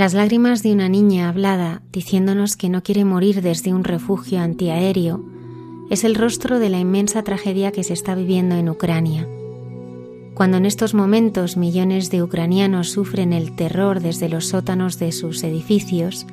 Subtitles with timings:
[0.00, 5.22] Las lágrimas de una niña hablada diciéndonos que no quiere morir desde un refugio antiaéreo
[5.90, 9.28] es el rostro de la inmensa tragedia que se está viviendo en Ucrania.
[10.32, 15.42] Cuando en estos momentos millones de ucranianos sufren el terror desde los sótanos de sus
[15.42, 16.26] edificios,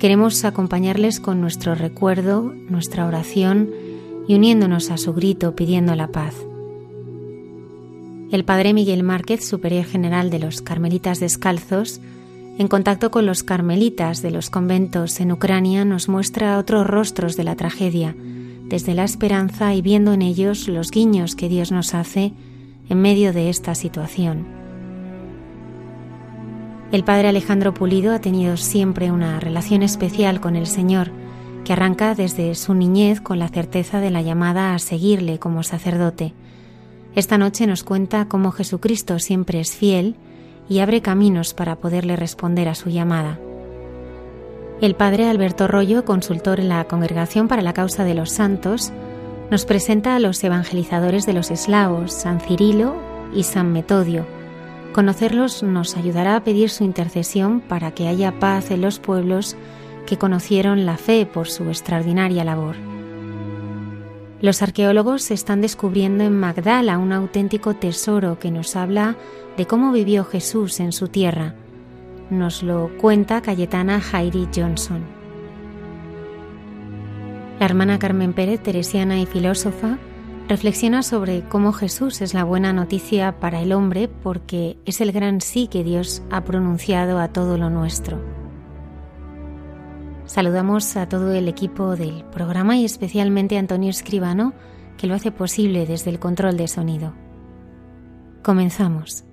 [0.00, 3.70] queremos acompañarles con nuestro recuerdo, nuestra oración
[4.26, 6.34] y uniéndonos a su grito pidiendo la paz.
[8.32, 12.00] El padre Miguel Márquez, superior general de los Carmelitas Descalzos,
[12.60, 17.42] en contacto con los carmelitas de los conventos en Ucrania, nos muestra otros rostros de
[17.42, 18.14] la tragedia,
[18.68, 22.34] desde la esperanza y viendo en ellos los guiños que Dios nos hace
[22.90, 24.46] en medio de esta situación.
[26.92, 31.12] El padre Alejandro Pulido ha tenido siempre una relación especial con el Señor,
[31.64, 36.34] que arranca desde su niñez con la certeza de la llamada a seguirle como sacerdote.
[37.14, 40.14] Esta noche nos cuenta cómo Jesucristo siempre es fiel
[40.70, 43.38] y abre caminos para poderle responder a su llamada.
[44.80, 48.92] El padre Alberto Rollo, consultor en la Congregación para la Causa de los Santos,
[49.50, 52.94] nos presenta a los evangelizadores de los eslavos, San Cirilo
[53.34, 54.24] y San Metodio.
[54.94, 59.56] Conocerlos nos ayudará a pedir su intercesión para que haya paz en los pueblos
[60.06, 62.76] que conocieron la fe por su extraordinaria labor.
[64.40, 69.16] Los arqueólogos están descubriendo en Magdala un auténtico tesoro que nos habla
[69.60, 71.52] de cómo vivió Jesús en su tierra.
[72.30, 75.04] Nos lo cuenta Cayetana Jairi Johnson.
[77.58, 79.98] La hermana Carmen Pérez, teresiana y filósofa,
[80.48, 85.42] reflexiona sobre cómo Jesús es la buena noticia para el hombre porque es el gran
[85.42, 88.18] sí que Dios ha pronunciado a todo lo nuestro.
[90.24, 94.54] Saludamos a todo el equipo del programa y especialmente a Antonio Escribano,
[94.96, 97.12] que lo hace posible desde el control de sonido.
[98.42, 99.26] Comenzamos.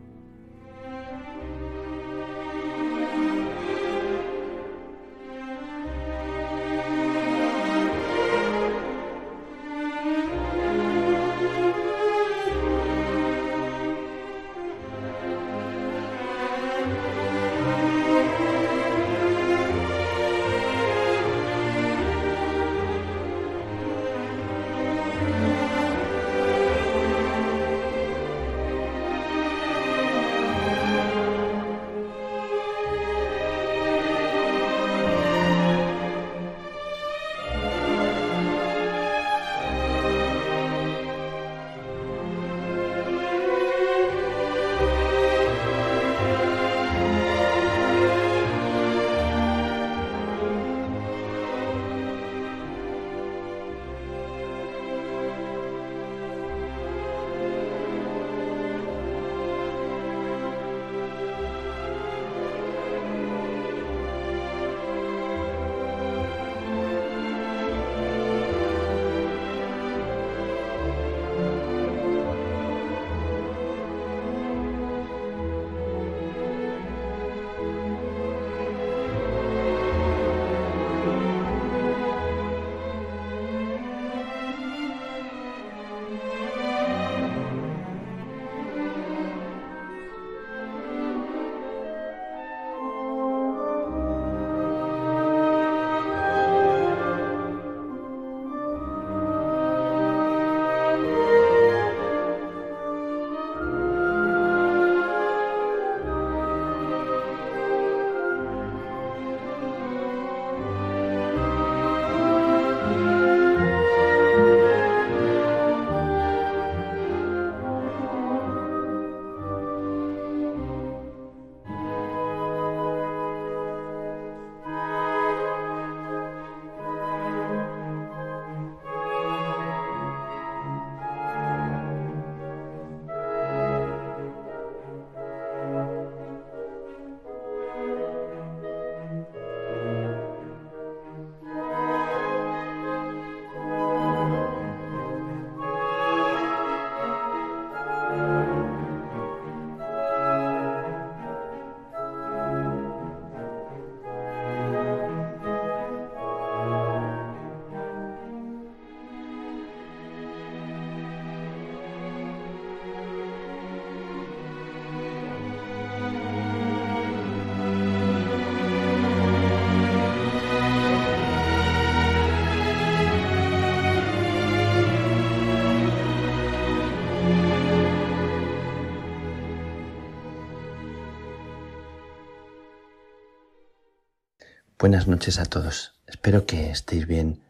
[184.87, 185.95] Buenas noches a todos.
[186.07, 187.41] Espero que estéis bien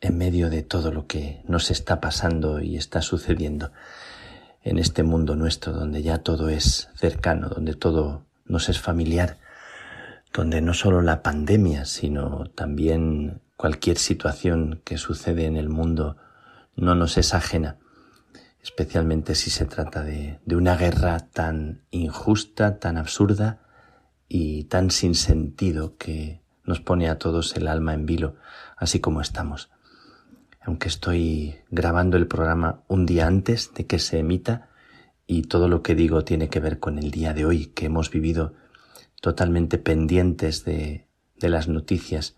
[0.00, 3.70] en medio de todo lo que nos está pasando y está sucediendo
[4.62, 9.36] en este mundo nuestro donde ya todo es cercano, donde todo nos es familiar,
[10.32, 16.16] donde no solo la pandemia, sino también cualquier situación que sucede en el mundo
[16.76, 17.76] no nos es ajena,
[18.62, 23.60] especialmente si se trata de, de una guerra tan injusta, tan absurda
[24.30, 28.36] y tan sin sentido que nos pone a todos el alma en vilo,
[28.76, 29.70] así como estamos.
[30.60, 34.68] Aunque estoy grabando el programa un día antes de que se emita
[35.26, 38.10] y todo lo que digo tiene que ver con el día de hoy que hemos
[38.10, 38.54] vivido
[39.20, 41.06] totalmente pendientes de,
[41.40, 42.36] las noticias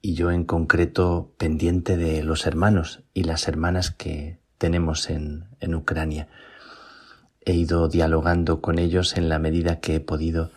[0.00, 5.74] y yo en concreto pendiente de los hermanos y las hermanas que tenemos en, en
[5.74, 6.28] Ucrania.
[7.44, 10.50] He ido dialogando con ellos en la medida que he podido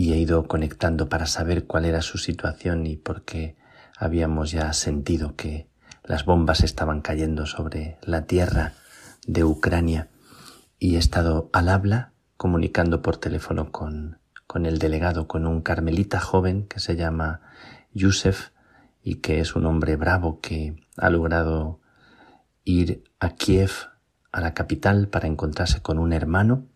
[0.00, 3.58] y he ido conectando para saber cuál era su situación y por qué
[3.98, 5.68] habíamos ya sentido que
[6.04, 8.72] las bombas estaban cayendo sobre la tierra
[9.26, 10.08] de Ucrania.
[10.78, 16.18] Y he estado al habla comunicando por teléfono con, con el delegado, con un carmelita
[16.18, 17.42] joven que se llama
[17.92, 18.52] Yusef
[19.02, 21.78] y que es un hombre bravo que ha logrado
[22.64, 23.70] ir a Kiev,
[24.32, 26.68] a la capital, para encontrarse con un hermano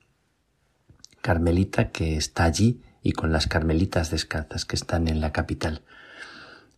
[1.22, 5.82] carmelita que está allí y con las carmelitas descalzas que están en la capital.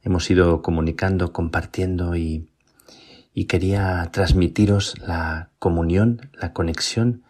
[0.03, 2.51] Hemos ido comunicando, compartiendo y,
[3.33, 7.23] y quería transmitiros la comunión, la conexión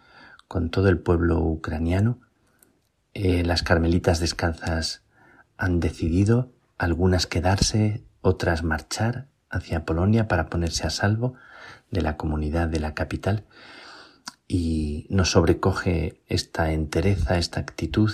[0.47, 2.19] con todo el pueblo ucraniano.
[3.13, 5.03] Eh, las carmelitas descalzas
[5.57, 11.35] han decidido algunas quedarse, otras marchar hacia Polonia para ponerse a salvo
[11.91, 13.45] de la comunidad de la capital
[14.47, 18.11] y nos sobrecoge esta entereza, esta actitud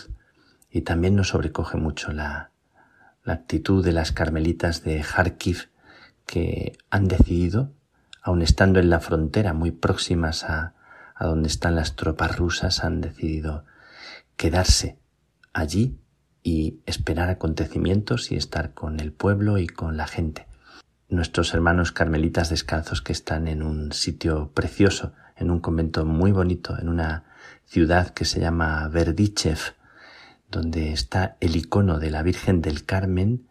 [0.74, 2.50] y también nos sobrecoge mucho la,
[3.24, 5.70] la actitud de las carmelitas de Kharkiv
[6.26, 7.72] que han decidido,
[8.24, 10.74] aun estando en la frontera muy próximas a,
[11.14, 13.66] a donde están las tropas rusas, han decidido
[14.36, 14.98] quedarse
[15.54, 16.00] allí
[16.42, 20.48] y esperar acontecimientos y estar con el pueblo y con la gente.
[21.08, 26.80] Nuestros hermanos carmelitas descalzos que están en un sitio precioso, en un convento muy bonito,
[26.80, 27.26] en una
[27.66, 29.76] ciudad que se llama Verdichev,
[30.54, 33.48] donde está el icono de la Virgen del Carmen,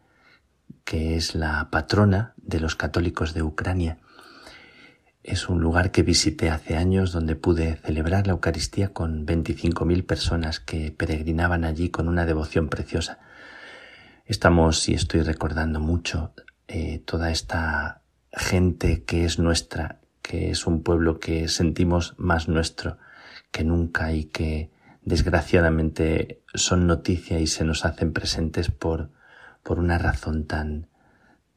[0.85, 3.99] que es la patrona de los católicos de Ucrania.
[5.23, 10.61] Es un lugar que visité hace años donde pude celebrar la Eucaristía con 25.000 personas
[10.61, 13.19] que peregrinaban allí con una devoción preciosa.
[14.25, 16.33] Estamos, y estoy recordando mucho,
[16.69, 22.99] eh, toda esta gente que es nuestra, que es un pueblo que sentimos más nuestro
[23.51, 24.71] que nunca y que
[25.05, 29.11] desgraciadamente son noticia y se nos hacen presentes por,
[29.63, 30.89] por una razón tan,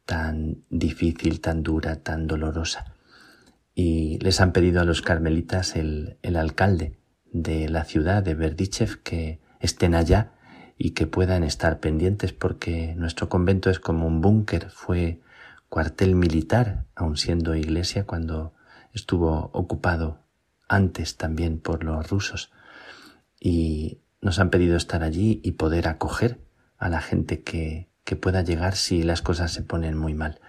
[0.06, 2.94] tan difícil, tan dura, tan dolorosa.
[3.74, 6.98] Y les han pedido a los carmelitas el, el alcalde
[7.32, 10.32] de la ciudad de Berdichev que estén allá
[10.78, 15.20] y que puedan estar pendientes porque nuestro convento es como un búnker, fue
[15.70, 18.54] cuartel militar, aun siendo iglesia cuando
[18.94, 20.20] estuvo ocupado
[20.68, 22.52] antes también por los rusos
[23.40, 26.40] y nos han pedido estar allí y poder acoger
[26.80, 30.40] a la gente que, que pueda llegar si las cosas se ponen muy mal.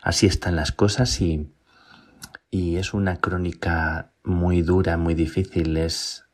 [0.00, 1.52] Así están las cosas y,
[2.52, 5.76] y es una crónica muy dura, muy difícil.
[5.76, 6.26] Es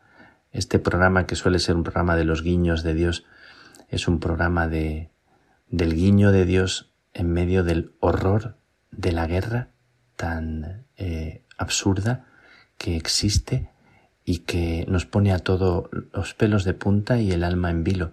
[0.50, 3.25] este programa que suele ser un programa de los guiños de Dios,
[3.88, 5.08] es un programa de,
[5.70, 8.58] del guiño de Dios en medio del horror
[8.90, 9.70] de la guerra
[10.16, 12.26] tan eh, absurda
[12.76, 13.72] que existe
[14.25, 18.12] y que nos pone a todo los pelos de punta y el alma en vilo.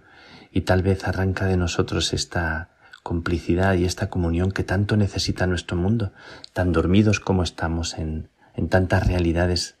[0.50, 2.70] Y tal vez arranca de nosotros esta
[3.02, 6.12] complicidad y esta comunión que tanto necesita nuestro mundo,
[6.52, 9.76] tan dormidos como estamos en, en tantas realidades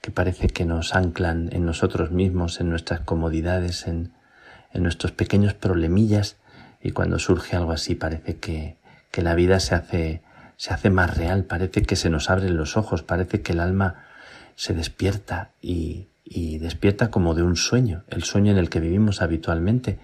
[0.00, 4.12] que parece que nos anclan en nosotros mismos, en nuestras comodidades, en,
[4.72, 6.36] en nuestros pequeños problemillas.
[6.82, 8.76] Y cuando surge algo así parece que,
[9.10, 10.22] que la vida se hace,
[10.56, 14.03] se hace más real, parece que se nos abren los ojos, parece que el alma
[14.56, 19.22] se despierta y, y despierta como de un sueño, el sueño en el que vivimos
[19.22, 19.98] habitualmente,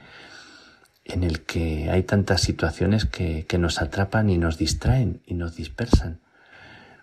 [1.05, 5.57] en el que hay tantas situaciones que, que nos atrapan y nos distraen y nos
[5.57, 6.21] dispersan.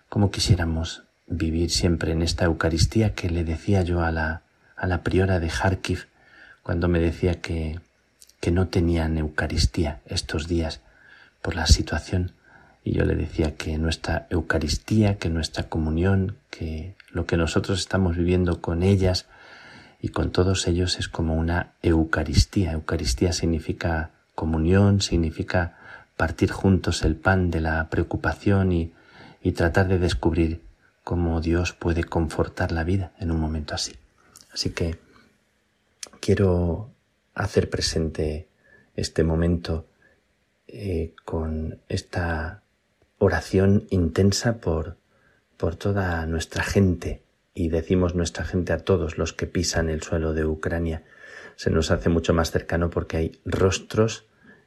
[0.08, 4.42] Como quisiéramos vivir siempre en esta Eucaristía que le decía yo a la,
[4.76, 6.06] a la priora de Kharkiv
[6.62, 7.80] cuando me decía que,
[8.40, 10.80] que no tenían Eucaristía estos días
[11.42, 12.32] por la situación
[12.88, 18.16] y yo le decía que nuestra Eucaristía, que nuestra comunión, que lo que nosotros estamos
[18.16, 19.26] viviendo con ellas
[20.00, 22.72] y con todos ellos es como una Eucaristía.
[22.72, 25.76] Eucaristía significa comunión, significa
[26.16, 28.94] partir juntos el pan de la preocupación y,
[29.42, 30.62] y tratar de descubrir
[31.04, 33.96] cómo Dios puede confortar la vida en un momento así.
[34.50, 34.98] Así que
[36.20, 36.88] quiero
[37.34, 38.48] hacer presente
[38.96, 39.84] este momento
[40.68, 42.62] eh, con esta
[43.18, 44.96] oración intensa por,
[45.56, 47.22] por toda nuestra gente,
[47.54, 51.02] y decimos nuestra gente a todos los que pisan el suelo de Ucrania,
[51.56, 54.26] se nos hace mucho más cercano porque hay rostros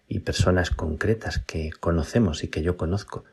[0.09, 3.23] y personas concretas que conocemos y que yo conozco,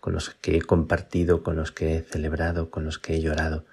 [0.00, 3.64] con los que he compartido, con los que he celebrado, con los que he llorado,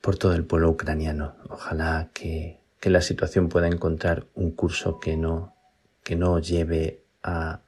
[0.00, 1.36] por todo el pueblo ucraniano.
[1.50, 5.54] Ojalá que, que la situación pueda encontrar un curso que no,
[6.02, 7.60] que no lleve a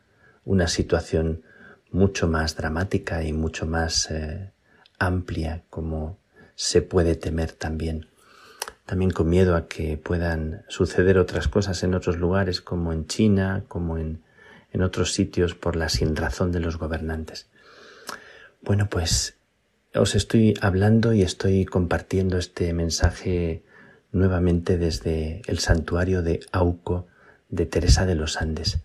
[0.46, 1.42] una situación
[1.96, 4.52] mucho más dramática y mucho más eh,
[4.98, 6.18] amplia como
[6.54, 8.08] se puede temer también.
[8.84, 13.64] También con miedo a que puedan suceder otras cosas en otros lugares como en China,
[13.66, 14.22] como en,
[14.72, 17.48] en otros sitios por la sinrazón de los gobernantes.
[18.60, 19.38] Bueno, pues
[19.94, 23.64] os estoy hablando y estoy compartiendo este mensaje
[24.12, 27.06] nuevamente desde el santuario de Auco
[27.48, 28.80] de Teresa de los Andes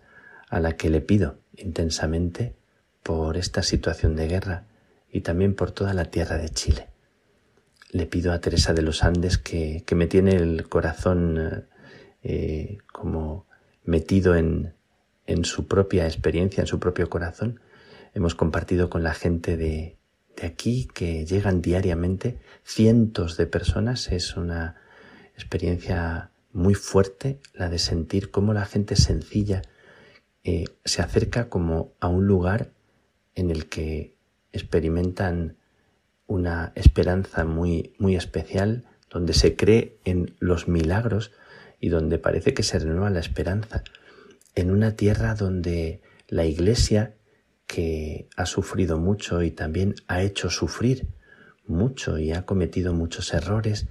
[0.48, 2.54] a la que le pido intensamente
[3.02, 4.66] por esta situación de guerra
[5.10, 6.88] y también por toda la tierra de Chile.
[7.90, 11.66] Le pido a Teresa de los Andes que, me tiene el corazón
[12.22, 13.46] eh, como
[13.84, 14.74] metido en,
[15.26, 17.60] en su propia experiencia, en su propio corazón.
[18.14, 19.98] Hemos compartido con la gente de,
[20.36, 24.10] de aquí que llegan diariamente cientos de personas.
[24.10, 24.76] Es una
[25.34, 29.62] experiencia muy fuerte la de sentir cómo la gente sencilla
[30.44, 32.72] eh, se acerca como a un lugar
[33.34, 34.16] en el que
[34.52, 35.56] experimentan
[36.26, 41.32] una esperanza muy, muy especial, donde se cree en los milagros
[41.80, 43.82] y donde parece que se renueva la esperanza,
[44.54, 47.14] en una tierra donde la Iglesia,
[47.66, 51.06] que ha sufrido mucho y también ha hecho sufrir
[51.66, 53.86] mucho y ha cometido muchos errores,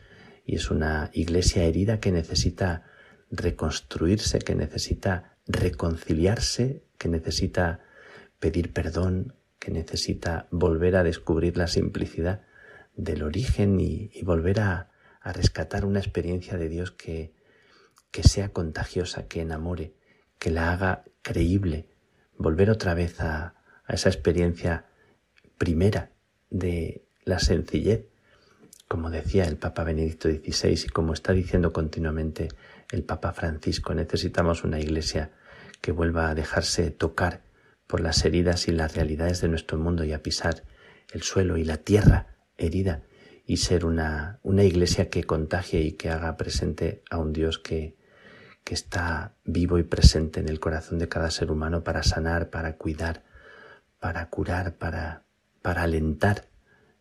[0.45, 2.83] y es una Iglesia herida que necesita
[3.29, 7.79] reconstruirse, que necesita reconciliarse, que necesita
[8.41, 12.41] pedir perdón, que necesita volver a descubrir la simplicidad
[12.95, 14.89] del origen y, volver a,
[15.23, 17.31] rescatar una experiencia de Dios que,
[18.09, 19.93] que sea contagiosa, que enamore,
[20.39, 21.87] que la haga creíble,
[22.37, 23.53] volver otra vez a,
[23.85, 24.87] a esa experiencia
[25.59, 26.09] primera
[26.49, 28.07] de la sencillez,
[28.87, 32.47] como decía el Papa Benedicto XVI y como está diciendo continuamente
[32.89, 35.29] el Papa Francisco, necesitamos una iglesia
[35.81, 37.43] que vuelva a dejarse tocar
[37.91, 40.63] por las heridas y las realidades de nuestro mundo y a pisar
[41.11, 43.03] el suelo y la tierra herida
[43.45, 47.97] y ser una, una iglesia que contagie y que haga presente a un Dios que,
[48.63, 52.77] que está vivo y presente en el corazón de cada ser humano para sanar, para
[52.77, 53.25] cuidar,
[53.99, 55.25] para curar, para,
[55.61, 56.47] para alentar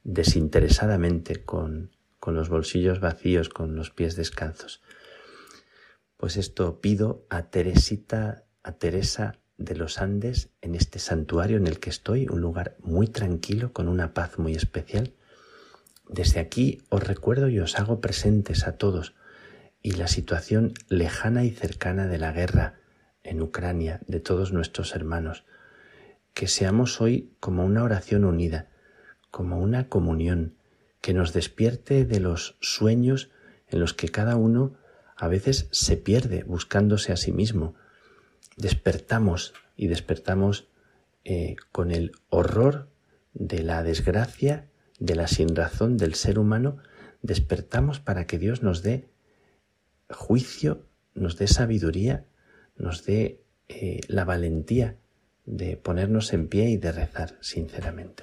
[0.02, 4.82] desinteresadamente con, con los bolsillos vacíos, con los pies descalzos.
[6.16, 11.78] Pues esto pido a Teresita, a Teresa de los Andes en este santuario en el
[11.78, 15.12] que estoy, un lugar muy tranquilo, con una paz muy especial.
[16.08, 19.14] Desde aquí os recuerdo y os hago presentes a todos
[19.82, 22.80] y la situación lejana y cercana de la guerra
[23.22, 25.44] en Ucrania de todos nuestros hermanos.
[26.34, 28.68] Que seamos hoy como una oración unida,
[29.30, 30.56] como una comunión,
[31.00, 33.30] que nos despierte de los sueños
[33.68, 34.74] en los que cada uno
[35.16, 37.74] a veces se pierde buscándose a sí mismo.
[38.57, 40.69] Despertamos y despertamos
[41.25, 42.88] eh, con el horror
[43.35, 46.78] de la desgracia, de la sinrazón del ser humano,
[47.23, 49.09] despertamos para que Dios nos dé
[50.11, 52.26] juicio, nos dé sabiduría,
[52.76, 54.97] nos dé eh, la valentía
[55.47, 58.23] de ponernos en pie y de rezar sinceramente.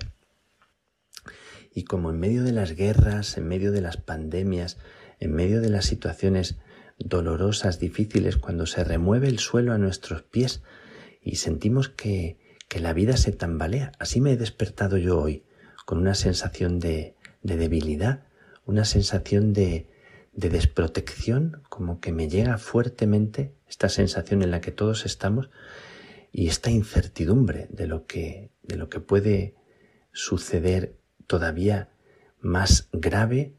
[1.73, 4.77] Y como en medio de las guerras, en medio de las pandemias,
[5.19, 6.57] en medio de las situaciones
[6.99, 10.63] dolorosas, difíciles, cuando se remueve el suelo a nuestros pies
[11.21, 12.37] y sentimos que,
[12.67, 13.91] que la vida se tambalea.
[13.99, 15.43] Así me he despertado yo hoy,
[15.85, 18.23] con una sensación de, de debilidad,
[18.65, 19.87] una sensación de,
[20.33, 25.49] de desprotección, como que me llega fuertemente esta sensación en la que todos estamos
[26.31, 29.55] y esta incertidumbre de lo que, de lo que puede
[30.11, 31.89] suceder todavía
[32.39, 33.53] más grave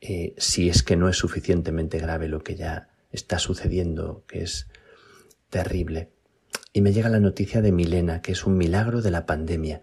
[0.00, 4.68] eh, si es que no es suficientemente grave lo que ya está sucediendo, que es
[5.50, 6.10] terrible.
[6.72, 9.82] Y me llega la noticia de Milena, que es un milagro de la pandemia.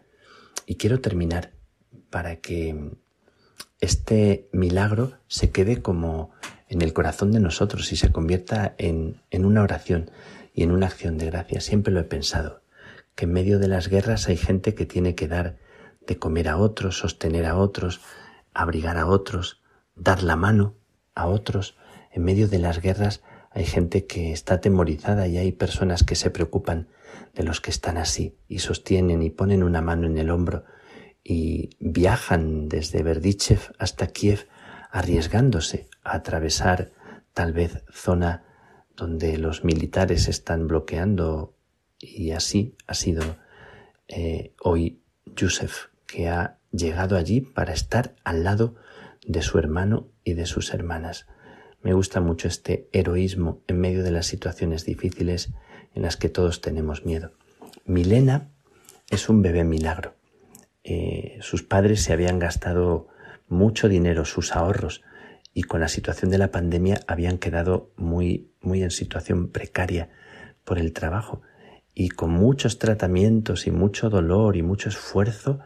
[0.66, 1.54] Y quiero terminar
[2.10, 2.92] para que
[3.80, 6.32] este milagro se quede como
[6.70, 10.12] en el corazón de nosotros y se convierta en, en una oración.
[10.54, 11.62] y en una acción de gracia.
[11.62, 12.64] Siempre lo he pensado,
[13.14, 15.60] que en medio de las guerras hay gente que tiene que dar
[16.08, 18.02] de comer a otros, sostener a otros,
[18.56, 19.62] abrigar a otros,
[19.98, 20.76] dar la mano
[21.16, 21.78] a otros.
[22.12, 26.30] En medio de las guerras hay gente que está atemorizada y hay personas que se
[26.30, 26.88] preocupan
[27.34, 30.66] de los que están así y sostienen y ponen una mano en el hombro
[31.24, 34.48] y viajan desde Berdichev hasta Kiev
[34.92, 36.92] arriesgándose a atravesar
[37.34, 38.44] tal vez zona
[38.96, 41.56] donde los militares están bloqueando
[42.00, 43.38] y así ha sido
[44.08, 45.02] eh, hoy
[45.36, 48.76] Yusef que ha llegado allí para estar al lado
[49.28, 51.28] de su hermano y de sus hermanas.
[51.84, 55.54] Me gusta mucho este heroísmo en medio de las situaciones difíciles
[55.94, 57.34] en las que todos tenemos miedo.
[57.86, 58.50] Milena
[59.10, 60.16] es un bebé milagro.
[60.84, 63.08] Eh, sus padres se habían gastado
[63.48, 65.04] mucho dinero, sus ahorros,
[65.54, 70.10] y con la situación de la pandemia habían quedado muy, muy en situación precaria
[70.64, 71.42] por el trabajo.
[71.94, 75.60] Y con muchos tratamientos y mucho dolor y mucho esfuerzo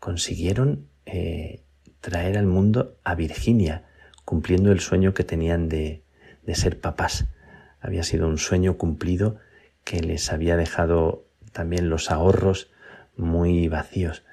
[0.00, 1.62] consiguieron eh,
[2.02, 3.84] traer al mundo a Virginia,
[4.26, 6.02] cumpliendo el sueño que tenían de,
[6.42, 7.26] de ser papás.
[7.80, 9.38] Había sido un sueño cumplido
[9.84, 12.70] que les había dejado también los ahorros
[13.16, 14.24] muy vacíos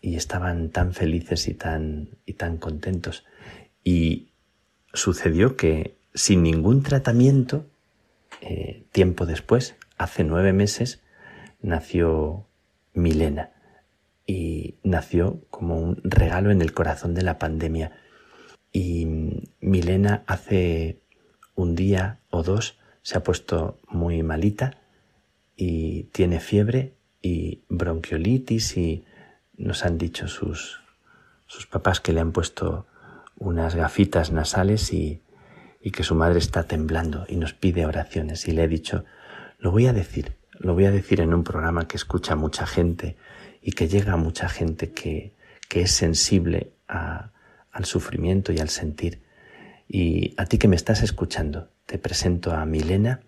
[0.00, 3.24] y estaban tan felices y tan, y tan contentos.
[3.82, 4.28] Y
[4.92, 7.66] sucedió que sin ningún tratamiento,
[8.42, 11.00] eh, tiempo después, hace nueve meses,
[11.60, 12.46] nació
[12.92, 13.50] Milena
[14.28, 17.92] y nació como un regalo en el corazón de la pandemia.
[18.70, 19.06] Y
[19.60, 21.00] Milena hace
[21.54, 24.82] un día o dos se ha puesto muy malita
[25.56, 29.06] y tiene fiebre y bronquiolitis y
[29.56, 30.82] nos han dicho sus,
[31.46, 32.86] sus papás que le han puesto
[33.38, 35.22] unas gafitas nasales y,
[35.80, 38.46] y que su madre está temblando y nos pide oraciones.
[38.46, 39.06] Y le he dicho,
[39.58, 43.16] lo voy a decir, lo voy a decir en un programa que escucha mucha gente
[43.68, 45.34] y que llega a mucha gente que,
[45.68, 49.20] que es sensible al sufrimiento y al sentir.
[49.86, 53.20] Y a ti que me estás escuchando, te presento a Milena,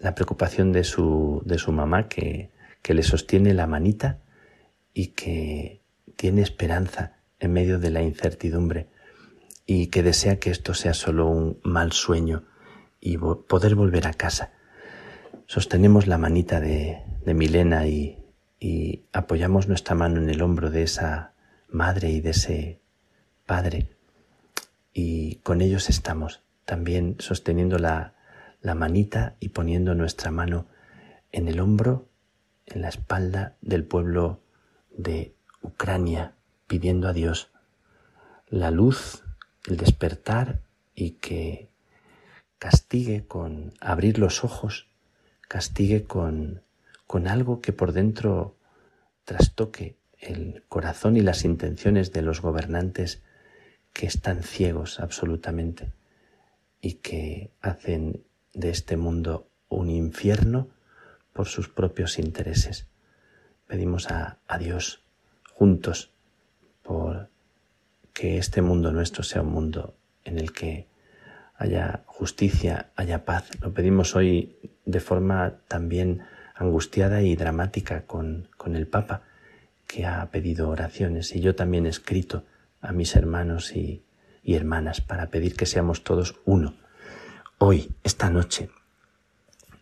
[0.00, 2.50] la preocupación de su, de su mamá que,
[2.82, 4.18] que le sostiene la manita
[4.92, 5.82] y que
[6.16, 8.88] tiene esperanza en medio de la incertidumbre
[9.66, 12.42] y que desea que esto sea solo un mal sueño
[13.00, 14.50] y poder volver a casa.
[15.46, 18.25] Sostenemos la manita de, de Milena y,
[18.58, 21.32] y apoyamos nuestra mano en el hombro de esa
[21.68, 22.80] madre y de ese
[23.44, 23.90] padre.
[24.92, 28.14] Y con ellos estamos también sosteniendo la,
[28.60, 30.66] la manita y poniendo nuestra mano
[31.32, 32.08] en el hombro,
[32.66, 34.40] en la espalda del pueblo
[34.90, 36.34] de Ucrania,
[36.66, 37.50] pidiendo a Dios
[38.48, 39.22] la luz,
[39.66, 40.60] el despertar
[40.94, 41.68] y que
[42.58, 44.88] castigue con abrir los ojos,
[45.42, 46.62] castigue con
[47.06, 48.56] con algo que por dentro
[49.24, 53.22] trastoque el corazón y las intenciones de los gobernantes
[53.92, 55.92] que están ciegos absolutamente
[56.80, 60.68] y que hacen de este mundo un infierno
[61.32, 62.86] por sus propios intereses.
[63.66, 65.02] Pedimos a, Dios
[65.52, 66.12] juntos
[66.82, 67.28] por
[68.12, 70.86] que este mundo nuestro sea un mundo en el que
[71.56, 73.50] haya justicia, haya paz.
[73.60, 76.22] Lo pedimos hoy de forma también
[76.56, 79.22] angustiada y dramática con, con el Papa,
[79.86, 82.44] que ha pedido oraciones, y yo también he escrito
[82.80, 84.02] a mis hermanos y,
[84.42, 86.74] y hermanas para pedir que seamos todos uno.
[87.58, 88.70] Hoy, esta noche,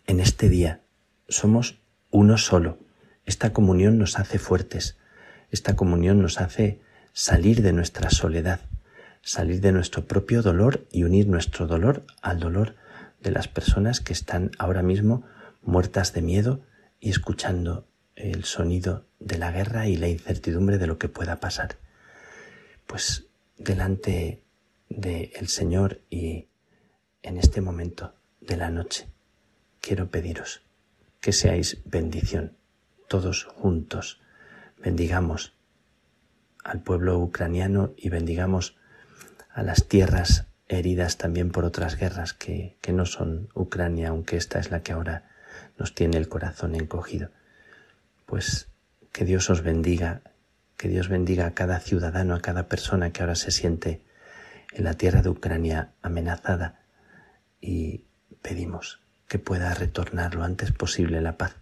[0.06, 0.80] en este día,
[1.28, 2.78] somos uno solo.
[3.24, 4.98] Esta comunión nos hace fuertes,
[5.50, 6.80] esta comunión nos hace
[7.12, 8.60] salir de nuestra soledad,
[9.22, 12.74] salir de nuestro propio dolor y unir nuestro dolor al dolor
[13.20, 15.24] de las personas que están ahora mismo
[15.64, 16.62] muertas de miedo
[17.00, 21.78] y escuchando el sonido de la guerra y la incertidumbre de lo que pueda pasar.
[22.86, 24.42] Pues delante
[24.88, 26.48] del Señor y
[27.22, 29.08] en este momento de la noche
[29.80, 30.62] quiero pediros
[31.24, 32.58] que seáis bendición,
[33.08, 34.20] todos juntos.
[34.76, 35.54] Bendigamos
[36.62, 38.76] al pueblo ucraniano y bendigamos
[39.50, 44.58] a las tierras heridas también por otras guerras que, que no son Ucrania, aunque esta
[44.58, 45.30] es la que ahora
[45.78, 47.30] nos tiene el corazón encogido.
[48.26, 48.68] Pues
[49.12, 50.22] que Dios os bendiga,
[50.76, 54.02] que Dios bendiga a cada ciudadano, a cada persona que ahora se siente
[54.72, 56.80] en la tierra de Ucrania amenazada
[57.60, 58.04] y
[58.42, 61.56] pedimos que pueda retornar lo antes posible la paz.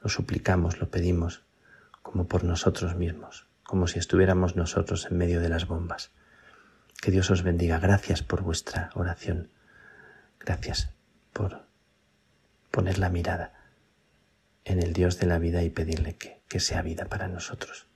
[0.00, 1.42] Lo suplicamos, lo pedimos,
[2.02, 6.10] como por nosotros mismos, como si estuviéramos nosotros en medio de las bombas.
[7.00, 7.78] Que Dios os bendiga.
[7.78, 9.48] Gracias por vuestra oración.
[10.40, 10.90] Gracias
[11.32, 11.61] por
[12.72, 13.52] poner la mirada
[14.64, 17.86] en el Dios de la vida y pedirle que, que sea vida para nosotros.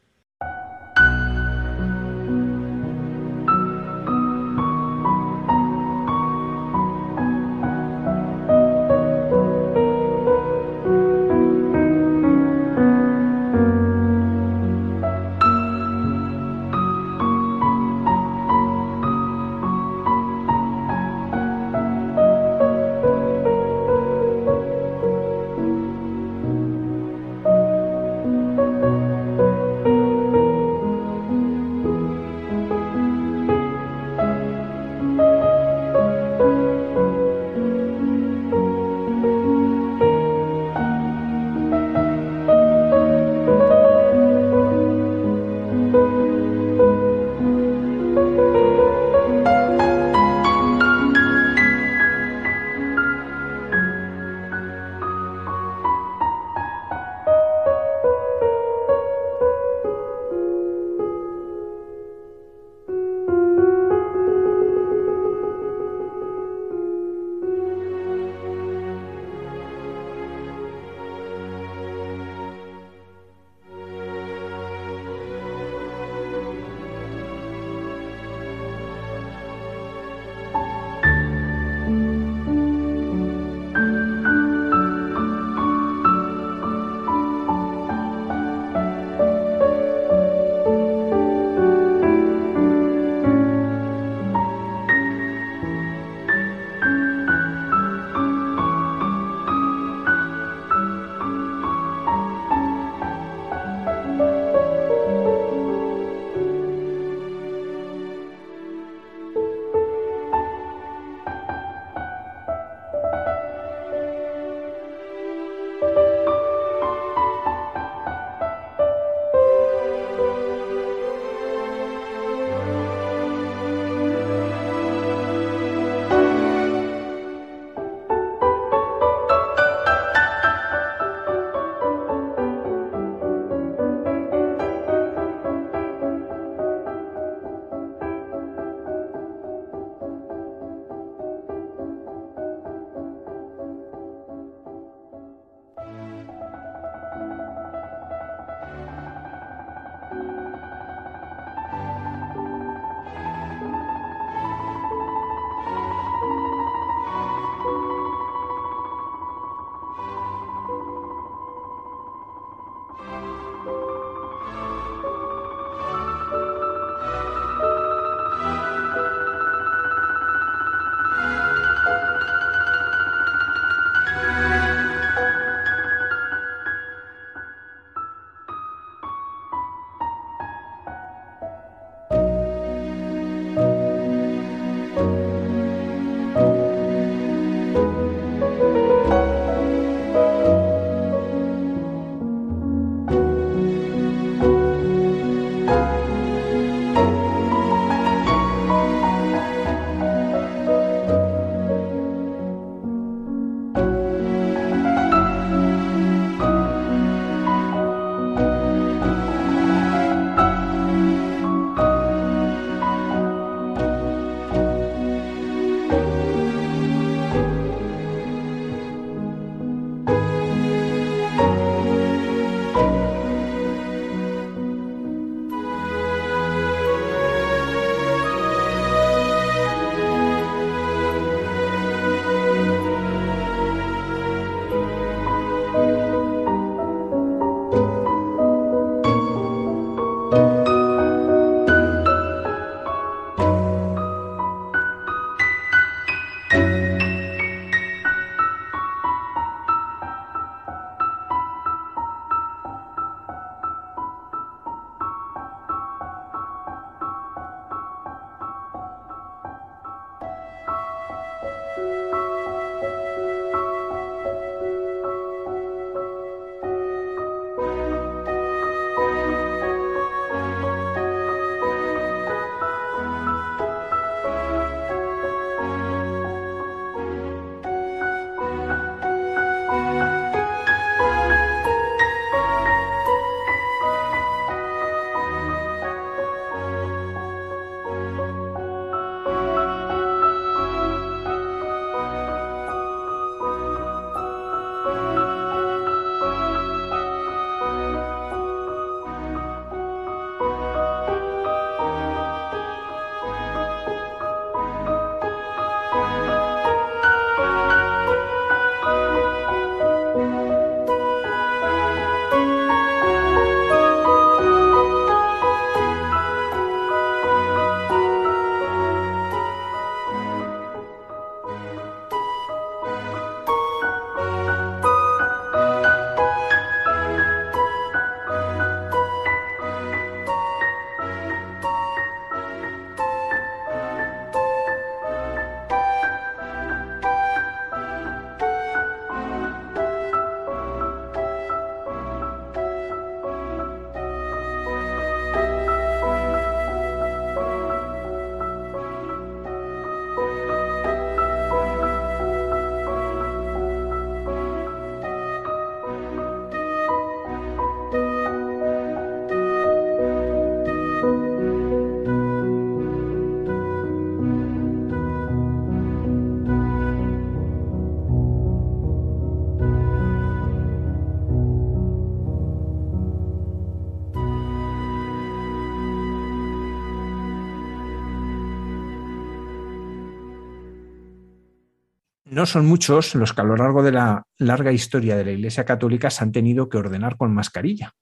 [382.36, 385.64] No son muchos los que a lo largo de la larga historia de la Iglesia
[385.64, 387.94] Católica se han tenido que ordenar con mascarilla.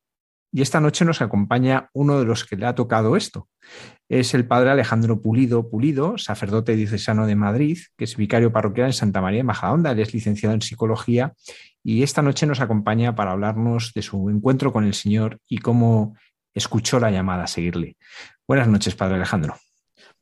[0.51, 3.49] Y esta noche nos acompaña uno de los que le ha tocado esto.
[4.09, 8.93] Es el padre Alejandro Pulido Pulido, sacerdote diocesano de Madrid, que es vicario parroquial en
[8.93, 9.93] Santa María de Majadahonda.
[9.93, 11.33] Él es licenciado en psicología
[11.85, 16.17] y esta noche nos acompaña para hablarnos de su encuentro con el Señor y cómo
[16.53, 17.97] escuchó la llamada a seguirle.
[18.49, 19.55] Buenas noches, padre Alejandro.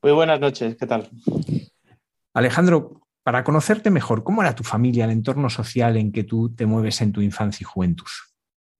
[0.02, 1.08] Muy buenas noches, ¿qué tal?
[2.34, 6.66] Alejandro, para conocerte mejor, ¿cómo era tu familia, el entorno social en que tú te
[6.66, 8.06] mueves en tu infancia y juventud?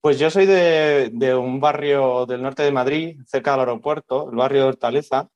[0.01, 4.63] Pues yo soy de, un barrio del norte de Madrid, cerca del aeropuerto, el barrio
[4.63, 5.29] de Hortaleza,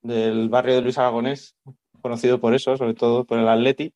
[0.00, 1.54] del barrio de Luis Aragonés,
[2.00, 3.92] conocido por eso, sobre todo por el Atleti,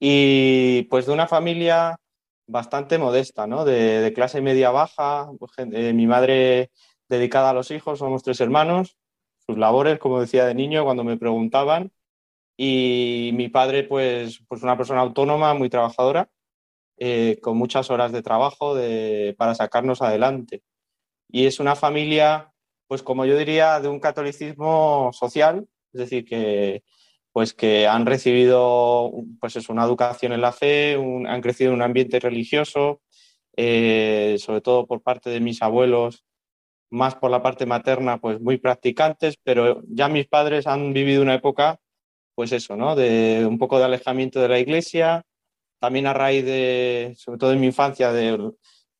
[0.00, 1.98] y pues de una familia
[2.46, 3.66] bastante modesta, ¿no?
[3.66, 6.70] De, clase media baja, pues, eh, mi madre
[7.08, 8.96] dedicada a los hijos, somos tres hermanos,
[9.46, 11.92] sus labores, como decía de niño, cuando me preguntaban,
[12.56, 16.28] y mi padre, pues, pues una persona autónoma, muy trabajadora,
[16.98, 18.76] eh, con muchas horas de trabajo
[19.36, 20.62] para sacarnos adelante.
[21.28, 22.52] Y es una familia,
[22.86, 26.82] pues como yo diría, de un catolicismo social, es decir, que,
[27.34, 31.82] pues que han recibido pues es una educación en la fe, han crecido en un
[31.82, 33.02] ambiente religioso,
[33.56, 36.24] eh, sobre todo por parte de mis abuelos,
[36.90, 41.34] más por la parte materna, pues muy practicantes, pero ya mis padres han vivido una
[41.34, 41.80] época,
[42.34, 42.96] pues eso, ¿no?
[42.96, 45.24] De un poco de alejamiento de la iglesia,
[45.80, 48.52] también a raíz de, sobre todo en mi infancia, de,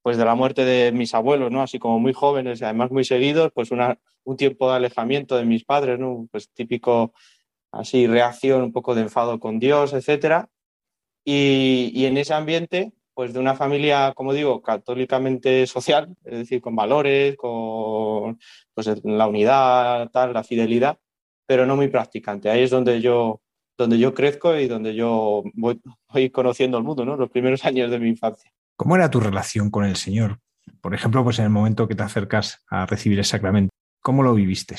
[0.02, 1.62] pues de la muerte de mis abuelos, ¿no?
[1.62, 5.44] Así como muy jóvenes y además muy seguidos, pues una, un tiempo de alejamiento de
[5.44, 6.28] mis padres, ¿no?
[6.30, 7.12] Pues típico,
[7.72, 10.50] así, reacción, un poco de enfado con Dios, etcétera.
[11.24, 16.76] Y, en ese ambiente, pues de una familia, como digo, católicamente social, es decir, con
[16.76, 18.38] valores, con
[18.74, 20.98] pues, la unidad, tal, la fidelidad,
[21.46, 22.50] pero no muy practicante.
[22.50, 23.40] Ahí es donde yo
[23.76, 27.16] donde yo crezco y donde yo voy, conociendo el mundo, ¿no?
[27.16, 28.52] Los primeros años de mi infancia.
[28.76, 30.38] ¿Cómo era tu relación con el Señor?
[30.80, 34.35] Por ejemplo, pues en el momento que te acercas a recibir el sacramento, ¿cómo lo
[34.35, 34.76] viviste?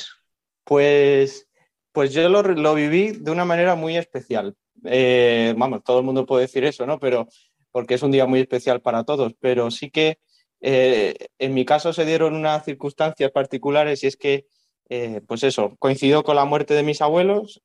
[0.63, 1.47] Pues,
[1.91, 4.55] pues yo lo, viví de una manera muy especial.
[4.83, 6.99] Eh, vamos, todo el mundo puede decir eso, ¿no?
[6.99, 7.27] Pero
[7.71, 10.19] porque es un día muy especial para todos, pero sí que
[10.61, 14.47] eh, en mi caso se dieron unas circunstancias particulares y es que,
[14.89, 17.61] eh, pues eso, coincidió con la muerte de mis abuelos,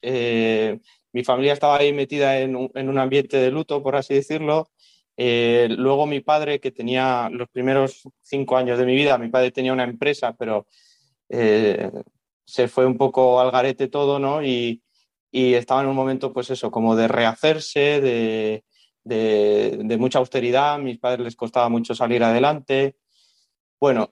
[1.12, 4.70] mi familia estaba ahí metida en un, ambiente de luto, por así decirlo.
[5.16, 9.50] Eh, luego mi padre, que tenía los primeros cinco años de mi vida, mi padre
[9.50, 10.66] tenía una empresa, pero
[11.28, 11.90] eh,
[12.44, 14.42] se fue un poco al garete todo, ¿no?
[14.42, 14.82] Y,
[15.32, 18.64] estaba en un momento, pues eso, como de rehacerse, de,
[19.04, 20.74] de, mucha austeridad.
[20.74, 22.96] A mis padres les costaba mucho salir adelante.
[23.80, 24.10] Bueno,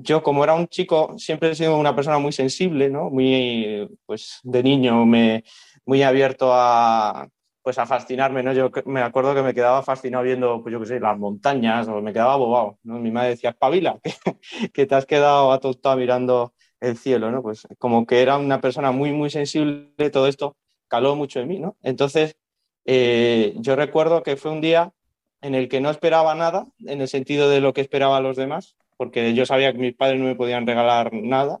[0.00, 3.10] yo como era un chico, siempre he sido una persona muy sensible, ¿no?
[3.10, 5.42] Muy, pues de niño me,
[5.84, 7.28] muy abierto a,
[7.62, 8.52] pues a fascinarme, ¿no?
[8.52, 12.00] Yo me acuerdo que me quedaba fascinado viendo, pues yo qué sé, las montañas, o
[12.00, 13.00] me quedaba bobado, ¿no?
[13.00, 13.98] Mi madre decía, espabila,
[14.72, 17.42] que, te has quedado atontado mirando el cielo, ¿no?
[17.42, 20.56] Pues como que era una persona muy, muy sensible, todo esto
[20.86, 21.76] caló mucho en mí, ¿no?
[21.82, 22.36] Entonces,
[22.84, 24.92] eh, yo recuerdo que fue un día
[25.40, 28.76] en el que no esperaba nada, en el sentido de lo que esperaban los demás,
[28.98, 31.60] porque yo sabía que mis padres no me podían regalar nada,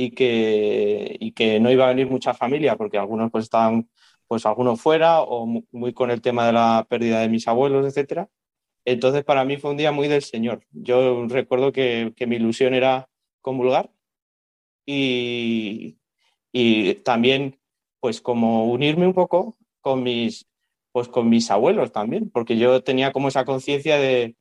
[0.00, 3.90] y que, y que no iba a venir mucha familia porque algunos pues estaban
[4.28, 8.28] pues algunos fuera o muy con el tema de la pérdida de mis abuelos, etcétera.
[8.84, 10.64] Entonces para mí fue un día muy del Señor.
[10.70, 13.08] Yo recuerdo que, que mi ilusión era
[13.40, 13.90] comulgar
[14.86, 15.98] y,
[16.52, 17.58] y también
[18.00, 20.46] pues como unirme un poco con mis
[20.92, 24.36] pues con mis abuelos también, porque yo tenía como esa conciencia de,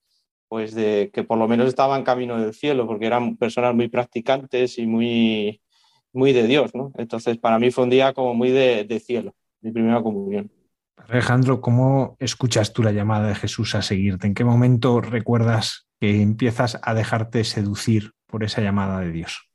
[0.47, 4.77] pues de que por lo menos estaban camino del cielo, porque eran personas muy practicantes
[4.77, 5.61] y muy,
[6.13, 6.91] muy de Dios, ¿no?
[6.97, 10.51] Entonces, para mí fue un día como muy de, de cielo, mi primera comunión.
[10.97, 14.27] Alejandro, ¿cómo escuchas tú la llamada de Jesús a seguirte?
[14.27, 19.47] ¿En qué momento recuerdas que empiezas a dejarte seducir por esa llamada de Dios?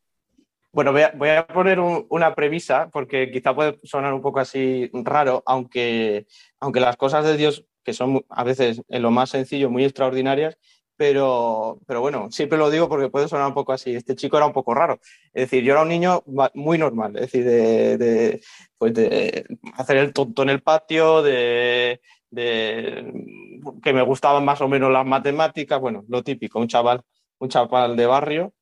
[0.73, 6.27] Bueno, voy a, poner una premisa porque quizá puede sonar un poco así raro, aunque,
[6.61, 10.57] aunque las cosas de Dios, que son a veces en lo más sencillo muy extraordinarias,
[11.03, 13.93] pero, pero bueno, siempre lo digo porque puede sonar un poco así.
[13.93, 15.01] Este chico era un poco raro.
[15.35, 16.23] Es decir, yo era un niño
[16.55, 18.41] muy normal, es decir, de,
[18.79, 24.93] pues de hacer el tonto en el patio, de, que me gustaban más o menos
[24.93, 27.03] las matemáticas, bueno, lo típico, un chaval,
[27.41, 28.55] un chaval de barrio,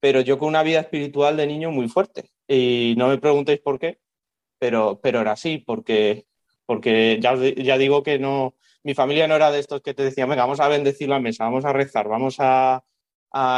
[0.00, 2.30] pero yo con una vida espiritual de niño muy fuerte.
[2.48, 3.98] Y no me preguntéis por qué,
[4.58, 6.24] pero, pero era así, porque,
[6.64, 10.28] porque ya, ya digo que no, mi familia no era de estos que te decían,
[10.28, 12.82] venga, vamos a bendecir la mesa, vamos a rezar, vamos a,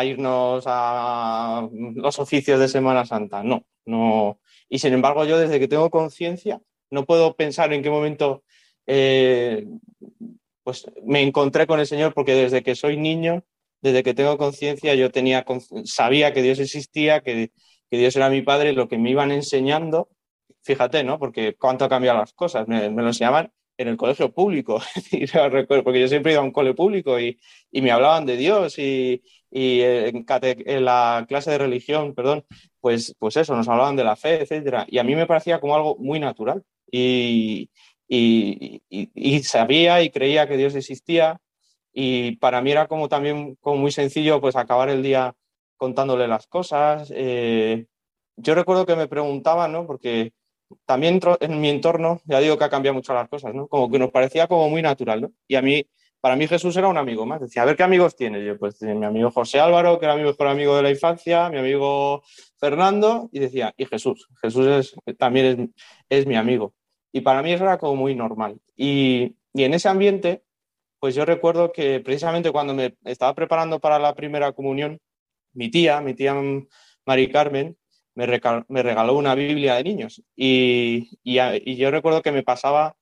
[0.05, 3.43] irnos a los oficios de Semana Santa.
[3.43, 4.39] No, no.
[4.69, 6.61] Y sin embargo, yo desde que tengo conciencia,
[6.91, 8.45] no puedo pensar en qué momento
[8.87, 9.67] eh,
[10.63, 13.45] pues me encontré con el Señor porque desde que soy niño,
[13.81, 15.45] desde que tengo conciencia, yo tenía,
[15.85, 17.51] sabía que Dios existía, que,
[17.91, 20.09] que, Dios era mi Padre, lo que me iban enseñando,
[20.63, 21.19] fíjate, ¿no?
[21.19, 24.81] Porque cuánto han cambiado las cosas, me, me lo enseñaban en el colegio público,
[25.85, 27.39] porque yo siempre iba a un cole público y,
[27.71, 32.45] y me hablaban de Dios y, y en, en, la clase de religión, perdón,
[32.81, 35.75] pues, pues eso, nos hablaban de la fe, etcétera, y a mí me parecía como
[35.75, 37.71] algo muy natural y,
[38.09, 41.41] y, y sabía y creía que Dios existía
[41.93, 45.35] y para mí era como también como muy sencillo pues acabar el día
[45.77, 47.13] contándole las cosas.
[47.15, 47.87] Eh,
[48.37, 49.87] yo recuerdo que me preguntaban, ¿no?
[49.87, 50.33] Porque
[50.87, 53.69] también en mi entorno, ya digo que ha cambiado mucho las cosas, ¿no?
[53.69, 55.33] Como que nos parecía como muy natural, ¿no?
[55.47, 55.87] Y a mí,
[56.21, 57.41] para mí Jesús era un amigo más.
[57.41, 58.45] Decía, a ver qué amigos tienes.
[58.45, 61.59] Yo, pues mi amigo José Álvaro, que era mi mejor amigo de la infancia, mi
[61.59, 62.23] amigo
[62.59, 64.29] Fernando, y decía, y Jesús.
[64.41, 65.75] Jesús es, también
[66.09, 66.75] es, es mi amigo.
[67.13, 68.59] Y para mí eso era como muy normal.
[68.77, 70.43] Y, y en ese ambiente,
[70.99, 74.99] pues yo recuerdo que precisamente cuando me estaba preparando para la primera comunión,
[75.53, 76.35] mi tía, mi tía
[77.07, 77.77] Mari Carmen,
[78.15, 82.97] me, regaló una Biblia de niños y, yo recuerdo que me pasaba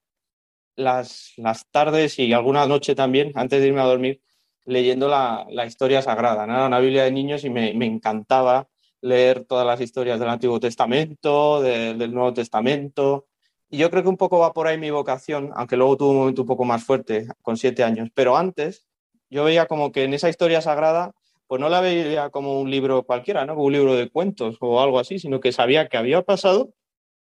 [0.76, 4.20] las, las tardes y alguna noche también, antes de irme a dormir,
[4.64, 6.46] leyendo la, la historia sagrada.
[6.46, 6.54] ¿no?
[6.54, 8.68] Era una Biblia de niños y me, encantaba
[9.00, 13.26] leer todas las historias del Antiguo Testamento, de, del Nuevo Testamento.
[13.68, 16.16] Y yo creo que un poco va por ahí mi vocación, aunque luego tuve un
[16.18, 18.10] momento un poco más fuerte, con siete años.
[18.14, 18.86] Pero antes,
[19.30, 21.12] yo veía como que en esa historia sagrada
[21.52, 23.52] pues no la veía como un libro cualquiera, ¿no?
[23.52, 26.72] Como un libro de cuentos o algo así, sino que sabía que había pasado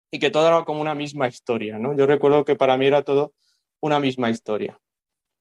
[0.09, 1.97] y que todo era como una misma historia, ¿no?
[1.97, 3.34] Yo recuerdo que para mí era todo
[3.82, 4.80] una misma historia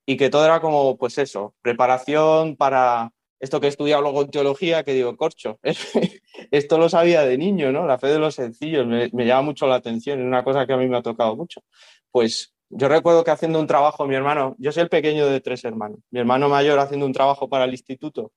[0.05, 4.33] y que todo era como, pues eso, preparación para esto que he estudiado luego en
[4.33, 5.61] teología, que digo, corcho,
[6.51, 7.87] esto lo sabía de niño, ¿no?
[7.87, 10.72] La fe de los sencillos me, me llama mucho la atención, es una cosa que
[10.72, 11.61] a mí me ha tocado mucho.
[12.11, 15.64] Pues yo recuerdo que haciendo un trabajo, mi hermano, yo soy el pequeño de tres
[15.64, 18.33] hermanos, mi hermano mayor haciendo un trabajo para el instituto,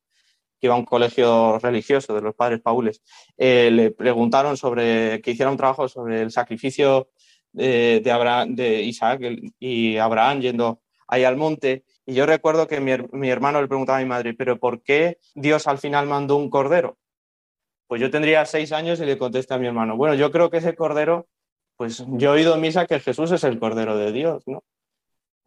[0.60, 3.02] que iba a un colegio religioso de los padres paules,
[3.38, 7.10] eh, le preguntaron sobre que hiciera un trabajo sobre el sacrificio
[7.52, 8.02] de,
[8.50, 9.22] de, Isaac
[9.60, 11.84] y Abraham yendo ahí al monte.
[12.06, 15.18] Y yo recuerdo que mi, mi, hermano le preguntaba a mi madre, ¿pero por qué
[15.36, 16.98] Dios al final mandó un cordero?
[17.88, 20.58] Pues yo tendría seis años y le contesté a mi hermano, bueno, yo creo que
[20.58, 21.28] ese cordero,
[21.78, 24.64] pues yo he oído misa que Jesús es el cordero de Dios, ¿no?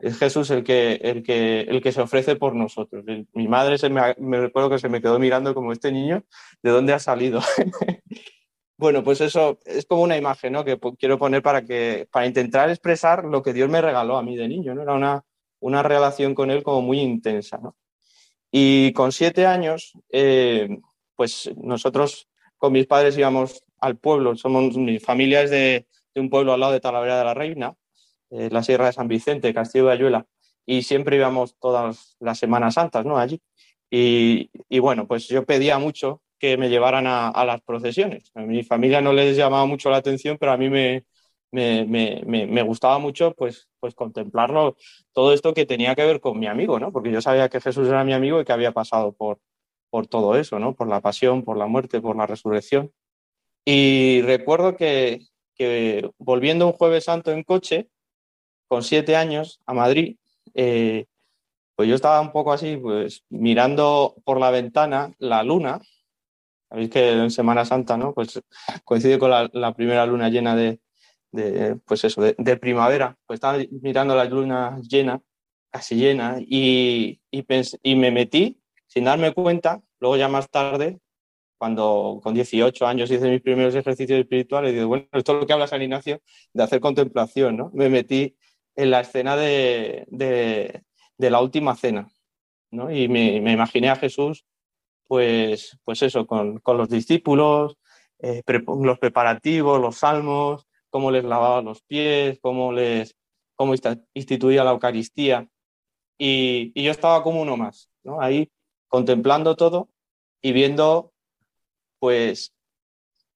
[0.01, 3.05] Es Jesús el que, el que, el que se ofrece por nosotros.
[3.33, 6.25] Mi madre se me, recuerdo que se me quedó mirando como este niño,
[6.63, 7.41] ¿de dónde ha salido?
[8.79, 10.65] bueno, pues eso es como una imagen ¿no?
[10.65, 14.37] que quiero poner para, que, para intentar expresar lo que Dios me regaló a mí
[14.37, 14.75] de niño.
[14.75, 14.83] ¿no?
[14.83, 15.23] Era una,
[15.61, 17.61] una relación con Él como muy intensa.
[18.51, 20.79] Y con siete años, eh,
[21.15, 24.35] pues nosotros con mis padres íbamos al pueblo.
[24.35, 27.77] Somos, mi familia es de, de un pueblo al lado de Talavera de la Reina
[28.31, 30.27] eh, la Sierra de San Vicente, Castillo de Ayuela,
[30.67, 33.19] y siempre íbamos todas las Semanas Santas, ¿no?
[33.19, 33.41] Allí.
[33.91, 38.31] Y, y bueno, pues yo pedía mucho que me llevaran a, a, las procesiones.
[38.35, 41.05] A mi familia no les llamaba mucho la atención, pero a mí me,
[41.53, 44.77] me, me, me, gustaba mucho pues, pues contemplarlo,
[45.13, 46.93] todo esto que tenía que ver con mi amigo, ¿no?
[46.93, 49.41] Porque yo sabía que Jesús era mi amigo y que había pasado por,
[49.91, 50.75] por todo eso, ¿no?
[50.75, 52.93] Por la pasión, por la muerte, por la resurrección.
[53.65, 57.89] Y recuerdo que, que volviendo un jueves santo en coche,
[58.71, 60.17] con siete años a Madrid,
[60.55, 61.07] eh,
[61.75, 65.81] pues yo estaba un poco así, pues mirando por la ventana la luna.
[66.69, 68.15] Sabéis que en Semana Santa, ¿no?
[68.15, 68.41] Pues
[68.85, 70.79] coincide con la, la primera luna llena de,
[71.33, 73.19] de pues eso, de, de, primavera.
[73.27, 75.21] Pues estaba mirando la luna llena,
[75.73, 77.45] casi llena, y, y,
[77.83, 79.83] y me metí sin darme cuenta.
[79.99, 81.01] Luego ya más tarde,
[81.59, 85.47] cuando con 18 años hice mis primeros ejercicios espirituales, y digo, bueno, esto es lo
[85.47, 86.21] que habla San Ignacio
[86.53, 87.71] de hacer contemplación, ¿no?
[87.75, 88.37] Me metí
[88.77, 92.09] en la escena de, de, la última cena,
[92.71, 92.91] ¿no?
[92.91, 94.45] Y me, imaginé a Jesús,
[95.07, 97.77] pues, pues eso, con, con los discípulos,
[98.21, 103.17] eh, los preparativos, los salmos, cómo les lavaba los pies, cómo les
[103.55, 103.75] cómo
[104.15, 105.47] instituía la Eucaristía.
[106.17, 108.21] Y, y yo estaba como uno más, ¿no?
[108.21, 108.51] Ahí
[108.89, 109.91] contemplando todo
[110.43, 111.13] y viendo,
[111.99, 112.55] pues,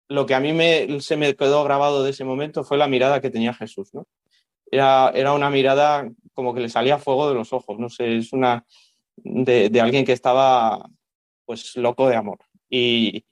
[0.09, 3.21] lo que a mí me, se me quedó grabado de ese momento fue la mirada
[3.21, 4.07] que tenía Jesús, ¿no?
[4.75, 8.33] Era, era una mirada como que le salía fuego de los ojos, no sé, es
[8.33, 8.65] una
[9.17, 10.91] de, alguien que estaba
[11.45, 12.39] pues loco de amor.
[12.69, 13.25] Y,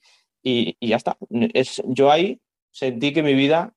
[0.43, 1.17] y, y ya está.
[1.53, 2.41] Es, yo ahí
[2.71, 3.75] sentí que mi vida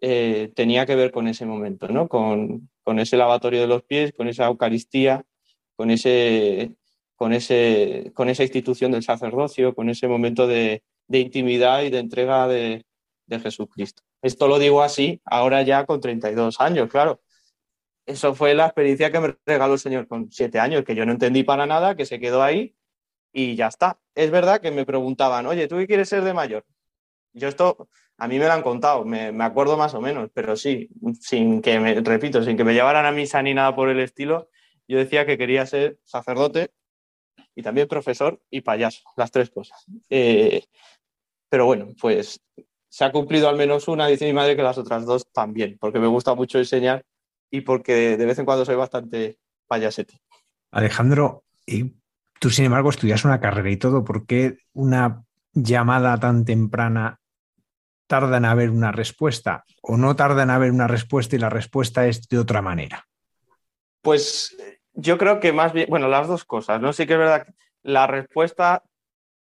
[0.00, 2.08] eh, tenía que ver con ese momento, ¿no?
[2.08, 5.24] Con, con, ese lavatorio de los pies, con esa Eucaristía,
[5.76, 6.74] con, ese,
[7.14, 12.00] con, ese, con esa institución del sacerdocio, con ese momento de, de intimidad y de
[12.00, 12.84] entrega de,
[13.26, 14.02] de Jesucristo.
[14.24, 17.20] Esto lo digo así, ahora ya con 32 años, claro.
[18.06, 21.12] eso fue la experiencia que me regaló el Señor con siete años, que yo no
[21.12, 22.74] entendí para nada, que se quedó ahí
[23.34, 24.00] y ya está.
[24.14, 26.64] Es verdad que me preguntaban, oye, ¿tú qué quieres ser de mayor?
[27.34, 30.56] Yo esto, a mí me lo han contado, me, me acuerdo más o menos, pero
[30.56, 30.88] sí,
[31.20, 34.48] sin que me, repito, sin que me llevaran a misa ni nada por el estilo,
[34.88, 36.70] yo decía que quería ser sacerdote
[37.54, 39.84] y también profesor y payaso, las tres cosas.
[40.08, 40.64] Eh,
[41.50, 42.40] pero bueno, pues
[42.94, 45.98] se ha cumplido al menos una, dice mi madre que las otras dos también, porque
[45.98, 47.04] me gusta mucho enseñar
[47.50, 49.36] y porque de vez en cuando soy bastante
[49.66, 50.20] payasete.
[50.70, 51.96] Alejandro, y
[52.38, 57.18] tú sin embargo estudias una carrera y todo, ¿por qué una llamada tan temprana
[58.06, 62.06] tarda en haber una respuesta o no tarda en haber una respuesta y la respuesta
[62.06, 63.08] es de otra manera?
[64.02, 64.56] Pues
[64.92, 66.92] yo creo que más bien, bueno, las dos cosas, ¿no?
[66.92, 68.84] Sí que es verdad que la respuesta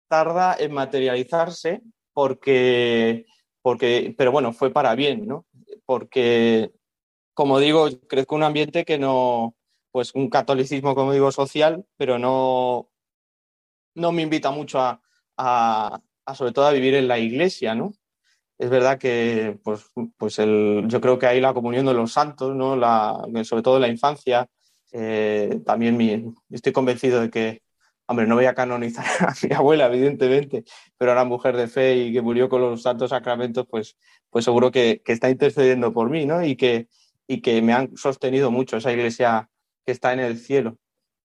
[0.07, 1.83] tarda en materializarse
[2.17, 3.27] porque,
[3.61, 5.45] porque, pero bueno, fue para bien, ¿no?
[5.85, 6.71] Porque,
[7.35, 9.55] como digo, crezco en un ambiente que no,
[9.91, 12.89] pues un catolicismo, como digo, social, pero no,
[13.93, 14.99] no me invita mucho a,
[15.37, 16.01] a,
[16.33, 17.93] sobre todo a vivir en la iglesia, ¿no?
[18.57, 19.85] Es verdad que, pues,
[20.17, 22.75] pues el, yo creo que hay la comunión de los santos, ¿no?
[22.75, 24.49] La, sobre todo en la infancia,
[24.91, 27.61] eh, también estoy convencido de que,
[28.07, 30.63] hombre, no voy a canonizar a mi abuela, evidentemente,
[30.97, 33.97] pero era mujer de fe y que murió con los santos sacramentos, pues,
[34.29, 36.43] pues seguro que, que está intercediendo por mí, ¿no?
[36.43, 36.87] Y que,
[37.27, 39.49] y que me han sostenido mucho esa iglesia
[39.85, 40.77] que está en el cielo.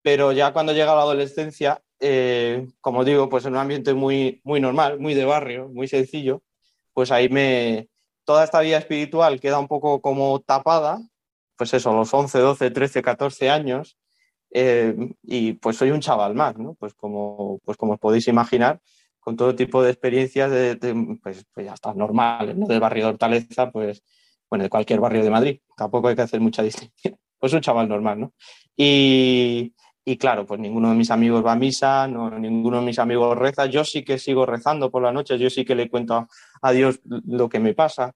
[0.02, 4.60] Pero ya cuando llega la adolescencia, eh, como digo, pues en un ambiente muy, muy
[4.60, 6.42] normal, muy de barrio, muy sencillo,
[6.92, 7.88] pues ahí me...
[8.24, 11.00] Toda esta vida espiritual queda un poco como tapada
[11.62, 13.96] pues eso, los 11, 12, 13, 14 años,
[14.52, 16.74] eh, y pues soy un chaval más, ¿no?
[16.74, 18.80] Pues como, pues como os podéis imaginar,
[19.20, 20.50] con todo tipo de experiencias,
[21.22, 22.66] pues, pues, ya está, normales, ¿no?
[22.66, 24.02] Del barrio de Hortaleza, pues,
[24.50, 27.16] bueno, de cualquier barrio de Madrid, tampoco hay que hacer mucha distinción.
[27.38, 28.32] Pues un chaval normal, ¿no?
[28.76, 29.74] Y,
[30.04, 33.38] y claro, pues ninguno de mis amigos va a misa, no, ninguno de mis amigos
[33.38, 33.66] reza.
[33.66, 36.28] Yo sí que sigo rezando por la noche, yo sí que le cuento
[36.60, 38.12] a Dios lo que me pasa.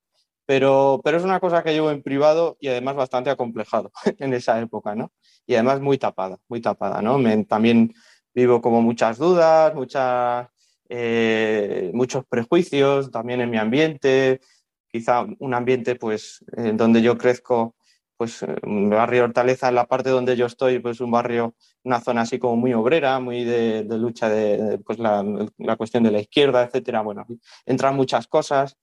[0.47, 4.61] Pero, pero es una cosa que llevo en privado y además bastante acomplejado en esa
[4.61, 5.12] época, ¿no?
[5.47, 7.18] Y además muy tapada, muy tapada, ¿no?
[7.47, 7.92] también
[8.34, 10.49] vivo como muchas dudas, muchas,
[10.88, 14.40] eh, muchos prejuicios también en mi ambiente,
[14.88, 17.74] quizá un ambiente pues en donde yo crezco,
[18.16, 22.22] pues un barrio Hortaleza, en la parte donde yo estoy, pues un barrio, una zona
[22.22, 25.24] así como muy obrera, muy de, lucha de, pues la,
[25.59, 27.03] la, cuestión de la izquierda, etcétera.
[27.03, 27.26] Bueno,
[27.66, 28.76] entran muchas cosas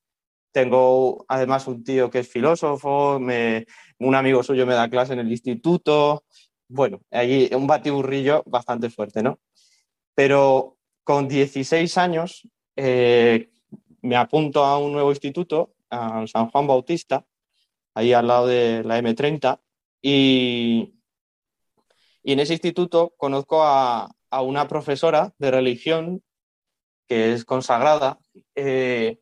[0.53, 5.31] tengo además un tío que es filósofo, un amigo suyo me da clase en el
[5.31, 6.23] instituto.
[6.69, 9.39] Bueno, allí un batiburrillo bastante fuerte, ¿no?
[10.15, 13.49] Pero con 16 años eh,
[14.01, 17.25] me apunto a un nuevo instituto, a San Juan Bautista,
[17.95, 19.59] ahí al lado de la M30,
[20.01, 20.93] y,
[22.23, 24.09] y en ese instituto conozco a,
[24.41, 26.23] una profesora de religión
[27.07, 28.17] que es consagrada,
[28.55, 29.19] eh,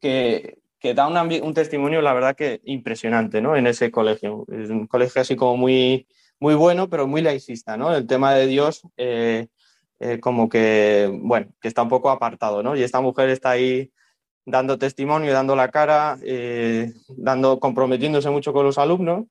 [0.00, 3.54] que que da un, testimonio, la verdad que impresionante, ¿no?
[3.56, 4.46] En ese colegio.
[4.50, 6.08] Es un colegio así como muy,
[6.40, 7.94] muy bueno, pero muy laicista, ¿no?
[7.94, 9.48] El tema de Dios, eh,
[10.00, 12.76] eh, como que, bueno, que está un poco apartado, ¿no?
[12.76, 13.92] Y esta mujer está ahí
[14.46, 19.26] dando testimonio, dando la cara, eh, dando, comprometiéndose mucho con los alumnos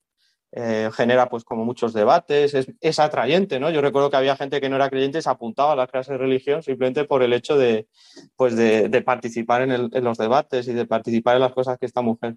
[0.52, 3.70] eh, genera pues como muchos debates, es, atrayente, ¿no?
[3.70, 6.14] Yo recuerdo que había gente que no era creyente y se apuntaba a las clases
[6.14, 7.88] de religión simplemente por el hecho de,
[8.36, 12.36] pues de, participar en, los debates y de participar en las cosas que esta mujer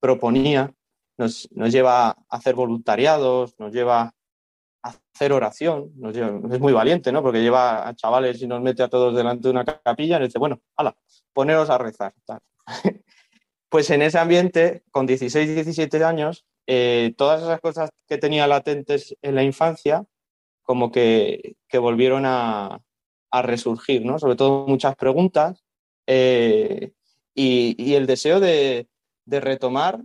[0.00, 0.74] proponía.
[1.18, 4.12] Nos, lleva a hacer voluntariados, nos lleva
[4.82, 5.92] a hacer oración,
[6.50, 7.22] es muy valiente, ¿no?
[7.22, 10.28] Porque lleva a chavales y nos mete a todos delante de una capilla y nos
[10.30, 10.96] dice, bueno, hala,
[11.32, 12.12] poneros a rezar.
[13.68, 19.16] Pues en ese ambiente, con 16, 17 años, eh, todas esas cosas que tenía latentes
[19.22, 20.04] en la infancia,
[20.62, 22.80] como que, volvieron a,
[23.42, 24.18] resurgir, ¿no?
[24.18, 25.64] Sobre todo muchas preguntas
[26.06, 26.92] eh,
[27.34, 28.88] y, el deseo de,
[29.26, 30.02] retomar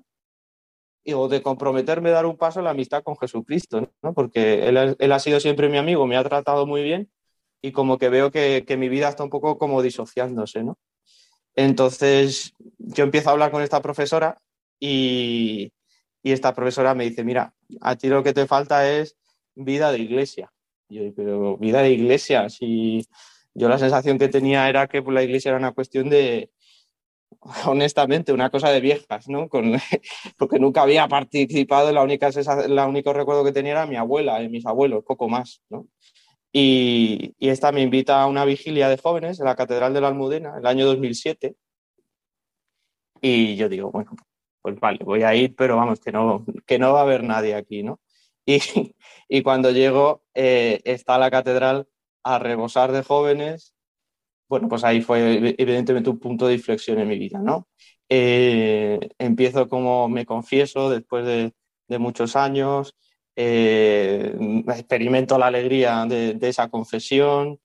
[1.13, 4.13] o de comprometerme a dar un paso en la amistad con Jesucristo, ¿no?
[4.13, 7.11] Porque él, ha sido siempre mi amigo, me ha tratado muy bien
[7.61, 10.77] y como que veo que, que mi vida está un poco como disociándose, ¿no?
[11.55, 14.37] Entonces yo empiezo a hablar con esta profesora
[14.79, 15.71] y,
[16.23, 19.17] y esta profesora me dice, mira, a ti lo que te falta es
[19.55, 20.51] vida de iglesia.
[20.89, 23.05] Y yo, pero vida de iglesia, si
[23.53, 26.51] yo la sensación que tenía era que la iglesia era una cuestión de,
[27.65, 29.49] honestamente, una cosa de viejas, ¿no?
[30.37, 32.29] porque nunca había participado, la única,
[32.67, 35.87] la único recuerdo que tenía era mi abuela y mis abuelos, poco más, ¿no?
[36.51, 40.07] Y, y, esta me invita a una vigilia de jóvenes en la Catedral de la
[40.07, 41.55] Almudena, el año 2007.
[43.21, 44.15] Y yo digo, bueno,
[44.67, 47.55] pues vale, voy a ir, pero vamos, que no, que no va a haber nadie
[47.55, 48.01] aquí, ¿no?
[49.29, 51.87] Y, cuando llego eh, está la catedral
[52.23, 53.73] a rebosar de jóvenes.
[54.49, 57.67] Bueno, pues ahí fue evidentemente un punto de inflexión en mi vida, ¿no?
[58.09, 61.53] Eh, empiezo como me confieso después de,
[61.99, 62.93] muchos años,
[63.37, 64.35] eh,
[64.67, 67.59] experimento la alegría de, esa confesión,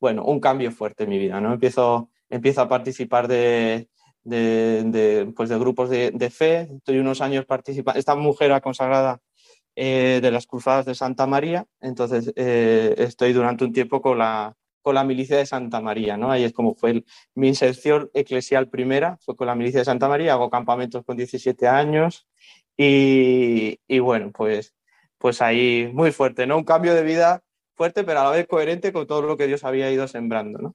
[0.00, 1.52] bueno, un cambio fuerte en mi vida, ¿no?
[1.52, 3.88] Empiezo, empiezo a participar de,
[4.24, 9.20] de, pues de grupos de, fe, estoy unos años participando, esta mujer consagrada
[9.76, 14.94] eh, de las Cruzadas de Santa María, entonces estoy durante un tiempo con la, con
[14.96, 16.30] la milicia de Santa María, ¿no?
[16.30, 17.04] Ahí es como fue
[17.34, 21.68] mi inserción eclesial primera, fue con la milicia de Santa María, hago campamentos con 17
[21.68, 22.26] años
[22.76, 24.74] y, bueno, pues,
[25.18, 26.58] pues ahí muy fuerte, ¿no?
[26.58, 27.42] Un cambio de vida
[27.76, 30.74] fuerte, pero a la vez coherente con todo lo que Dios había ido sembrando, ¿no?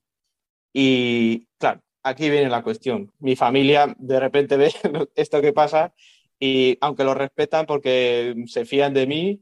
[0.74, 3.12] Y claro, aquí viene la cuestión.
[3.20, 4.72] Mi familia de repente ve
[5.16, 5.94] esto que pasa
[6.40, 9.42] y aunque lo respetan porque se fían de mí,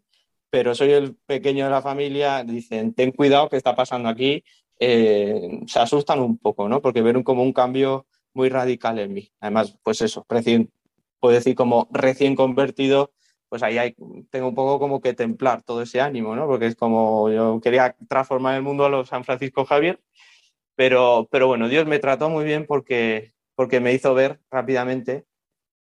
[0.50, 4.44] pero soy el pequeño de la familia, dicen, ten cuidado, ¿qué está pasando aquí?
[4.80, 6.82] Eh, se asustan un poco, ¿no?
[6.82, 9.32] Porque ven como un cambio muy radical en mí.
[9.40, 10.72] Además, pues eso, recién,
[11.20, 13.12] puedo decir como recién convertido,
[13.50, 13.96] pues ahí hay,
[14.30, 16.48] tengo un poco como que templar todo ese ánimo, ¿no?
[16.48, 20.00] Porque es como yo quería transformar el mundo a los San Francisco Javier,
[20.76, 25.26] pero, pero bueno, Dios me trató muy bien porque, porque me hizo ver rápidamente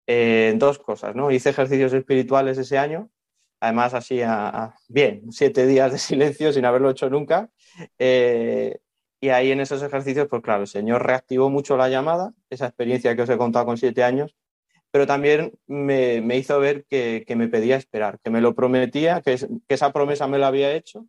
[0.07, 1.31] eh, dos cosas, ¿no?
[1.31, 3.09] Hice ejercicios espirituales ese año
[3.63, 7.49] además así a, bien, siete días de silencio sin haberlo hecho nunca.
[7.97, 8.77] Eh,
[9.21, 13.15] y ahí en esos ejercicios, pues claro, el Señor reactivó mucho la llamada, esa experiencia
[13.15, 14.35] que os he contado con siete años,
[14.91, 19.37] pero también me, hizo ver que, me pedía esperar, que me lo prometía, que,
[19.69, 21.07] esa promesa me la había hecho,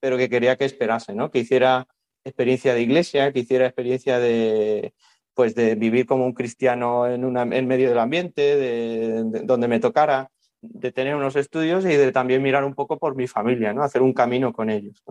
[0.00, 1.32] pero que quería que esperase, ¿no?
[1.32, 1.88] que hiciera
[2.28, 4.94] experiencia de iglesia, que hiciera experiencia de,
[5.34, 10.30] pues de vivir como un cristiano en, en medio del ambiente, de, donde me tocara,
[10.60, 13.82] de tener unos estudios y de también mirar un poco por mi familia, ¿no?
[13.82, 15.02] Hacer un camino con ellos.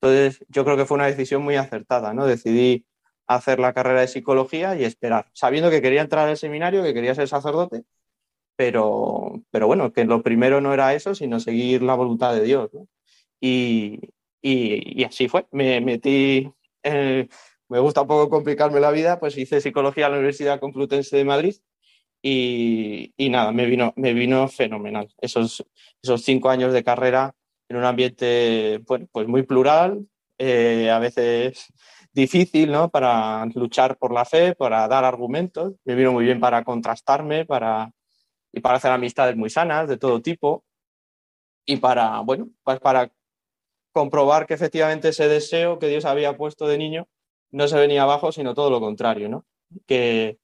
[0.00, 2.26] Entonces, yo creo que fue una decisión muy acertada, ¿no?
[2.26, 2.84] Decidí
[3.26, 7.14] hacer la carrera de psicología y esperar, sabiendo que quería entrar al seminario, que quería
[7.14, 7.84] ser sacerdote,
[8.56, 12.70] pero, pero bueno, que lo primero no era eso, sino seguir la voluntad de Dios.
[13.40, 14.00] Y,
[15.06, 15.46] así fue.
[15.52, 20.60] Me metí, me gusta un poco complicarme la vida, pues hice psicología en la Universidad
[20.60, 21.54] Complutense de Madrid
[22.26, 25.12] y, nada, me vino, me vino fenomenal.
[25.20, 25.64] Esos,
[26.02, 27.34] esos cinco años de carrera
[27.68, 30.06] en un ambiente bueno, pues muy plural,
[30.38, 31.66] eh, a veces
[32.12, 32.90] difícil, ¿no?
[32.90, 35.74] Para luchar por la fe, para dar argumentos.
[35.84, 37.90] Me vino muy bien para contrastarme, para,
[38.52, 40.64] y para hacer amistades muy sanas de todo tipo.
[41.66, 43.10] Y para, bueno, pues para
[43.94, 47.08] comprobar que efectivamente ese deseo que Dios había puesto de niño
[47.52, 49.46] no se venía abajo, sino todo lo contrario, ¿no?
[49.86, 50.38] Que,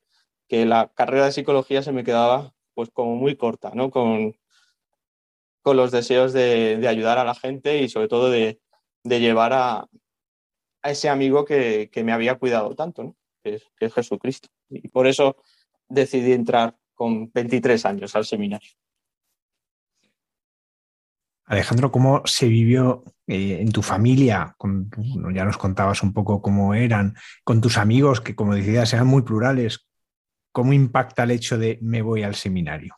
[0.49, 3.91] que la carrera de psicología se me quedaba pues como muy corta, ¿no?
[3.91, 4.37] Con,
[5.63, 8.61] con los deseos de, ayudar a la gente y sobre todo de,
[9.05, 9.89] llevar a,
[10.85, 13.17] ese amigo que, me había cuidado tanto, ¿no?
[13.43, 14.49] que, es, Jesucristo.
[14.69, 15.37] Y por eso
[15.89, 18.71] decidí entrar con 23 años al seminario.
[21.51, 24.55] Alejandro, ¿cómo se vivió eh, en tu familia?
[25.35, 29.23] ya nos contabas un poco cómo eran, con tus amigos, que como decías eran muy
[29.23, 29.89] plurales.
[30.53, 32.95] ¿Cómo impacta el hecho de me voy al seminario?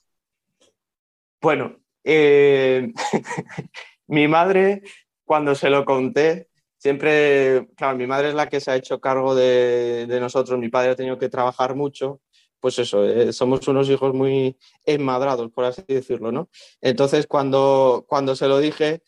[1.40, 2.92] Bueno, eh,
[4.09, 4.82] mi madre,
[5.24, 9.34] cuando se lo conté, siempre, claro, mi madre es la que se ha hecho cargo
[9.34, 12.20] de, nosotros, mi padre ha tenido que trabajar mucho,
[12.62, 16.48] pues eso, eh, somos unos hijos muy enmadrados, por así decirlo, ¿no?
[16.80, 19.02] Entonces, cuando, cuando se lo dije,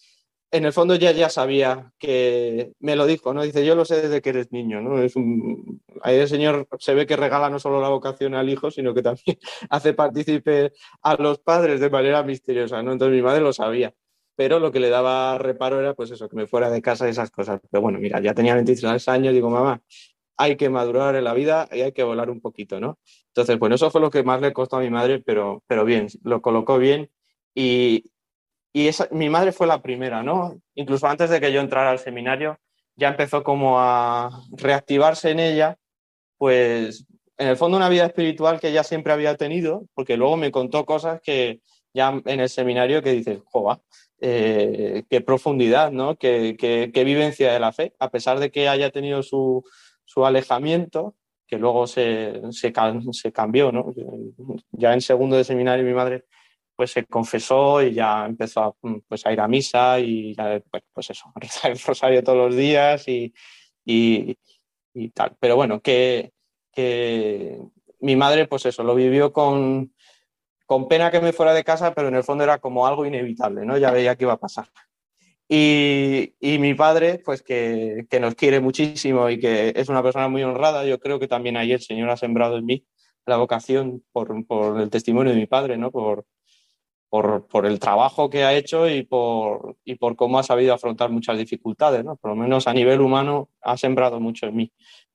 [0.51, 3.45] en el fondo ya, ya sabía que me lo dijo, ¿no?
[3.45, 5.01] Dice, yo lo sé desde que eres niño, ¿no?
[5.01, 5.83] Es un...
[6.03, 9.03] Ahí el Señor se ve que regala no solo la vocación al hijo, sino que
[9.03, 9.39] también
[9.71, 12.93] hace partícipe a los padres de manera misteriosa, ¿no?
[12.93, 13.95] Entonces mi madre lo sabía,
[14.37, 17.11] pero lo que le daba reparo era, pues eso, que me fuera de casa y
[17.11, 17.61] esas cosas.
[17.71, 19.81] Pero bueno, mira, ya tenía 23 años, digo, mamá,
[20.37, 22.99] hay que madurar en la vida y hay que volar un poquito, ¿no?
[23.29, 26.09] Entonces, bueno, eso fue lo que más le costó a mi madre, pero, pero bien,
[26.23, 27.11] lo colocó bien
[27.55, 28.05] y,
[28.73, 30.61] y esa, mi madre fue la primera, ¿no?
[30.75, 32.59] Incluso antes de que yo entrara al seminario,
[32.97, 35.79] ya empezó como a reactivarse en ella,
[36.39, 37.07] pues
[37.37, 40.85] en el fondo una vida espiritual que ella siempre había tenido, porque luego me contó
[40.85, 41.61] cosas que
[41.93, 43.81] ya en el seminario que dices, jova,
[44.21, 46.17] eh, qué profundidad, ¿no?
[46.17, 49.63] Qué, qué, vivencia de la fe, a pesar de que haya tenido su,
[50.05, 51.15] su alejamiento,
[51.47, 52.73] que luego se, se,
[53.33, 53.93] cambió, ¿no?
[54.73, 56.25] Ya en segundo de seminario mi madre
[56.77, 58.73] pues se confesó y ya empezó a,
[59.09, 60.61] pues, a ir a misa y ya,
[60.93, 63.33] pues eso, a rezar el rosario todos los días y,
[63.85, 64.37] y,
[65.11, 65.37] tal.
[65.39, 66.33] Pero bueno, que,
[66.73, 67.61] que,
[68.01, 69.95] mi madre, pues eso, lo vivió con,
[70.67, 73.65] con pena que me fuera de casa, pero en el fondo era como algo inevitable,
[73.65, 73.79] ¿no?
[73.79, 74.69] Ya veía que iba a pasar.
[75.49, 80.29] Y, y mi padre, pues que, que, nos quiere muchísimo y que es una persona
[80.29, 82.87] muy honrada, yo creo que también ahí el Señor ha sembrado en mí
[83.27, 85.91] la vocación por, por el testimonio de mi padre, ¿no?
[85.91, 86.25] Por,
[87.09, 91.11] por, por, el trabajo que ha hecho y por, y por cómo ha sabido afrontar
[91.11, 92.17] muchas dificultades, ¿no?
[92.17, 94.73] Por lo menos a nivel humano ha sembrado mucho en mí.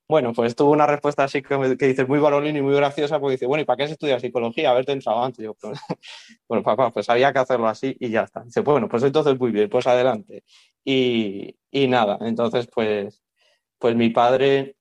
[0.09, 3.33] Bueno, pues tuvo una respuesta así que, que dices muy varonil y muy graciosa, porque
[3.33, 4.71] dice, bueno, ¿y para qué se estudia psicología?
[4.71, 5.45] Haberte entrado antes.
[5.45, 5.79] Yo, pues,
[6.49, 8.43] bueno, papá, pues había que hacerlo así y ya está.
[8.43, 10.43] Dice, bueno, pues entonces muy bien, pues adelante.
[10.83, 13.21] Y, y nada, entonces pues,
[13.77, 14.75] pues mi padre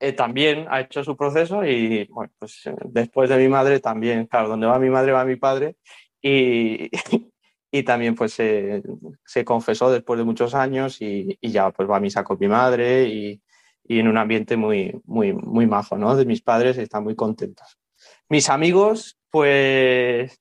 [0.00, 4.26] eh, también ha hecho su proceso y bueno, pues eh, después de mi madre también,
[4.26, 5.76] claro, donde va mi madre va mi padre
[6.20, 6.90] y,
[7.70, 8.82] y también pues se,
[9.24, 12.48] se, confesó después de muchos años y, y, ya pues va a misa con mi
[12.48, 13.40] madre y,
[13.84, 16.16] y en un ambiente muy, muy, muy majo, ¿no?
[16.16, 17.78] De mis padres están muy contentos.
[18.28, 20.40] Mis amigos, pues,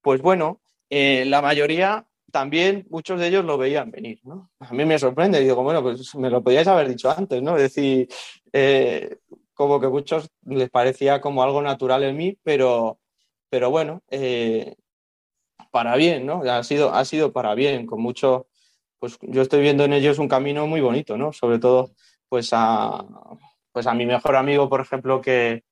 [0.00, 0.60] pues bueno,
[0.90, 4.50] eh, la mayoría también, muchos de ellos lo veían venir, ¿no?
[4.60, 7.56] A mí me sorprende, digo, bueno, pues me lo podíais haber dicho antes, ¿no?
[7.56, 8.08] Es decir,
[8.52, 9.18] eh,
[9.54, 12.98] como que a muchos les parecía como algo natural en mí, pero,
[13.48, 14.76] pero bueno, eh,
[15.70, 16.42] para bien, ¿no?
[16.42, 18.48] Ha sido, ha sido para bien, con mucho,
[18.98, 21.32] pues yo estoy viendo en ellos un camino muy bonito, ¿no?
[21.32, 21.92] Sobre todo
[22.28, 23.04] pues a,
[23.72, 25.64] pues a mi mejor amigo, por ejemplo, que,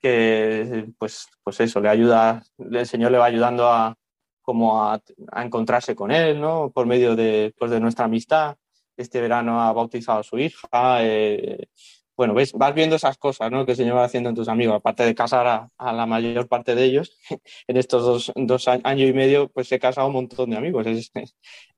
[0.00, 3.96] que pues, pues eso, le ayuda, el Señor le va ayudando a,
[4.42, 5.00] como a,
[5.30, 6.70] a encontrarse con él, ¿no?
[6.70, 8.56] Por medio de, pues de nuestra amistad.
[8.96, 10.68] Este verano ha bautizado a su hija.
[11.00, 11.66] Eh,
[12.16, 13.64] bueno, ves, vas viendo esas cosas, ¿no?
[13.64, 14.76] Que el Señor va haciendo en tus amigos.
[14.76, 17.16] Aparte de casar a, la mayor parte de ellos,
[17.68, 20.86] en estos dos, dos, años y medio, pues se casado un montón de amigos.
[20.86, 21.12] Es,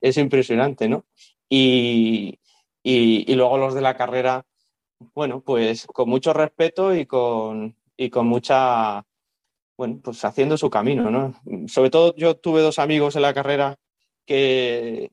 [0.00, 1.06] es impresionante, ¿no?
[1.48, 2.38] Y,
[2.84, 4.44] y, luego los de la carrera,
[5.14, 9.06] bueno, pues con mucho respeto y con, y con mucha,
[9.76, 11.34] bueno, pues haciendo su camino, ¿no?
[11.66, 13.78] Sobre todo yo tuve dos amigos en la carrera
[14.26, 15.12] que,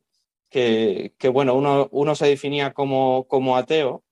[0.50, 4.04] que, que bueno, uno, uno, se definía como, como ateo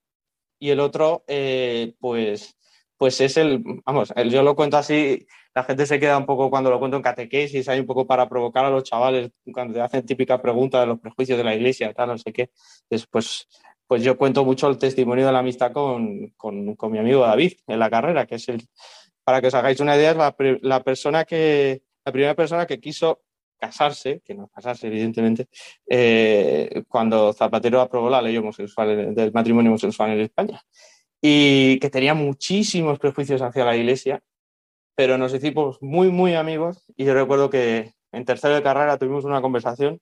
[0.58, 2.56] y el otro, eh, pues,
[2.98, 6.50] pues es el, vamos, el, yo lo cuento así, la gente se queda un poco
[6.50, 9.82] cuando lo cuento en catequesis, hay un poco para provocar a los chavales cuando te
[9.82, 12.52] hacen típica pregunta de los prejuicios de la iglesia, tal, no sé qué.
[12.90, 13.48] Después,
[13.88, 17.54] pues yo cuento mucho el testimonio de la amistad con, con, con mi amigo David
[17.68, 18.68] en la carrera, que es el,
[19.24, 22.80] para que os hagáis una idea, es la, la persona que, la primera persona que
[22.80, 23.22] quiso
[23.60, 25.50] casarse, que no casarse evidentemente,
[25.88, 30.62] eh, cuando Zapatero aprobó la ley homosexual del matrimonio homosexual en España
[31.22, 34.24] y que tenía muchísimos prejuicios hacia la iglesia
[35.00, 39.24] pero nos hicimos muy, muy amigos y yo recuerdo que en tercero de carrera tuvimos
[39.24, 40.02] una conversación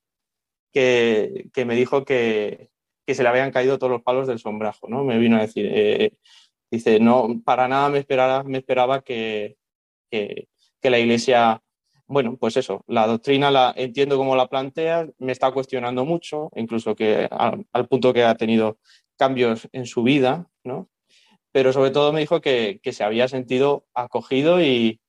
[0.73, 2.71] que, que me dijo que,
[3.05, 5.03] que, se le habían caído todos los palos del sombrajo, ¿no?
[5.03, 6.13] Me vino a decir, eh,
[6.71, 9.57] dice, no, para nada me esperaba, me esperaba que,
[10.09, 10.47] que,
[10.81, 11.61] que la iglesia
[12.07, 16.95] bueno, pues eso, la doctrina la entiendo como la plantea, me está cuestionando mucho, incluso
[16.95, 18.79] que al, al, punto que ha tenido
[19.15, 20.89] cambios en su vida, ¿no?
[21.51, 24.99] Pero sobre todo me dijo que, que se había sentido acogido y,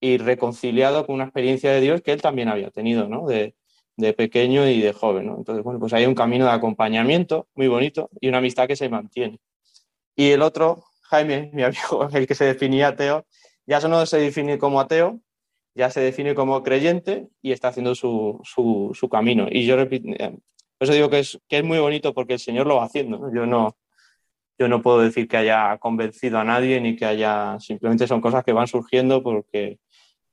[0.00, 3.26] y, reconciliado con una experiencia de Dios que él también había tenido, ¿no?
[3.26, 3.54] De,
[3.96, 5.36] de pequeño y de joven, ¿no?
[5.38, 8.88] Entonces, bueno, pues hay un camino de acompañamiento muy bonito y una amistad que se
[8.88, 9.38] mantiene.
[10.14, 13.26] Y el otro, Jaime, mi amigo, el que se definía ateo,
[13.66, 15.20] ya no se define como ateo,
[15.74, 19.46] ya se define como creyente y está haciendo su, su, su camino.
[19.50, 20.08] Y yo repito,
[20.78, 23.18] por eso digo que es, que es muy bonito porque el Señor lo va haciendo.
[23.18, 23.34] ¿no?
[23.34, 23.76] Yo no,
[24.58, 28.44] yo no puedo decir que haya convencido a nadie ni que haya, simplemente son cosas
[28.44, 29.78] que van surgiendo porque,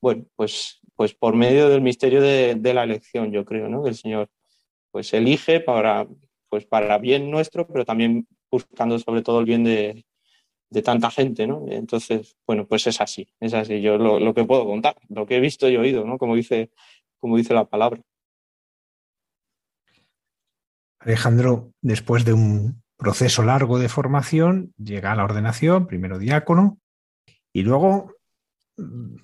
[0.02, 3.84] bueno, pues, pues por medio del misterio de, de la elección, yo creo, ¿no?
[3.84, 4.30] Que el Señor
[4.92, 6.08] pues elige para,
[6.50, 10.06] pues para bien nuestro, pero también buscando sobre todo el bien de,
[10.70, 11.66] de tanta gente, ¿no?
[11.68, 15.38] Entonces, bueno, pues es así, es así, yo lo, lo, que puedo contar, lo que
[15.38, 16.20] he visto y oído, ¿no?
[16.20, 16.72] Como dice,
[17.20, 18.02] como dice la palabra.
[21.00, 26.80] Alejandro, después de un proceso largo de formación, llega a la ordenación, primero diácono,
[27.54, 28.16] y luego,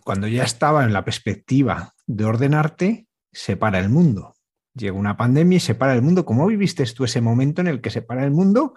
[0.04, 4.36] cuando ya estaba en la perspectiva de ordenarte, se para el mundo.
[4.76, 6.26] Llega una pandemia y se para el mundo.
[6.26, 8.76] ¿Cómo viviste tú ese momento en el que se para el mundo?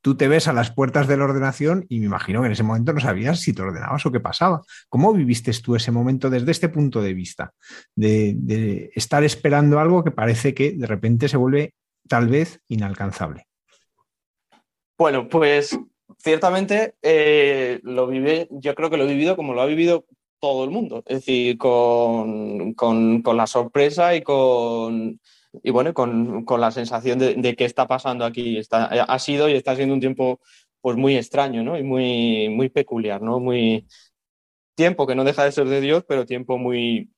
[0.00, 2.62] Tú te ves a las puertas de la ordenación y me imagino que en ese
[2.62, 4.62] momento no sabías si te ordenabas o qué pasaba.
[4.88, 7.52] ¿Cómo viviste tú ese momento desde este punto de vista?
[7.96, 11.74] De estar esperando algo que parece que de repente se vuelve
[12.08, 13.46] tal vez inalcanzable.
[15.02, 15.76] Bueno, pues
[16.18, 20.06] ciertamente eh, lo vive, yo creo que lo he vivido como lo ha vivido
[20.38, 25.20] todo el mundo, es decir, con, con, la sorpresa y con,
[25.60, 28.58] y bueno, con, con la sensación de, de, qué está pasando aquí.
[28.58, 30.38] Está, ha sido y está siendo un tiempo
[30.80, 31.76] pues muy extraño, ¿no?
[31.76, 33.40] Y muy, muy peculiar, ¿no?
[33.40, 33.84] Muy,
[34.76, 37.10] tiempo que no deja de ser de Dios, pero tiempo muy,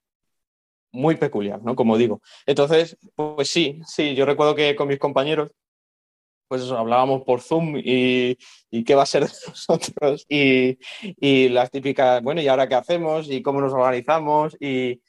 [0.91, 1.77] muy peculiar, ¿no?
[1.77, 2.23] Como digo.
[2.47, 5.51] Entonces, pues sí, sí, yo recuerdo que con mis compañeros,
[6.59, 8.37] pues hablábamos por Zoom y,
[8.85, 10.79] qué va a ser de nosotros y,
[11.21, 13.29] y, las típicas, bueno, ¿y ahora qué hacemos?
[13.29, 14.57] ¿Y cómo nos organizamos?
[14.61, 15.03] Y,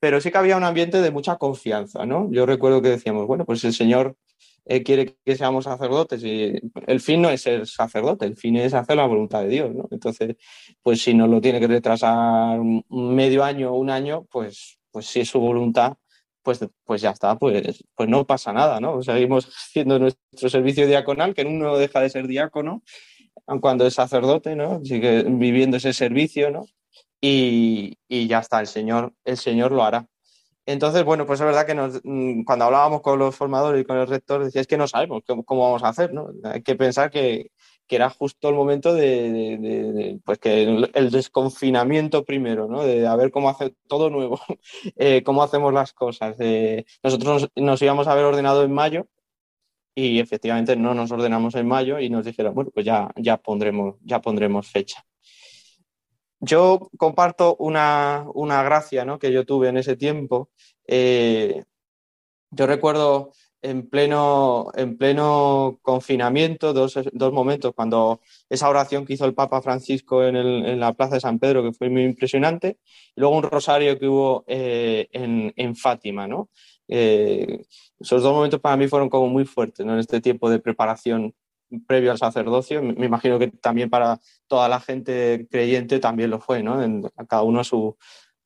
[0.00, 2.30] pero sí que había un ambiente de mucha confianza, ¿no?
[2.30, 4.16] Yo recuerdo que decíamos, bueno, pues el Señor
[4.64, 6.54] eh, quiere que seamos sacerdotes y
[6.86, 9.88] el fin no es ser sacerdote, el fin es hacer la voluntad de Dios, ¿no?
[9.90, 10.36] Entonces,
[10.82, 15.20] pues si nos lo tiene que retrasar medio año o un año, pues, pues si
[15.20, 15.94] es su voluntad,
[16.46, 19.02] pues, pues ya está, pues, pues no pasa nada, ¿no?
[19.02, 22.84] Seguimos haciendo nuestro servicio diaconal, que uno deja de ser diácono
[23.60, 24.80] cuando es sacerdote, ¿no?
[24.84, 26.64] Sigue viviendo ese servicio, ¿no?
[27.20, 30.06] Y, y ya está, el Señor, el Señor lo hará.
[30.66, 34.06] Entonces, bueno, pues es verdad que mm, cuando hablábamos con los formadores y con el
[34.06, 36.28] rector, decía, que no sabemos cómo, vamos a hacer, ¿no?
[36.44, 37.50] Hay que pensar que,
[37.94, 42.82] era justo el momento de, pues que el, desconfinamiento primero, ¿no?
[42.82, 44.40] De a ver cómo hacer todo nuevo,
[44.96, 46.36] eh, cómo hacemos las cosas.
[47.02, 49.06] nosotros nos, íbamos a haber ordenado en mayo
[49.94, 53.96] y efectivamente no nos ordenamos en mayo y nos dijeron, bueno, pues ya, ya, pondremos,
[54.02, 55.04] ya pondremos fecha.
[56.40, 58.26] Yo comparto una,
[58.64, 59.18] gracia ¿no?
[59.18, 60.50] que yo tuve en ese tiempo.
[60.86, 61.64] Eh,
[62.50, 63.32] yo recuerdo
[63.66, 66.96] en pleno, en pleno confinamiento, dos,
[67.32, 71.64] momentos, cuando esa oración que hizo el Papa Francisco en, la Plaza de San Pedro,
[71.64, 72.78] que fue muy impresionante,
[73.16, 76.28] y luego un rosario que hubo eh, en, Fátima.
[76.28, 76.48] ¿no?
[76.86, 77.64] Eh,
[77.98, 81.34] esos dos momentos para mí fueron como muy fuertes en este tiempo de preparación
[81.88, 82.80] previo al sacerdocio.
[82.82, 86.80] Me imagino que también para toda la gente creyente también lo fue, ¿no?
[86.84, 87.96] En, cada uno su,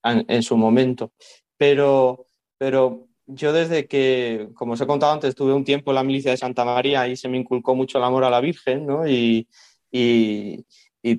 [0.02, 1.12] en, su momento.
[1.58, 2.24] Pero,
[2.56, 6.30] pero yo desde que, como os he contado antes, tuve un tiempo en la milicia
[6.30, 9.06] de Santa María y se me inculcó mucho el amor a la Virgen, ¿no?
[9.06, 9.48] Y,
[9.90, 10.64] y,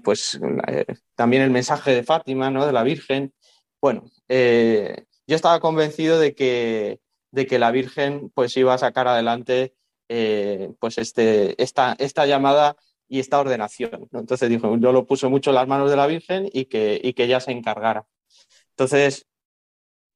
[0.04, 0.86] pues eh,
[1.16, 2.66] también el mensaje de Fátima, ¿no?
[2.66, 3.34] De la Virgen.
[3.82, 7.00] Bueno, eh, yo estaba convencido de que,
[7.32, 9.74] de que la Virgen pues iba a sacar adelante
[10.10, 12.76] eh, pues este, esta, esta llamada
[13.08, 14.10] y esta ordenación.
[14.12, 17.14] Entonces dijo, yo lo puse mucho en las manos de la Virgen y que, y
[17.14, 18.06] que ella se encargara.
[18.72, 19.28] Entonces,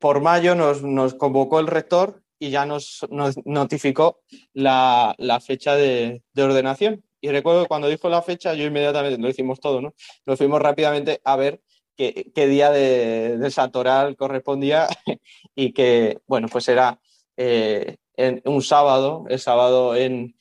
[0.06, 3.08] por mayo nos, convocó el rector y ya nos,
[3.44, 4.20] notificó
[4.54, 7.04] la, fecha de, de, ordenación.
[7.22, 9.96] Y recuerdo que cuando dijo la fecha, yo inmediatamente, lo hicimos todo, ¿no?
[10.28, 11.60] Nos fuimos rápidamente a ver
[11.98, 14.88] qué, día de, de Satoral correspondía
[15.56, 17.00] y que, bueno, pues era
[17.36, 17.98] eh,
[18.46, 20.36] un sábado, el sábado en,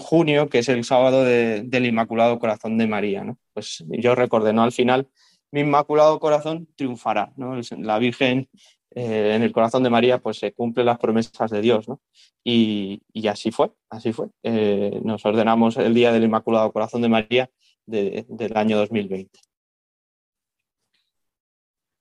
[0.00, 3.24] junio, que es el sábado del Inmaculado Corazón de María.
[3.24, 3.38] ¿no?
[3.54, 4.62] Pues yo recordé, ¿no?
[4.62, 5.08] Al final,
[5.54, 7.32] mi Inmaculado Corazón triunfará.
[7.36, 7.54] ¿no?
[7.78, 8.48] La Virgen
[8.90, 11.88] eh, en el corazón de María, pues se cumplen las promesas de Dios.
[11.88, 12.00] ¿no?
[12.42, 14.30] Y, y, así fue, así fue.
[14.42, 17.50] Eh, nos ordenamos el día del Inmaculado Corazón de María
[17.86, 19.38] del año 2020.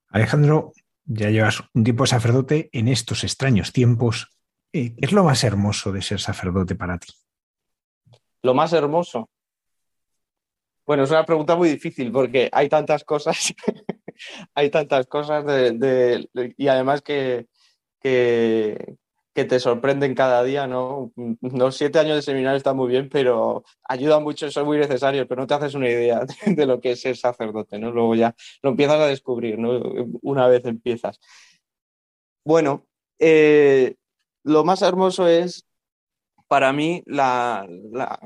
[0.08, 0.74] Alejandro,
[1.06, 4.30] ya llevas un tiempo sacerdote en estos extraños tiempos.
[4.72, 7.14] Eh, ¿Qué es lo más hermoso de ser sacerdote para ti?
[8.42, 9.30] Lo más hermoso.
[10.86, 13.54] Bueno, es una pregunta muy difícil porque hay tantas cosas,
[14.54, 17.48] hay tantas cosas de, y además que,
[18.02, 18.98] que,
[19.34, 21.12] te sorprenden cada día, ¿no?
[21.42, 25.42] Los siete años de seminario están muy bien, pero ayudan mucho, son muy necesarios, pero
[25.42, 27.92] no te haces una idea de lo que es ser sacerdote, ¿no?
[27.92, 29.82] Luego ya lo empiezas a descubrir, ¿no?
[30.22, 31.20] Una vez empiezas.
[32.46, 32.86] Bueno,
[33.20, 33.96] eh,
[34.44, 35.66] lo más hermoso es,
[36.48, 38.20] para mí, la, la,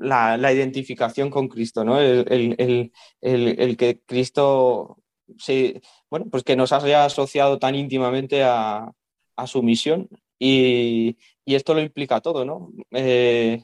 [0.00, 2.00] identificación con Cristo, ¿no?
[2.00, 2.90] El,
[3.20, 4.98] el que Cristo,
[5.38, 5.80] sí,
[6.10, 8.90] bueno, pues que nos haya asociado tan íntimamente a
[9.36, 11.16] a su misión y,
[11.46, 12.70] esto lo implica todo, ¿no?
[12.92, 13.62] Eh,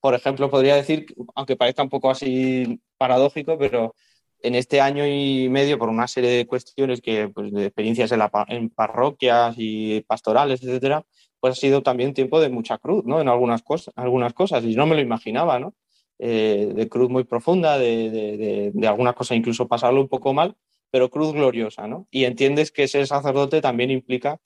[0.00, 3.94] por ejemplo, podría decir, aunque parezca un poco así paradójico, pero
[4.40, 8.20] en este año y medio, por una serie de cuestiones que, pues, de experiencias en,
[8.20, 11.04] la, en parroquias y pastorales, etcétera,
[11.40, 13.20] pues ha sido también tiempo de mucha cruz, ¿no?
[13.20, 15.74] En algunas cosas, algunas cosas, y no me lo imaginaba, ¿no?
[16.18, 20.56] Eh, de cruz muy profunda, de, de, de, algunas cosas incluso pasarlo un poco mal,
[20.90, 22.08] pero cruz gloriosa, ¿no?
[22.10, 24.40] Y entiendes que ser sacerdote también implica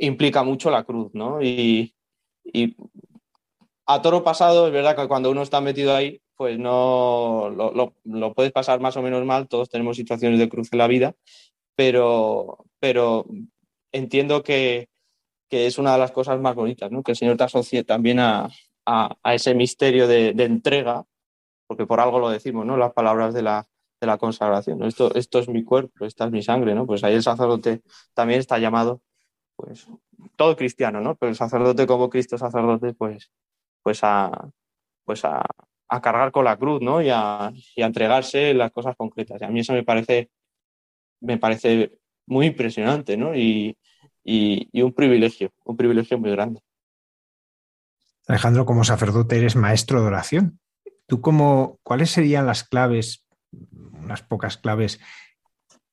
[0.00, 1.40] implica mucho la cruz, ¿no?
[1.42, 1.94] Y,
[3.86, 8.52] a toro pasado, es verdad que cuando uno está metido ahí, pues no lo, puedes
[8.52, 11.14] pasar más o menos mal, todos tenemos situaciones de cruz en la vida,
[11.76, 13.26] pero, pero
[13.92, 14.88] entiendo que,
[15.50, 17.02] es una de las cosas más bonitas, ¿no?
[17.02, 18.48] Que el Señor te asocie también a,
[19.24, 21.04] ese misterio de, entrega,
[21.66, 22.76] porque por algo lo decimos, ¿no?
[22.76, 23.66] Las palabras de la,
[24.18, 24.82] consagración.
[24.82, 26.86] Esto, es mi cuerpo, esta es mi sangre, ¿no?
[26.86, 27.82] Pues ahí el sacerdote
[28.14, 29.02] también está llamado
[29.56, 29.86] pues
[30.36, 31.16] todo cristiano, ¿no?
[31.16, 33.30] Pero el sacerdote como Cristo sacerdote, pues,
[33.82, 34.50] pues a,
[35.04, 35.44] pues a,
[36.02, 37.02] cargar con la cruz, ¿no?
[37.02, 39.42] Y a, entregarse las cosas concretas.
[39.42, 40.30] A mí eso me parece,
[41.20, 41.92] me parece
[42.26, 43.36] muy impresionante, ¿no?
[43.36, 43.76] Y,
[44.24, 46.60] y, un privilegio, un privilegio muy grande.
[48.26, 50.60] Alejandro, como sacerdote eres maestro de oración.
[51.06, 53.26] ¿Tú cómo, cuáles serían las claves,
[53.92, 55.00] unas pocas claves,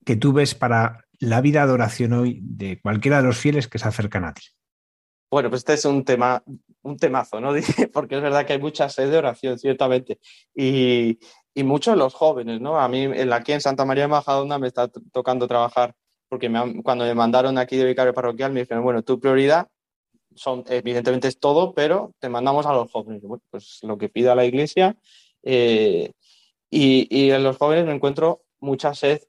[0.05, 3.80] que tú ves para la vida de oración hoy de cualquiera de los fieles que
[3.80, 4.43] se acercan a ti?
[5.30, 6.43] Bueno, pues este es un tema,
[6.84, 7.51] un temazo, ¿no?
[7.93, 10.19] Porque es verdad que hay mucha sed de oración, ciertamente.
[10.55, 11.19] Y,
[11.53, 12.80] y muchos los jóvenes, ¿no?
[12.80, 15.95] A mí aquí en Santa María de Majadonda me está tocando trabajar,
[16.30, 16.51] porque
[16.84, 19.67] cuando me mandaron aquí de vicario parroquial me dijeron, bueno, tu prioridad
[20.36, 23.21] son, evidentemente es todo, pero te mandamos a los jóvenes.
[23.23, 24.95] Bueno, pues lo que pida la iglesia.
[25.43, 26.11] Eh,
[26.69, 29.21] y, y, en los jóvenes me encuentro mucha sed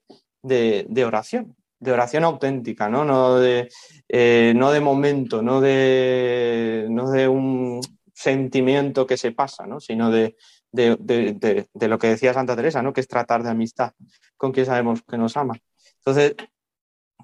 [0.43, 3.05] de, de oración, de oración auténtica, ¿no?
[3.05, 3.69] No de,
[4.09, 7.81] eh, no de momento, no de, no de un
[8.13, 9.81] sentimiento que se pasa, ¿no?
[9.81, 10.37] Sino de,
[10.73, 12.93] de, de, lo que decía Santa Teresa, ¿no?
[12.93, 13.93] Que es tratar de amistad
[14.37, 15.55] con quien sabemos que nos ama.
[15.99, 16.35] Entonces,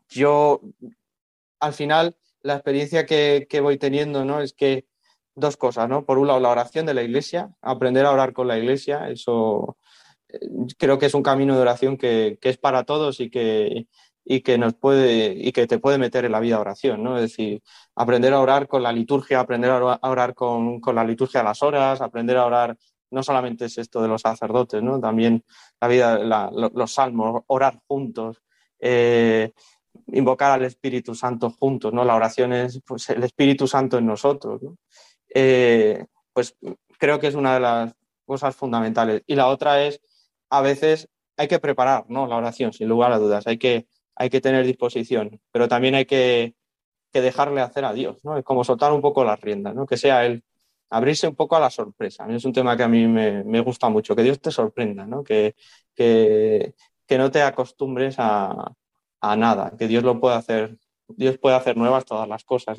[0.08, 0.60] yo,
[1.60, 4.40] al final, la experiencia que, que voy teniendo, ¿no?
[4.40, 4.86] Es que
[5.34, 6.04] dos cosas, ¿no?
[6.04, 9.76] Por un lado, la oración de la iglesia, aprender a orar con la iglesia, eso
[10.28, 10.38] eh,
[10.78, 13.88] creo que es un camino de oración que, que es para todos y que,
[14.24, 17.16] y que nos puede y que te puede meter en la vida oración, ¿no?
[17.16, 17.62] Es decir,
[17.94, 21.62] aprender a orar con la liturgia, aprender a orar con, con la liturgia a las
[21.62, 22.76] horas, aprender a orar
[23.10, 25.00] no solamente es esto de los sacerdotes, ¿no?
[25.00, 25.44] También
[25.80, 28.42] la vida, los salmos, orar juntos,
[28.80, 29.52] eh,
[30.12, 32.04] invocar al Espíritu Santo juntos, ¿no?
[32.04, 34.76] La oración es pues, el Espíritu Santo en nosotros, ¿no?
[35.34, 36.56] Eh, pues
[36.98, 37.94] creo que es una de las
[38.24, 39.22] cosas fundamentales.
[39.26, 40.00] Y la otra es,
[40.50, 42.26] a veces hay que preparar, ¿no?
[42.26, 43.46] La oración, sin lugar a dudas.
[43.46, 43.86] Hay que
[44.16, 46.54] hay que tener disposición, pero también hay que,
[47.12, 48.36] dejarle hacer a Dios, ¿no?
[48.36, 49.86] Es como soltar un poco las riendas, ¿no?
[49.86, 50.42] Que sea Él,
[50.90, 52.26] abrirse un poco a la sorpresa.
[52.28, 55.22] es un tema que a mí me, gusta mucho, que Dios te sorprenda, ¿no?
[55.22, 55.54] Que,
[55.94, 56.74] que,
[57.10, 58.72] no te acostumbres a,
[59.36, 60.76] nada, que Dios lo puede hacer,
[61.08, 62.78] Dios puede hacer nuevas todas las cosas.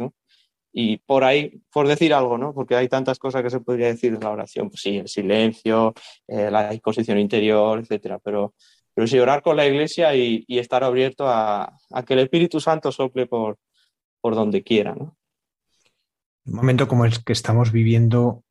[0.71, 2.53] Y por ahí, por decir algo, ¿no?
[2.53, 5.93] Porque hay tantas cosas que se podría decir en la oración, pues sí, el silencio,
[6.27, 8.53] eh, la disposición interior, etcétera, pero
[8.95, 11.77] pero sí orar con la iglesia y, estar abierto a,
[12.07, 13.59] que el Espíritu Santo sople por,
[14.21, 14.95] por donde quiera.
[14.95, 15.17] ¿no?
[16.45, 18.43] Un momento como el que estamos viviendo,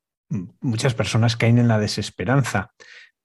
[0.61, 2.71] muchas personas caen en la desesperanza.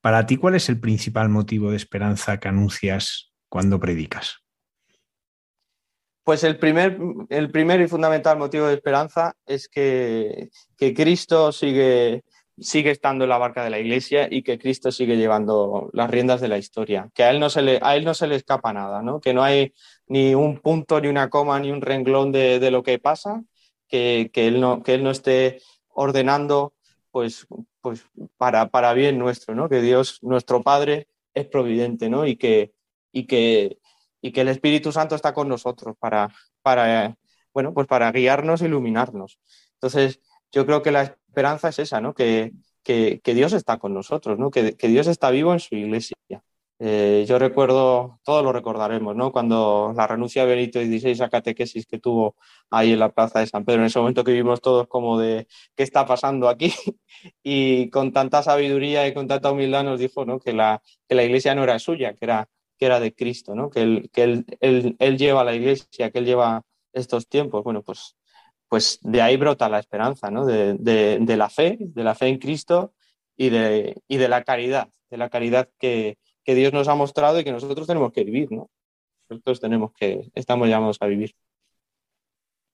[0.00, 4.38] Para ti, ¿cuál es el principal motivo de esperanza que anuncias cuando predicas?
[6.24, 6.98] Pues el primer,
[7.28, 12.22] el primer y fundamental motivo de esperanza es que, que Cristo sigue
[12.60, 16.40] sigue estando en la barca de la iglesia y que Cristo sigue llevando las riendas
[16.40, 18.72] de la historia, que a él no se le, a él no se le escapa
[18.72, 19.20] nada, ¿no?
[19.20, 19.72] que no hay
[20.06, 23.42] ni un punto, ni una coma, ni un renglón de, lo que pasa,
[23.88, 26.74] que, él no, que él no esté ordenando
[27.10, 27.46] pues,
[27.80, 28.04] pues
[28.36, 29.68] para, para bien nuestro, ¿no?
[29.68, 32.26] que Dios, nuestro Padre, es providente ¿no?
[32.26, 32.72] y, que,
[33.10, 33.78] y, que,
[34.20, 37.16] y que el Espíritu Santo está con nosotros para, para,
[37.52, 39.38] bueno, pues para guiarnos e iluminarnos.
[39.74, 40.20] Entonces,
[40.52, 42.14] yo creo que la esperanza es esa, ¿no?
[42.14, 42.52] Que,
[42.82, 44.50] que, Dios está con nosotros, ¿no?
[44.50, 46.16] Que, Dios está vivo en su iglesia.
[46.82, 49.32] Eh, yo recuerdo, todos lo recordaremos, ¿no?
[49.32, 52.36] Cuando la renuncia de Benito XVI a catequesis que tuvo
[52.70, 55.46] ahí en la plaza de San Pedro, en ese momento que vimos todos como de
[55.76, 56.72] qué está pasando aquí,
[57.42, 60.40] y con tanta sabiduría y con tanta humildad nos dijo, ¿no?
[60.40, 62.48] Que la, que la iglesia no era suya, que era,
[62.80, 63.70] que era de Cristo, ¿no?
[63.70, 66.62] Que, él, que él, él, él lleva la iglesia, que él lleva
[66.92, 67.62] estos tiempos.
[67.62, 68.16] Bueno, pues
[68.70, 70.46] pues de ahí brota la esperanza, ¿no?
[70.46, 72.94] De, la fe, de la fe en Cristo
[73.36, 76.16] y de, de la caridad, de la caridad que,
[76.46, 78.70] Dios nos ha mostrado y que nosotros tenemos que vivir, ¿no?
[79.28, 81.32] Nosotros tenemos que, estamos llamados a vivir.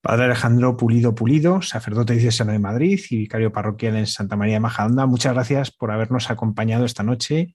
[0.01, 4.61] Padre Alejandro Pulido Pulido, sacerdote diocesano de Madrid y vicario parroquial en Santa María de
[4.61, 7.55] Majadahonda, muchas gracias por habernos acompañado esta noche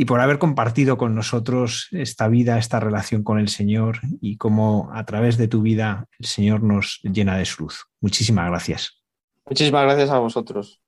[0.00, 4.90] y por haber compartido con nosotros esta vida, esta relación con el Señor y cómo
[4.92, 7.84] a través de tu vida el Señor nos llena de su luz.
[8.00, 9.02] Muchísimas gracias.
[9.44, 10.80] Muchísimas gracias a vosotros.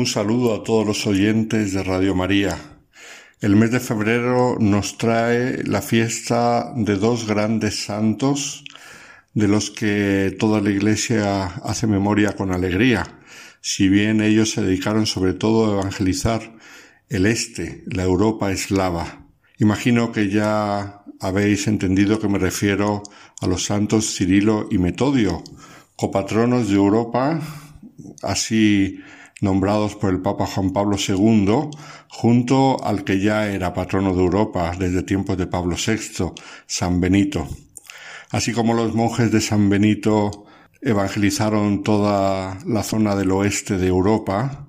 [0.00, 2.56] Un saludo a todos los oyentes de Radio María.
[3.42, 8.64] El mes de febrero nos trae la fiesta de dos grandes santos
[9.34, 13.20] de los que toda la Iglesia hace memoria con alegría,
[13.60, 16.50] si bien ellos se dedicaron sobre todo a evangelizar
[17.10, 19.26] el este, la Europa eslava.
[19.58, 23.02] Imagino que ya habéis entendido que me refiero
[23.42, 25.44] a los santos Cirilo y Metodio,
[25.94, 27.38] copatronos de Europa,
[28.22, 28.98] así
[29.40, 31.70] nombrados por el Papa Juan Pablo II,
[32.08, 36.32] junto al que ya era patrono de Europa desde tiempos de Pablo VI,
[36.66, 37.48] San Benito.
[38.30, 40.44] Así como los monjes de San Benito
[40.80, 44.66] evangelizaron toda la zona del oeste de Europa,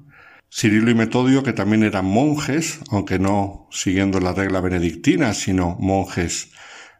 [0.53, 6.51] Cirilo y Metodio, que también eran monjes, aunque no siguiendo la regla benedictina, sino monjes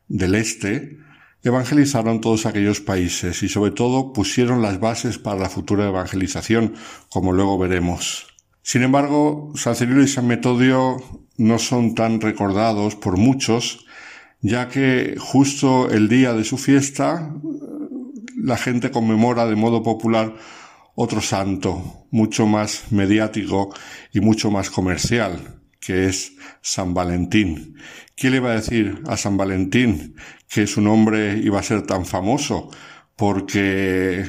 [0.08, 1.00] del este,
[1.44, 6.76] evangelizaron todos aquellos países y sobre todo pusieron las bases para la futura evangelización,
[7.10, 8.28] como luego veremos.
[8.62, 10.98] Sin embargo, San Cirilo y San Metodio
[11.38, 13.86] no son tan recordados por muchos,
[14.42, 17.34] ya que justo el día de su fiesta
[18.38, 20.36] la gente conmemora de modo popular
[20.96, 23.74] otro santo, mucho más mediático
[24.14, 27.76] y mucho más comercial, que es San Valentín.
[28.16, 30.16] ¿Quién le iba a decir a San Valentín
[30.52, 32.70] que su nombre iba a ser tan famoso?
[33.16, 34.26] Porque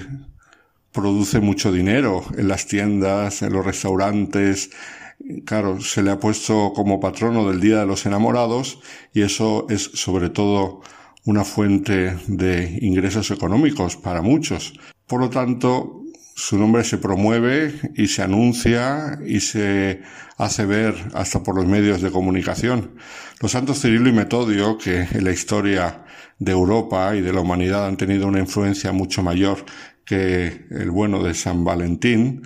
[0.92, 4.70] produce mucho dinero en las tiendas, en los restaurantes.
[5.44, 8.80] Claro, se le ha puesto como patrono del Día de los Enamorados
[9.12, 10.80] y eso es sobre todo
[11.24, 14.74] una fuente de ingresos económicos para muchos.
[15.06, 16.01] Por lo tanto,
[16.34, 20.02] su nombre se promueve y se anuncia y se
[20.36, 22.96] hace ver hasta por los medios de comunicación.
[23.40, 26.04] Los santos Cirilo y Metodio, que en la historia
[26.38, 29.64] de Europa y de la humanidad han tenido una influencia mucho mayor
[30.04, 32.42] que el bueno de San Valentín,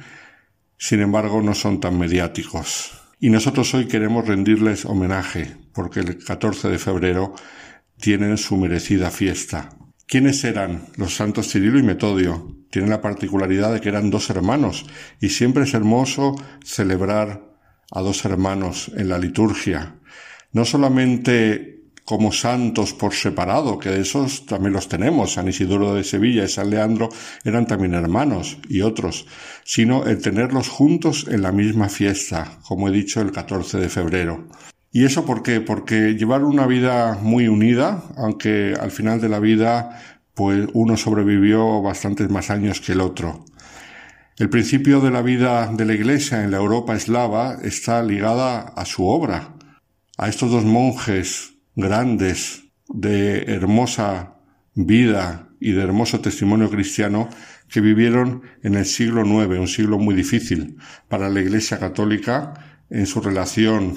[0.79, 2.93] sin embargo no son tan mediáticos.
[3.19, 7.35] Y nosotros hoy queremos rendirles homenaje, porque el 14 de febrero
[7.99, 9.71] tienen su merecida fiesta.
[10.07, 12.56] ¿Quiénes eran los santos Cirilo y Metodio?
[12.77, 14.85] Tienen la particularidad de que eran dos hermanos
[15.19, 17.57] y siempre es hermoso celebrar
[17.91, 19.95] a dos hermanos en la liturgia.
[20.53, 26.05] No solamente como santos por separado, que de esos también los tenemos, San Isidoro de
[26.05, 27.09] Sevilla y San Leandro
[27.45, 29.27] eran también hermanos y otros,
[29.65, 34.49] sino el tenerlos juntos en la misma fiesta, como he dicho el 14 de febrero.
[34.93, 35.63] ¿Y eso por qué?
[35.63, 41.81] Porque llevar una vida muy unida, aunque al final de la vida, pues uno sobrevivió
[41.81, 43.47] bastantes más años que el otro.
[44.37, 48.85] El principio de la vida de la Iglesia en la Europa eslava está ligada a
[48.85, 49.55] su obra,
[50.19, 54.35] a estos dos monjes grandes de hermosa
[54.75, 57.31] vida y de hermoso testimonio cristiano
[57.71, 60.77] que vivieron en el siglo IX, un siglo muy difícil
[61.09, 63.97] para la Iglesia católica en su relación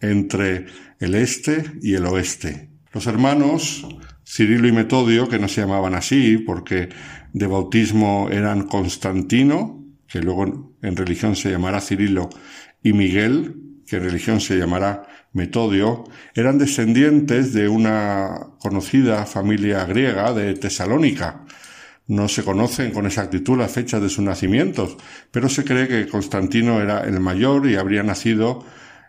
[0.00, 0.64] entre
[1.00, 2.70] el este y el oeste.
[2.94, 3.86] Los hermanos
[4.26, 6.88] Cirilo y Metodio, que no se llamaban así porque
[7.32, 12.28] de bautismo eran Constantino, que luego en religión se llamará Cirilo,
[12.82, 13.54] y Miguel,
[13.86, 16.04] que en religión se llamará Metodio,
[16.34, 21.44] eran descendientes de una conocida familia griega de Tesalónica.
[22.08, 24.96] No se conocen con exactitud las fechas de sus nacimientos,
[25.30, 28.64] pero se cree que Constantino era el mayor y habría nacido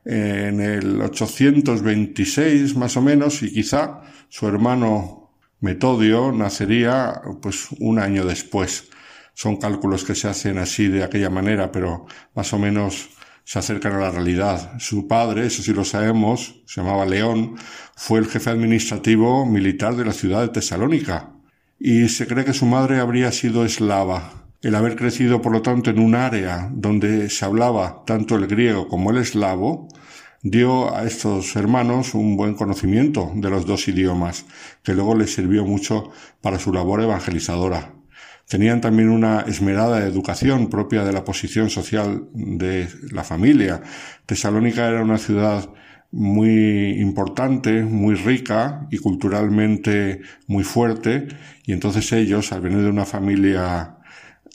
[0.10, 8.24] en el 826 más o menos y quizá su hermano Metodio nacería pues un año
[8.24, 8.90] después.
[9.34, 12.06] Son cálculos que se hacen así de aquella manera, pero
[12.36, 13.10] más o menos
[13.44, 14.80] se acercan a la realidad.
[14.80, 17.56] Su padre, eso sí lo sabemos, se llamaba León,
[17.96, 21.34] fue el jefe administrativo militar de la ciudad de Tesalónica.
[21.80, 24.47] Y se cree que su madre habría sido eslava.
[24.68, 28.90] El haber crecido, por lo tanto, en un área donde se hablaba tanto el griego
[28.90, 29.88] como el eslavo,
[30.44, 34.46] dio a estos hermanos un buen conocimiento de los dos idiomas,
[34.84, 36.12] que luego les sirvió mucho
[36.42, 37.94] para su labor evangelizadora.
[38.46, 43.82] Tenían también una esmerada educación propia de la posición social de la familia.
[44.26, 45.70] Tesalónica era una ciudad
[46.12, 51.30] muy importante, muy rica y culturalmente muy fuerte,
[51.66, 53.97] y entonces ellos, al venir de una familia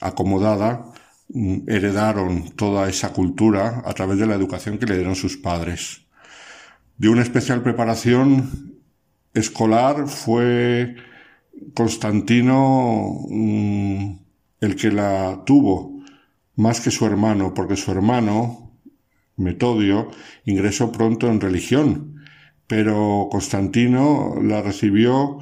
[0.02, 0.92] acomodada,
[1.34, 6.02] Mm, heredaron toda esa cultura a través de la educación que le dieron sus padres.
[6.98, 8.80] De una especial preparación
[9.32, 10.94] escolar fue
[11.74, 14.18] Constantino mm,
[14.60, 16.02] el que la tuvo,
[16.56, 18.70] más que su hermano, porque su hermano,
[19.36, 20.10] Metodio,
[20.44, 22.16] ingresó pronto en religión,
[22.66, 25.38] pero Constantino la recibió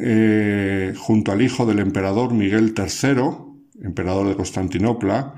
[0.00, 3.49] eh, junto al hijo del emperador Miguel III,
[3.82, 5.34] emperador de Constantinopla,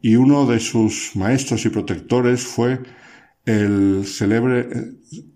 [0.00, 2.80] y uno de sus maestros y protectores fue
[3.46, 4.68] el célebre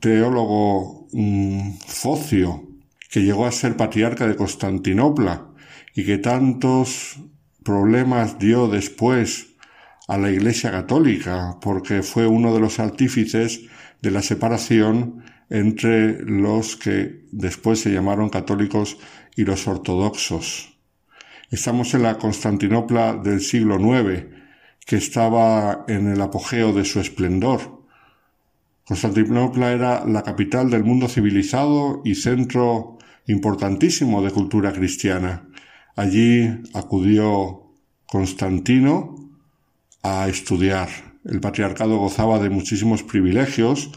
[0.01, 2.69] teólogo mm, Focio,
[3.11, 5.49] que llegó a ser patriarca de Constantinopla
[5.95, 7.19] y que tantos
[7.65, 9.57] problemas dio después
[10.07, 13.62] a la Iglesia Católica, porque fue uno de los artífices
[14.01, 18.99] de la separación entre los que después se llamaron católicos
[19.37, 20.78] y los ortodoxos.
[21.51, 24.27] Estamos en la Constantinopla del siglo IX,
[24.85, 27.87] que estaba en el apogeo de su esplendor.
[28.85, 35.49] Constantinopla era la capital del mundo civilizado y centro importantísimo de cultura cristiana.
[35.97, 37.62] Allí acudió
[38.05, 39.16] Constantino
[40.03, 40.91] a estudiar.
[41.25, 43.91] El patriarcado gozaba de muchísimos privilegios,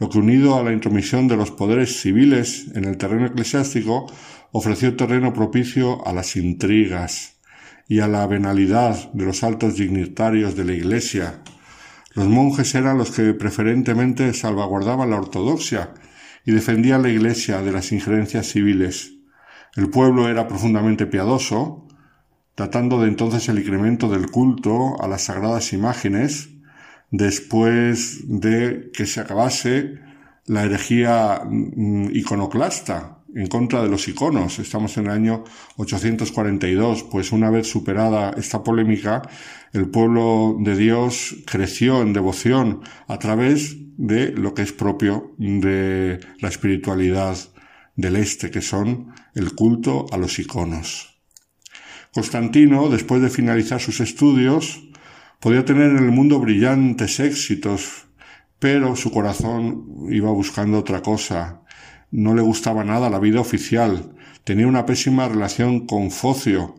[0.00, 4.06] lo que unido a la intromisión de los poderes civiles en el terreno eclesiástico
[4.52, 7.36] ofreció terreno propicio a las intrigas
[7.88, 11.42] y a la venalidad de los altos dignitarios de la Iglesia.
[12.14, 15.94] Los monjes eran los que preferentemente salvaguardaban la ortodoxia
[16.44, 19.12] y defendían la Iglesia de las injerencias civiles.
[19.74, 21.86] El pueblo era profundamente piadoso,
[22.54, 26.48] tratando de entonces el incremento del culto a las sagradas imágenes,
[27.10, 30.00] después de que se acabase
[30.46, 34.58] la herejía mm, iconoclasta en contra de los iconos.
[34.58, 35.44] Estamos en el año
[35.76, 39.22] 842, pues una vez superada esta polémica,
[39.74, 46.18] el pueblo de Dios creció en devoción a través de lo que es propio de
[46.40, 47.36] la espiritualidad
[47.94, 51.20] del este, que son el culto a los iconos.
[52.14, 54.88] Constantino, después de finalizar sus estudios,
[55.40, 58.06] podía tener en el mundo brillantes éxitos,
[58.58, 61.65] pero su corazón iba buscando otra cosa.
[62.10, 64.14] No le gustaba nada la vida oficial.
[64.44, 66.76] Tenía una pésima relación con Focio,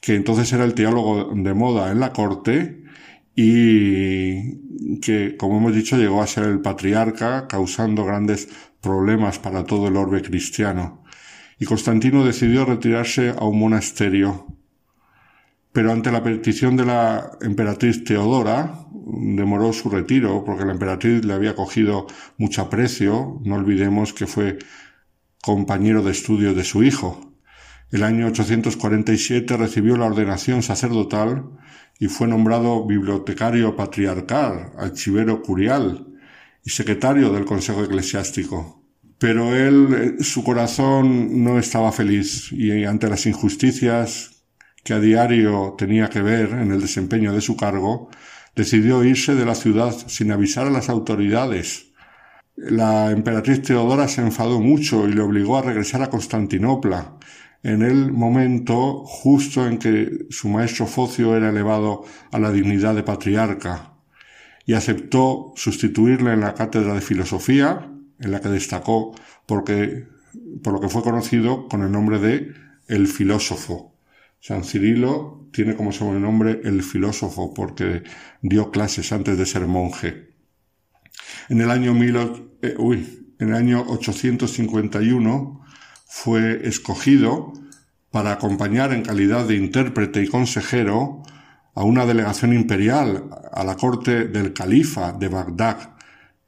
[0.00, 2.84] que entonces era el teólogo de moda en la corte
[3.34, 8.48] y que, como hemos dicho, llegó a ser el patriarca, causando grandes
[8.80, 11.04] problemas para todo el orbe cristiano.
[11.58, 14.57] Y Constantino decidió retirarse a un monasterio.
[15.78, 21.34] Pero ante la petición de la emperatriz Teodora, demoró su retiro porque la emperatriz le
[21.34, 23.40] había cogido mucho aprecio.
[23.44, 24.58] No olvidemos que fue
[25.40, 27.32] compañero de estudio de su hijo.
[27.92, 31.44] El año 847 recibió la ordenación sacerdotal
[32.00, 36.08] y fue nombrado bibliotecario patriarcal, archivero curial
[36.64, 38.82] y secretario del Consejo Eclesiástico.
[39.20, 44.37] Pero él, eh, su corazón no estaba feliz y ante las injusticias
[44.88, 48.08] que a diario tenía que ver en el desempeño de su cargo,
[48.56, 51.92] decidió irse de la ciudad sin avisar a las autoridades.
[52.56, 57.18] La emperatriz Teodora se enfadó mucho y le obligó a regresar a Constantinopla,
[57.62, 63.02] en el momento justo en que su maestro Focio era elevado a la dignidad de
[63.02, 63.92] patriarca,
[64.64, 70.06] y aceptó sustituirle en la cátedra de filosofía, en la que destacó porque,
[70.62, 72.54] por lo que fue conocido con el nombre de
[72.86, 73.97] el filósofo.
[74.40, 78.02] San Cirilo tiene como sobrenombre el filósofo porque
[78.42, 80.34] dio clases antes de ser monje.
[81.48, 82.16] En el año, mil,
[82.62, 85.60] eh, uy, en el año 851
[86.06, 87.52] fue escogido
[88.10, 91.22] para acompañar en calidad de intérprete y consejero
[91.74, 95.96] a una delegación imperial a la corte del califa de Bagdad.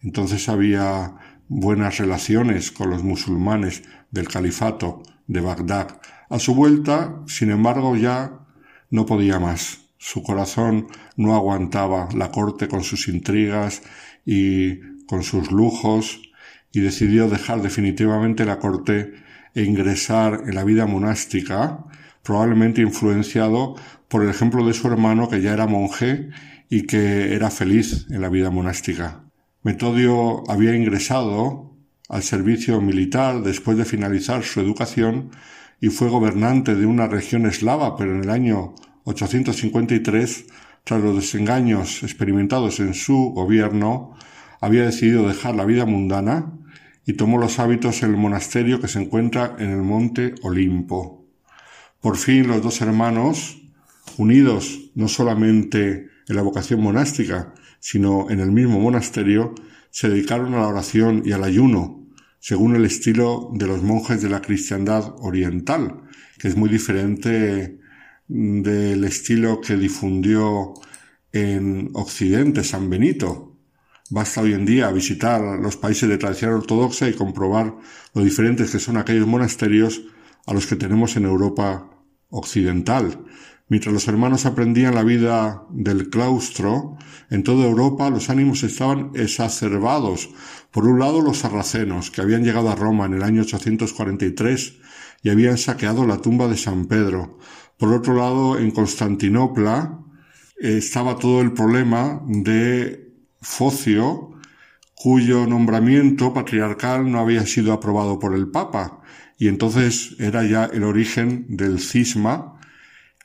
[0.01, 1.15] Entonces había
[1.49, 6.01] buenas relaciones con los musulmanes del califato de Bagdad.
[6.31, 8.47] A su vuelta, sin embargo, ya
[8.89, 9.81] no podía más.
[9.99, 10.87] Su corazón
[11.17, 13.83] no aguantaba la corte con sus intrigas
[14.25, 14.77] y
[15.07, 16.23] con sus lujos
[16.73, 19.13] y decidió dejar definitivamente la corte
[19.57, 21.85] e ingresar en la vida monástica,
[22.23, 23.75] probablemente influenciado
[24.07, 26.31] por el ejemplo de su hermano que ya era monje
[26.69, 29.25] y que era feliz en la vida monástica.
[29.65, 31.77] Metodio había ingresado
[32.09, 35.31] al servicio militar después de finalizar su educación
[35.81, 38.75] y fue gobernante de una región eslava, pero en el año
[39.05, 40.47] 853,
[40.85, 44.15] tras los desengaños experimentados en su gobierno,
[44.61, 46.53] había decidido dejar la vida mundana
[47.07, 51.27] y tomó los hábitos en el monasterio que se encuentra en el monte Olimpo.
[52.01, 53.63] Por fin los dos hermanos,
[54.19, 59.55] unidos no solamente en la vocación monástica, sino en el mismo monasterio,
[59.91, 62.00] se dedicaron a la oración y al ayuno,
[62.41, 66.03] según el estilo de los monjes de la cristiandad oriental,
[66.39, 67.79] que es muy diferente
[68.27, 70.75] del estilo que difundió
[71.33, 73.51] en Occidente San Benito,
[74.13, 77.77] Basta hoy en día visitar los países de tradición ortodoxa y comprobar
[78.13, 80.03] lo diferentes que son aquellos monasterios
[80.47, 81.89] a los que tenemos en Europa
[82.29, 83.25] occidental.
[83.71, 86.99] Mientras los hermanos aprendían la vida del claustro,
[87.31, 90.29] en toda Europa los ánimos estaban exacerbados.
[90.73, 94.75] Por un lado, los sarracenos, que habían llegado a Roma en el año 843
[95.23, 97.39] y habían saqueado la tumba de San Pedro.
[97.79, 100.01] Por otro lado, en Constantinopla
[100.61, 104.33] eh, estaba todo el problema de Focio,
[104.97, 109.01] cuyo nombramiento patriarcal no había sido aprobado por el Papa,
[109.39, 112.57] y entonces era ya el origen del cisma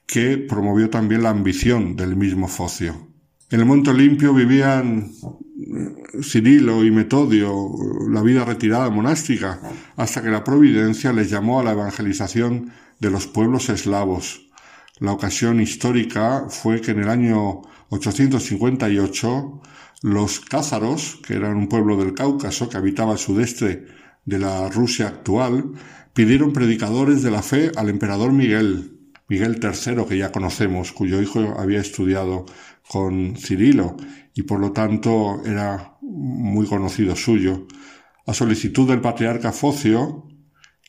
[0.06, 3.08] que promovió también la ambición del mismo Focio.
[3.52, 7.70] En el Monte Olimpio vivían eh, Cirilo y Metodio
[8.10, 9.60] la vida retirada monástica,
[9.96, 14.50] hasta que la providencia les llamó a la evangelización de los pueblos eslavos.
[15.00, 19.62] La ocasión histórica fue que en el año 858
[20.02, 23.86] los cázaros, que eran un pueblo del Cáucaso que habitaba al sudeste
[24.24, 25.72] de la Rusia actual,
[26.14, 28.95] pidieron predicadores de la fe al emperador Miguel,
[29.28, 32.46] Miguel III, que ya conocemos, cuyo hijo había estudiado
[32.88, 33.98] con Cirilo
[34.36, 37.68] y por lo tanto era muy conocido suyo.
[38.28, 40.28] A solicitud del patriarca Focio,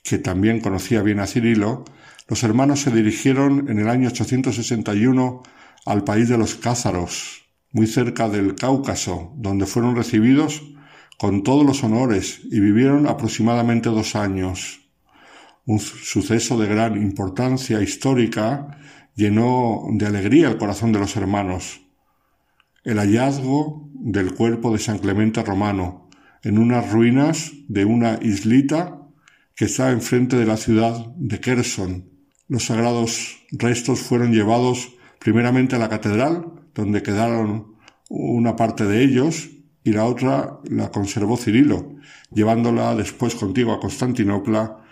[0.02, 1.84] que también conocía bien a Cirilo,
[2.28, 5.42] los hermanos se dirigieron en el año 861
[5.86, 10.62] al país de los Cázaros, muy cerca del Cáucaso, donde fueron recibidos
[11.18, 14.85] con todos los honores y vivieron aproximadamente dos años
[15.66, 18.78] un suceso de gran importancia histórica
[19.16, 21.80] llenó de alegría el corazón de los hermanos.
[22.84, 26.08] El hallazgo del cuerpo de San Clemente Romano
[26.44, 29.02] en unas ruinas de una islita
[29.56, 32.10] que está enfrente de la ciudad de Kherson.
[32.46, 37.74] Los sagrados restos fueron llevados primeramente a la catedral, donde quedaron
[38.08, 39.50] una parte de ellos
[39.82, 41.96] y la otra la conservó Cirilo,
[42.30, 44.85] llevándola después contigo a Constantinopla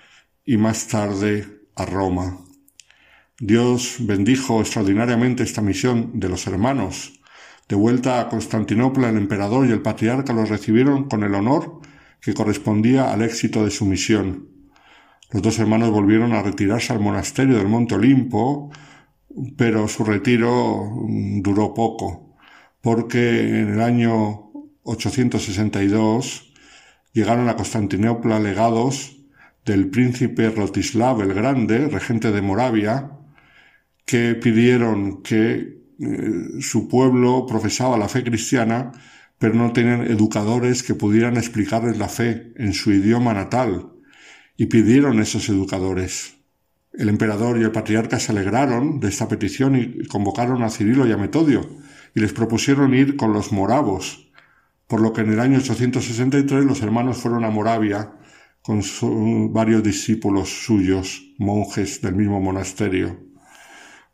[0.44, 2.38] y más tarde a Roma.
[3.38, 7.20] Dios bendijo extraordinariamente esta misión de los hermanos.
[7.68, 11.80] De vuelta a Constantinopla, el emperador y el patriarca los recibieron con el honor
[12.20, 14.48] que correspondía al éxito de su misión.
[15.30, 18.70] Los dos hermanos volvieron a retirarse al monasterio del Monte Olimpo,
[19.56, 20.92] pero su retiro
[21.42, 22.36] duró poco,
[22.80, 24.52] porque en el año
[24.82, 26.52] 862
[27.12, 29.23] llegaron a Constantinopla legados
[29.64, 33.10] del príncipe Rotislav el Grande, regente de Moravia,
[34.04, 38.92] que pidieron que eh, su pueblo profesaba la fe cristiana,
[39.38, 43.92] pero no tenían educadores que pudieran explicarles la fe en su idioma natal,
[44.56, 46.36] y pidieron esos educadores.
[46.92, 51.12] El emperador y el patriarca se alegraron de esta petición y convocaron a Cirilo y
[51.12, 51.68] a Metodio,
[52.14, 54.30] y les propusieron ir con los moravos,
[54.86, 58.12] por lo que en el año 863 los hermanos fueron a Moravia
[58.64, 58.80] con
[59.52, 63.20] varios discípulos suyos, monjes del mismo monasterio.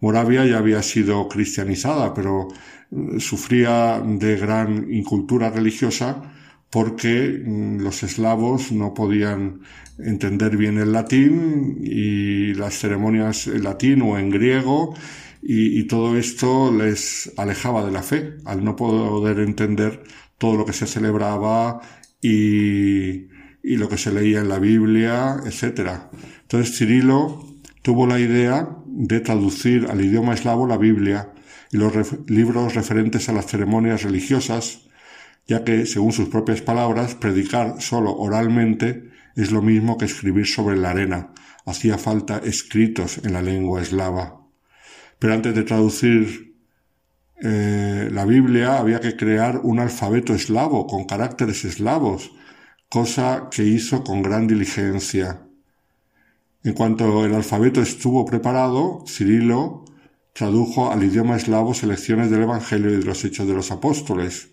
[0.01, 2.49] Moravia ya había sido cristianizada, pero
[2.91, 6.35] eh, sufría de gran incultura religiosa
[6.69, 9.61] porque mm, los eslavos no podían
[9.99, 14.95] entender bien el latín y las ceremonias en latín o en griego
[15.43, 20.03] y, y, todo esto les alejaba de la fe al no poder entender
[20.39, 21.81] todo lo que se celebraba
[22.21, 23.29] y,
[23.63, 25.91] y lo que se leía en la Biblia, etc.
[26.43, 27.45] Entonces Cirilo
[27.83, 31.33] tuvo la idea de traducir al idioma eslavo la Biblia
[31.71, 31.93] y los
[32.29, 34.89] libros referentes a las ceremonias religiosas,
[35.47, 40.77] ya que, según sus propias palabras, predicar solo oralmente es lo mismo que escribir sobre
[40.77, 41.33] la arena.
[41.67, 44.41] Hacía falta escritos en la lengua eslava.
[45.19, 46.57] Pero antes de traducir
[47.43, 52.33] eh, la Biblia había que crear un alfabeto eslavo con caracteres eslavos
[52.91, 55.47] cosa que hizo con gran diligencia.
[56.65, 59.85] En cuanto el alfabeto estuvo preparado, Cirilo
[60.33, 64.51] tradujo al idioma eslavo selecciones del Evangelio y de los Hechos de los Apóstoles.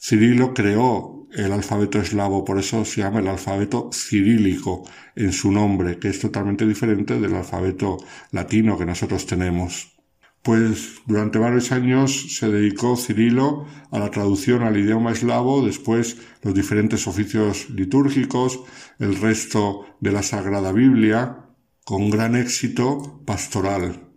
[0.00, 4.84] Cirilo creó el alfabeto eslavo, por eso se llama el alfabeto cirílico
[5.14, 7.98] en su nombre, que es totalmente diferente del alfabeto
[8.32, 9.99] latino que nosotros tenemos.
[10.42, 16.54] Pues durante varios años se dedicó Cirilo a la traducción al idioma eslavo, después los
[16.54, 18.60] diferentes oficios litúrgicos,
[18.98, 21.50] el resto de la Sagrada Biblia,
[21.84, 24.08] con gran éxito pastoral.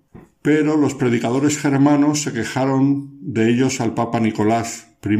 [0.41, 5.18] Pero los predicadores germanos se quejaron de ellos al Papa Nicolás I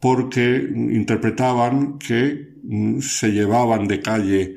[0.00, 4.56] porque interpretaban que mm, se llevaban de calle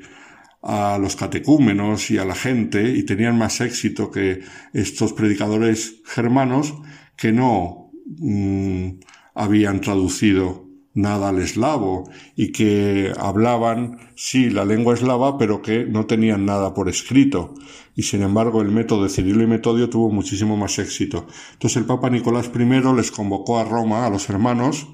[0.62, 4.40] a los catecúmenos y a la gente y tenían más éxito que
[4.72, 6.74] estos predicadores germanos
[7.16, 8.90] que no mm,
[9.34, 16.06] habían traducido nada al eslavo y que hablaban, sí, la lengua eslava, pero que no
[16.06, 17.54] tenían nada por escrito.
[17.94, 21.26] Y sin embargo, el método de Cirilo y Metodio tuvo muchísimo más éxito.
[21.52, 24.88] Entonces el Papa Nicolás I les convocó a Roma, a los hermanos,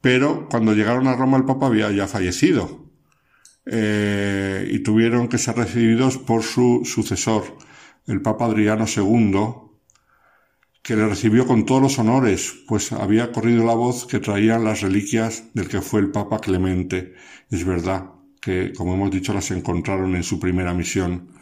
[0.00, 2.85] pero cuando llegaron a Roma el Papa había ya fallecido.
[3.68, 7.58] Eh, y tuvieron que ser recibidos por su sucesor,
[8.06, 9.66] el Papa Adriano II,
[10.82, 14.82] que le recibió con todos los honores, pues había corrido la voz que traían las
[14.82, 17.14] reliquias del que fue el Papa Clemente.
[17.50, 21.32] Es verdad que, como hemos dicho, las encontraron en su primera misión.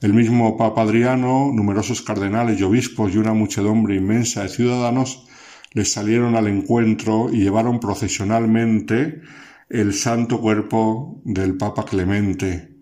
[0.00, 5.28] El mismo Papa Adriano, numerosos cardenales y obispos y una muchedumbre inmensa de ciudadanos
[5.74, 9.20] les salieron al encuentro y llevaron procesionalmente
[9.68, 12.78] el santo cuerpo del Papa Clemente,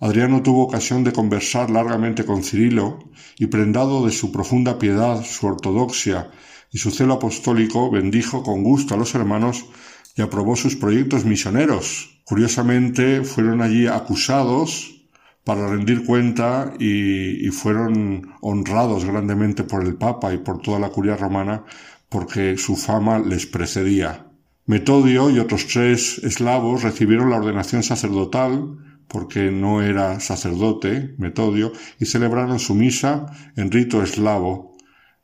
[0.00, 5.46] Adriano tuvo ocasión de conversar largamente con Cirilo y prendado de su profunda piedad, su
[5.46, 6.30] ortodoxia
[6.70, 9.66] y su celo apostólico, bendijo con gusto a los hermanos
[10.14, 12.20] y aprobó sus proyectos misioneros.
[12.24, 15.02] Curiosamente, fueron allí acusados
[15.42, 20.90] para rendir cuenta y, y, fueron honrados grandemente por el Papa y por toda la
[20.90, 21.64] curia romana
[22.08, 24.27] porque su fama les precedía.
[24.68, 28.76] Metodio y otros tres eslavos recibieron la ordenación sacerdotal
[29.08, 34.76] porque no era sacerdote, Metodio, y celebraron su misa en rito eslavo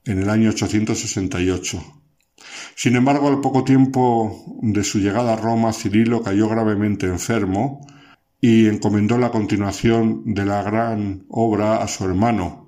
[0.07, 1.79] en el año 868.
[2.75, 7.87] Sin embargo, al poco tiempo de su llegada a Roma, Cirilo cayó gravemente enfermo
[8.41, 12.64] y encomendó la continuación de la gran obra a su hermano,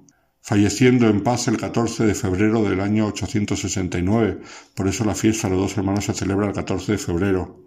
[0.46, 4.38] falleciendo en paz el 14 de febrero del año 869.
[4.76, 7.64] Por eso la fiesta de los dos hermanos se celebra el 14 de febrero.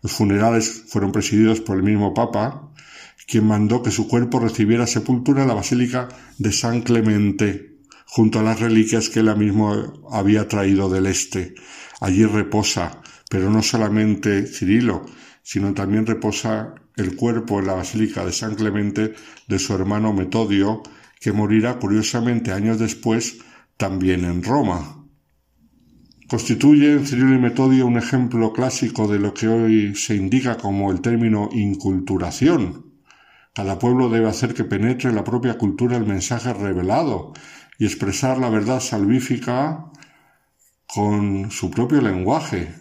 [0.00, 2.72] Los funerales fueron presididos por el mismo Papa,
[3.26, 7.76] quien mandó que su cuerpo recibiera sepultura en la Basílica de San Clemente,
[8.06, 11.54] junto a las reliquias que él mismo había traído del este.
[12.00, 15.04] Allí reposa, pero no solamente Cirilo,
[15.42, 19.12] sino también reposa el cuerpo en la Basílica de San Clemente
[19.46, 20.82] de su hermano Metodio,
[21.24, 23.38] que morirá curiosamente años después
[23.78, 25.06] también en Roma.
[26.28, 31.00] Constituye Cirilo y Metodio un ejemplo clásico de lo que hoy se indica como el
[31.00, 32.92] término inculturación.
[33.54, 37.32] Cada pueblo debe hacer que penetre en la propia cultura el mensaje revelado
[37.78, 39.86] y expresar la verdad salvífica
[40.86, 42.74] con su propio lenguaje.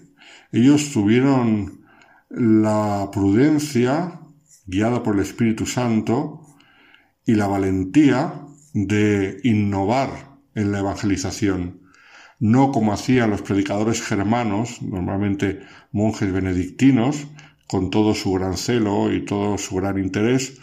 [0.51, 1.85] Ellos tuvieron
[2.29, 4.19] la prudencia,
[4.65, 6.42] guiada por el Espíritu Santo,
[7.25, 11.83] y la valentía de innovar en la evangelización
[12.43, 15.61] no como hacían los predicadores germanos, normalmente
[15.93, 17.25] monjes benedictinos,
[17.67, 20.59] con todo su gran celo y todo su gran interés,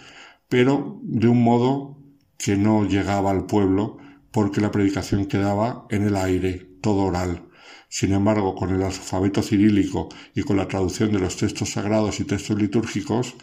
[0.50, 1.96] pero de un modo
[2.36, 3.96] que no llegaba al pueblo
[4.30, 7.44] porque la predicación quedaba en el aire, todo oral.
[7.88, 12.24] Sin embargo, con el alfabeto cirílico y con la traducción de los textos sagrados y
[12.24, 13.36] textos litúrgicos,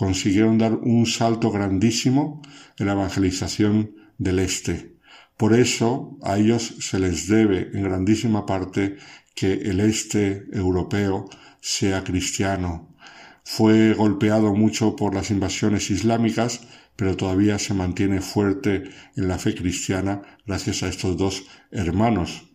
[0.00, 2.40] consiguieron dar un salto grandísimo
[2.78, 4.96] en la evangelización del Este.
[5.36, 8.96] Por eso a ellos se les debe en grandísima parte
[9.34, 11.28] que el este europeo
[11.60, 12.96] sea cristiano.
[13.44, 16.62] Fue golpeado mucho por las invasiones islámicas,
[16.96, 18.84] pero todavía se mantiene fuerte
[19.16, 22.48] en la fe cristiana gracias a estos dos hermanos.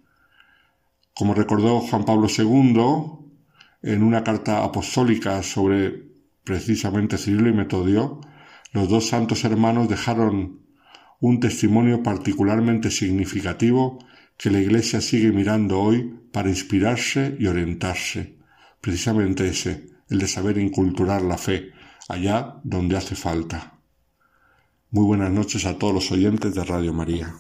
[1.14, 3.26] Como recordó Juan Pablo II
[3.84, 6.05] en una carta apostólica sobre
[6.46, 8.22] precisamente Cirilo y Metodio,
[8.72, 10.62] los dos santos hermanos dejaron
[11.20, 14.00] un testimonio particularmente significativo
[14.38, 18.38] que la Iglesia sigue mirando hoy para inspirarse y orientarse.
[18.82, 21.72] Precisamente ese, el de saber inculturar la fe
[22.08, 23.80] allá donde hace falta.
[24.92, 27.34] Muy buenas noches a todos los oyentes de Radio María.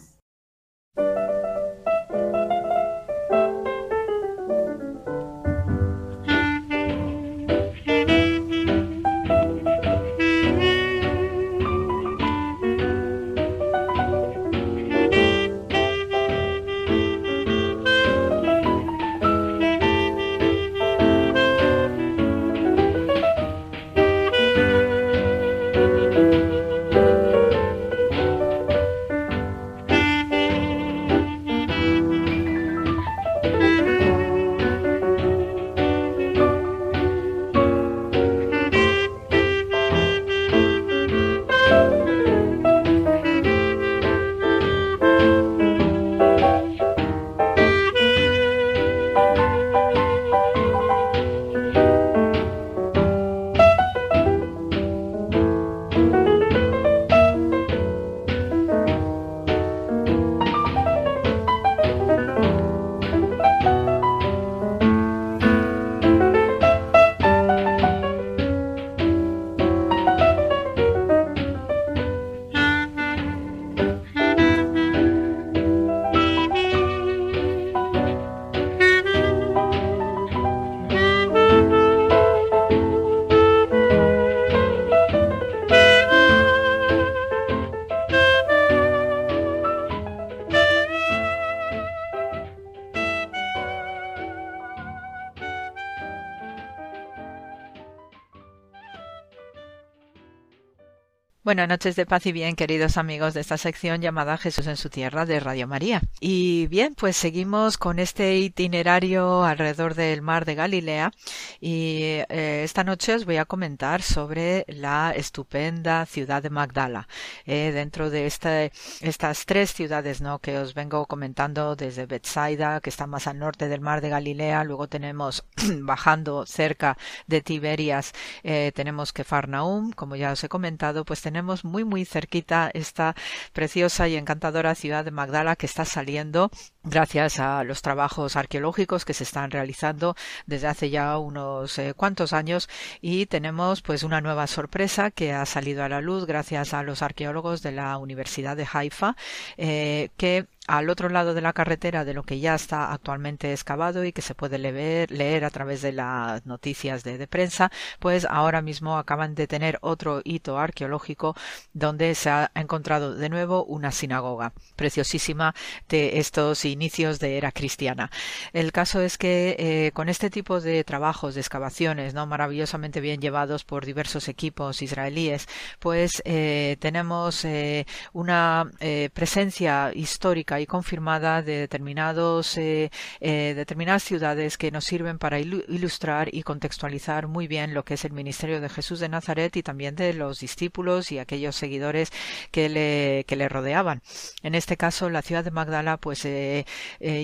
[101.56, 104.90] Buenas noches de paz y bien, queridos amigos de esta sección llamada Jesús en su
[104.90, 106.02] tierra de Radio María.
[106.19, 111.14] Y bien, pues seguimos con este itinerario alrededor del mar de Galilea
[111.61, 117.07] y eh, esta noche os voy a comentar sobre la estupenda ciudad de Magdala.
[117.45, 120.40] Eh, dentro de este, estas tres ciudades ¿no?
[120.40, 124.65] que os vengo comentando desde Bethsaida, que está más al norte del mar de Galilea,
[124.65, 125.45] luego tenemos
[125.80, 128.11] bajando cerca de Tiberias,
[128.44, 133.15] eh, tenemos Kefarnaum, como ya os he comentado, pues tenemos muy muy cerquita esta
[133.53, 136.49] preciosa y encantadora ciudad de Magdala que está saliendo
[136.84, 140.15] gracias a los trabajos arqueológicos que se están realizando
[140.45, 142.69] desde hace ya unos eh, cuantos años.
[143.01, 147.01] Y tenemos pues una nueva sorpresa que ha salido a la luz gracias a los
[147.01, 149.15] arqueólogos de la Universidad de Haifa
[149.57, 154.03] eh, que al otro lado de la carretera de lo que ya está actualmente excavado
[154.03, 158.97] y que se puede leer, a través de las noticias de, prensa, pues ahora mismo
[158.97, 161.35] acaban de tener otro hito arqueológico
[161.73, 165.53] donde se ha encontrado de nuevo una sinagoga preciosísima
[165.89, 168.11] de estos inicios de era cristiana.
[168.53, 173.21] El caso es que eh, con este tipo de trabajos, de excavaciones, no maravillosamente bien
[173.21, 175.47] llevados por diversos equipos israelíes,
[175.79, 178.71] pues eh, tenemos eh, una
[179.13, 186.34] presencia histórica y confirmada de determinados, eh, eh, determinadas ciudades que nos sirven para ilustrar
[186.34, 189.95] y contextualizar muy bien lo que es el ministerio de Jesús de Nazaret y también
[189.95, 192.11] de los discípulos y aquellos seguidores
[192.52, 194.02] que le, que le rodeaban.
[194.44, 196.65] En este caso, la ciudad de Magdala, pues eh,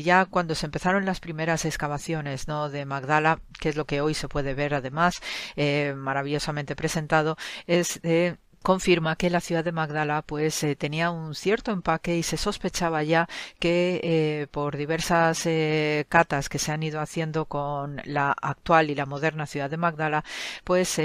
[0.03, 2.69] ya cuando se empezaron las primeras excavaciones ¿no?
[2.69, 5.21] de Magdala, que es lo que hoy se puede ver además,
[5.95, 7.37] maravillosamente presentado,
[7.67, 12.23] es de confirma que la ciudad de Magdala pues eh, tenía un cierto empaque y
[12.23, 13.27] se sospechaba ya
[13.59, 18.95] que eh, por diversas eh, catas que se han ido haciendo con la actual y
[18.95, 20.23] la moderna ciudad de Magdala
[20.63, 20.99] pues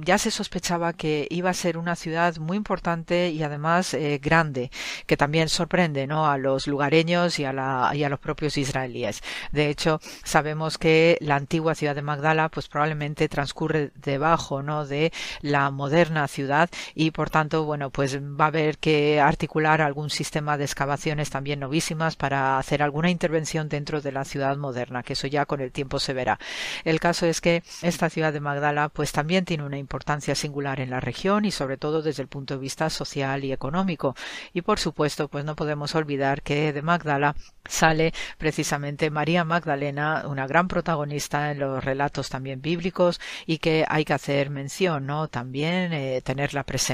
[0.00, 4.70] ya se sospechaba que iba a ser una ciudad muy importante y además grande
[5.06, 6.28] que también sorprende ¿no?
[6.28, 9.22] a los lugareños y a, la, y a los propios israelíes
[9.52, 14.86] de hecho sabemos que la antigua ciudad de Magdala pues probablemente transcurre debajo ¿no?
[14.86, 15.12] de
[15.42, 20.56] la moderna ciudad y por tanto, bueno, pues va a haber que articular algún sistema
[20.56, 25.26] de excavaciones también novísimas para hacer alguna intervención dentro de la ciudad moderna, que eso
[25.26, 26.38] ya con el tiempo se verá.
[26.84, 30.88] El caso es que esta ciudad de Magdala pues también tiene una importancia singular en
[30.88, 34.16] la región y sobre todo desde el punto de vista social y económico.
[34.54, 37.36] Y por supuesto, pues no podemos olvidar que de Magdala
[37.68, 44.06] sale precisamente María Magdalena, una gran protagonista en los relatos también bíblicos y que hay
[44.06, 45.28] que hacer mención, ¿no?
[45.28, 46.85] También eh, tenerla presente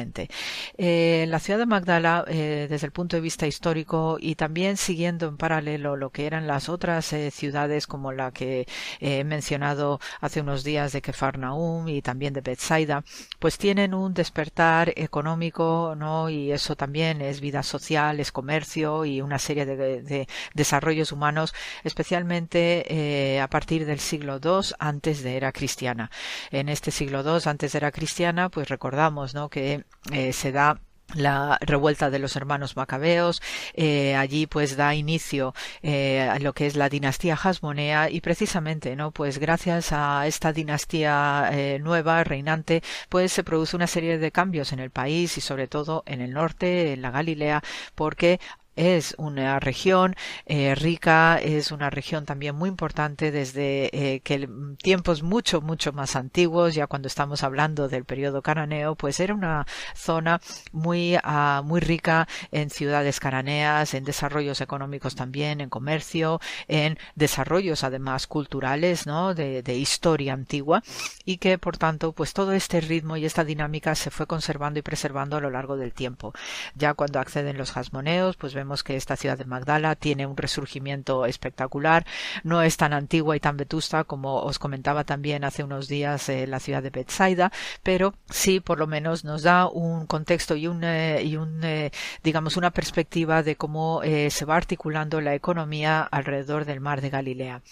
[0.78, 5.26] eh, la ciudad de Magdala, eh, desde el punto de vista histórico y también siguiendo
[5.26, 8.66] en paralelo lo que eran las otras eh, ciudades como la que
[9.00, 13.04] he mencionado hace unos días de Kefarnaum y también de Bethsaida,
[13.38, 16.30] pues tienen un despertar económico, ¿no?
[16.30, 21.54] Y eso también es vida social, es comercio y una serie de, de desarrollos humanos,
[21.84, 26.10] especialmente a partir del siglo II antes de era cristiana.
[26.50, 29.48] En este siglo II antes de era cristiana, pues recordamos, ¿no?
[29.48, 30.80] Que eh, se da
[31.14, 33.42] la revuelta de los hermanos macabeos
[33.74, 38.96] eh, allí pues da inicio eh, a lo que es la dinastía hasmonea y precisamente
[38.96, 41.50] no pues gracias a esta dinastía
[41.80, 46.02] nueva reinante pues se produce una serie de cambios en el país y sobre todo
[46.06, 47.62] en el norte en la Galilea
[47.94, 48.40] porque
[48.76, 50.14] es una región
[50.46, 54.48] eh, rica, es una región también muy importante desde eh, que
[54.82, 59.66] tiempos mucho, mucho más antiguos, ya cuando estamos hablando del periodo cananeo, pues era una
[59.94, 60.40] zona
[60.72, 67.84] muy, uh, muy rica en ciudades cananeas, en desarrollos económicos también, en comercio, en desarrollos
[67.84, 69.34] además culturales, ¿no?
[69.34, 70.82] De, de historia antigua
[71.24, 74.82] y que por tanto, pues todo este ritmo y esta dinámica se fue conservando y
[74.82, 76.32] preservando a lo largo del tiempo.
[76.74, 81.26] Ya cuando acceden los jasmoneos, pues vemos que esta ciudad de Magdala tiene un resurgimiento
[81.26, 82.06] espectacular,
[82.44, 86.46] no es tan antigua y tan vetusta como os comentaba también hace unos días eh,
[86.46, 87.50] la ciudad de Bethsaida,
[87.82, 91.90] pero sí por lo menos nos da un contexto y un, eh, y un eh,
[92.22, 97.62] digamos una perspectiva de cómo se va articulando la economía alrededor del mar de Galilea.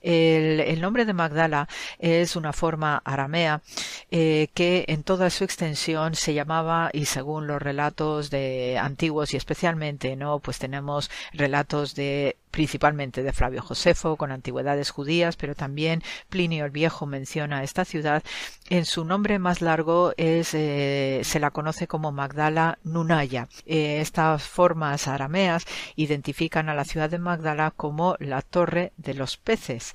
[0.00, 1.68] El, el nombre de Magdala
[1.98, 3.62] es una forma aramea
[4.10, 10.16] que en toda su extensión se llamaba y según los relatos de antiguos y especialmente
[10.16, 16.64] no pues tenemos relatos de principalmente de Flavio Josefo, con antigüedades judías, pero también Plinio
[16.64, 18.22] el Viejo menciona esta ciudad.
[18.70, 23.48] En su nombre más largo es, eh, se la conoce como Magdala Nunaya.
[23.66, 29.36] Eh, estas formas arameas identifican a la ciudad de Magdala como la torre de los
[29.36, 29.92] peces.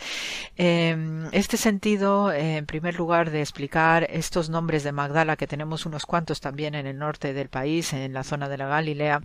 [0.55, 6.05] Em, este sentido, en primer lugar, de explicar estos nombres de Magdala, que tenemos unos
[6.05, 9.21] cuantos también en el norte del país, en la zona de la Galilea,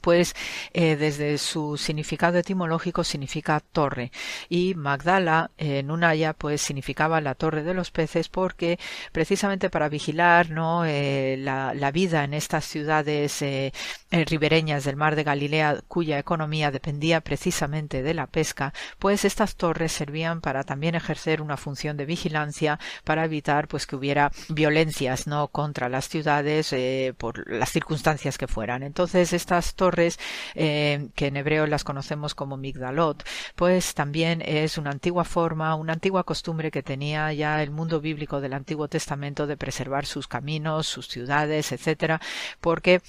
[0.00, 0.34] pues
[0.72, 4.10] eh, desde su significado etimológico significa torre.
[4.48, 8.78] Y Magdala en Unaya pues significaba la torre de los peces porque
[9.12, 13.72] precisamente para vigilar no eh, la, vida en estas ciudades eh,
[14.12, 19.90] ribereñas del mar de Galilea cuya economía dependía precisamente de la pesca pues estas torres
[19.90, 25.48] servían para también ejercer una función de vigilancia para evitar pues que hubiera violencias no
[25.48, 26.72] contra las ciudades
[27.18, 28.82] por las circunstancias que fueran.
[28.82, 29.89] Entonces estas torres
[30.54, 35.92] eh, que en hebreo las conocemos como migdalot, pues también es una antigua forma, una
[35.92, 40.86] antigua costumbre que tenía ya el mundo bíblico del Antiguo Testamento de preservar sus caminos,
[40.86, 42.20] sus ciudades, etcétera,
[42.60, 43.00] porque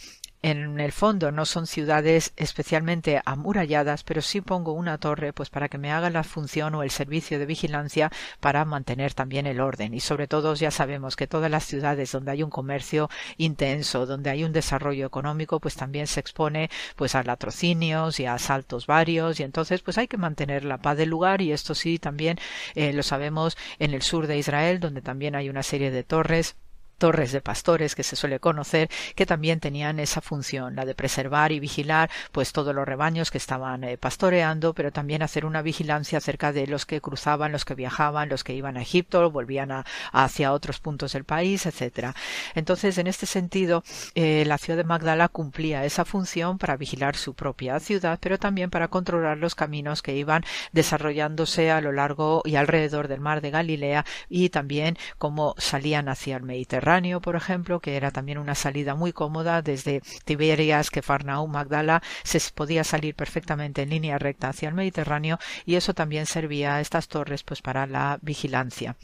[0.42, 5.70] en el fondo no son ciudades especialmente amuralladas, pero sí pongo una torre pues para
[5.70, 9.94] que me haga la función o el servicio de vigilancia para mantener también el orden.
[9.94, 14.30] Y sobre todo ya sabemos que todas las ciudades donde hay un comercio intenso, donde
[14.30, 19.40] hay un desarrollo económico, pues también se expone pues a latrocinios y a asaltos varios
[19.40, 22.38] y entonces pues hay que mantener la paz del lugar y esto sí también
[22.76, 26.56] eh, lo sabemos en el sur de Israel donde también hay una serie de torres
[27.02, 31.52] torres de pastores que se suele conocer que también tenían esa función la de preservar
[31.52, 36.20] y vigilar pues todos los rebaños que estaban eh, pastoreando pero también hacer una vigilancia
[36.20, 39.84] acerca de los que cruzaban los que viajaban los que iban a Egipto volvían a,
[40.12, 42.14] hacia otros puntos del país etcétera.
[42.54, 43.84] Entonces en este sentido
[44.14, 48.70] eh, la ciudad de Magdala cumplía esa función para vigilar su propia ciudad pero también
[48.70, 53.50] para controlar los caminos que iban desarrollándose a lo largo y alrededor del mar de
[53.50, 56.91] Galilea y también cómo salían hacia el Mediterráneo
[57.22, 62.84] por ejemplo, que era también una salida muy cómoda desde Tiberias, Kefarnaum, Magdala, se podía
[62.84, 67.44] salir perfectamente en línea recta hacia el Mediterráneo y eso también servía a estas torres
[67.44, 68.98] pues para la vigilancia.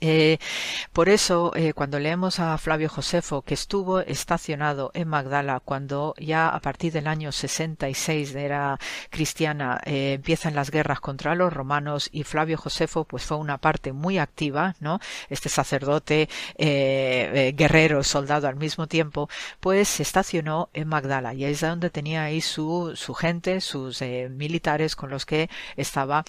[0.00, 0.38] Eh,
[0.92, 6.48] por eso, eh, cuando leemos a Flavio Josefo, que estuvo estacionado en Magdala cuando ya
[6.48, 8.78] a partir del año 66 de era
[9.10, 13.92] cristiana eh, empiezan las guerras contra los romanos y Flavio Josefo pues fue una parte
[13.92, 15.00] muy activa, ¿no?
[15.28, 19.28] Este sacerdote guerrero, soldado al mismo tiempo,
[19.60, 24.96] pues se estacionó en Magdala y es donde tenía ahí su, su gente, sus militares
[24.96, 26.24] con los que estaba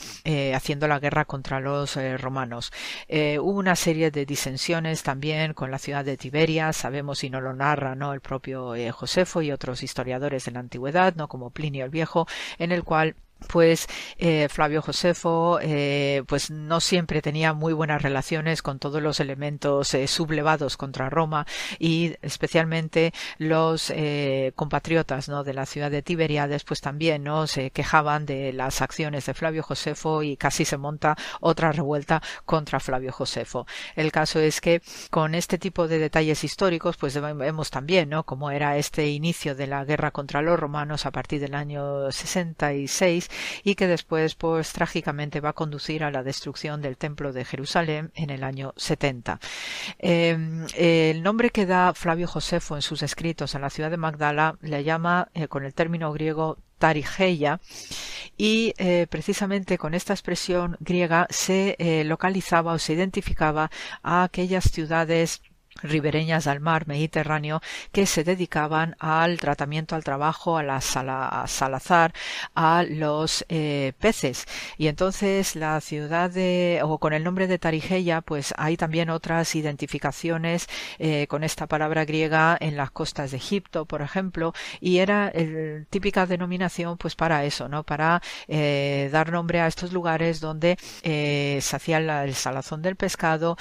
[0.54, 2.72] haciendo la guerra contra los romanos.
[3.10, 7.54] Hubo una serie de disensiones también con la ciudad de Tiberia, sabemos y no lo
[7.54, 8.14] narra ¿no?
[8.14, 12.26] el propio eh, Josefo y otros historiadores de la antigüedad, no como Plinio el Viejo,
[12.58, 13.16] en el cual
[13.48, 13.88] pues
[14.18, 19.94] eh, Flavio Josefo eh, pues no siempre tenía muy buenas relaciones con todos los elementos
[19.94, 21.46] eh, sublevados contra Roma
[21.80, 25.44] y especialmente los eh, compatriotas ¿no?
[25.44, 29.64] de la ciudad de Tiberiades pues también no se quejaban de las acciones de Flavio
[29.64, 33.66] Josefo y casi se monta otra revuelta contra Flavio Josefo.
[33.96, 38.52] El caso es que con este tipo de detalles históricos pues vemos también no cómo
[38.52, 43.29] era este inicio de la guerra contra los romanos a partir del año 66
[43.64, 48.12] y que después pues trágicamente va a conducir a la destrucción del templo de Jerusalén
[48.16, 49.40] en el año 70.
[49.98, 54.58] Em, el nombre que da Flavio Josefo en sus escritos en la ciudad de Magdala
[54.62, 57.60] le llama eh, con el término griego Tarigeia
[58.38, 63.70] y eh, precisamente con esta expresión griega se eh, localizaba o se identificaba
[64.02, 65.42] a aquellas ciudades
[65.84, 67.62] ribereñas al mar Mediterráneo
[67.92, 72.14] que se dedicaban al tratamiento, al trabajo, a la salazar,
[72.56, 74.46] a los eh, peces.
[74.78, 79.56] Y entonces la ciudad de, o con el nombre de Tarigeia, pues hay también otras
[79.56, 85.30] identificaciones eh, con esta palabra griega en las costas de Egipto, por ejemplo, y era
[85.30, 87.84] el, típica denominación pues para eso, ¿no?
[87.84, 93.58] Para eh, dar nombre a estos lugares donde se hacía el salazón del pescado,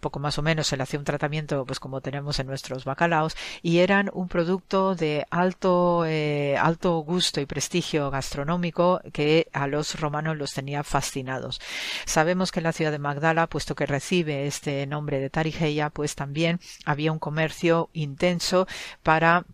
[0.00, 3.36] poco más o menos se le hacía un tratamiento pues como tenemos en nuestros bacalaos
[3.62, 10.00] y eran un producto de alto eh, alto gusto y prestigio gastronómico que a los
[10.00, 11.60] romanos los tenía fascinados.
[12.04, 16.14] Sabemos que en la ciudad de Magdala puesto que recibe este nombre de Tarigeia pues
[16.14, 18.66] también había un comercio intenso
[19.02, 19.44] para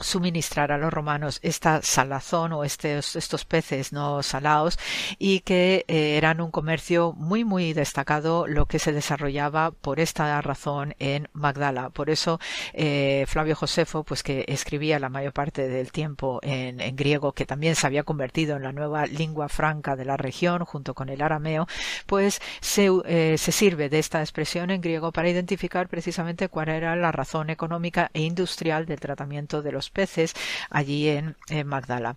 [0.00, 4.78] suministrar a los romanos esta salazón o estos, estos peces no salados
[5.18, 10.40] y que eh, eran un comercio muy muy destacado lo que se desarrollaba por esta
[10.40, 11.90] razón en Magdala.
[11.90, 12.40] Por eso
[12.72, 17.46] eh, Flavio Josefo pues que escribía la mayor parte del tiempo en, en, griego que
[17.46, 21.22] también se había convertido en la nueva lengua franca de la región junto con el
[21.22, 21.66] arameo
[22.06, 26.96] pues se, eh, se sirve de esta expresión en griego para identificar precisamente cuál era
[26.96, 30.34] la razón económica e industrial del tratamiento de los peces
[30.70, 32.16] allí en, Magdala.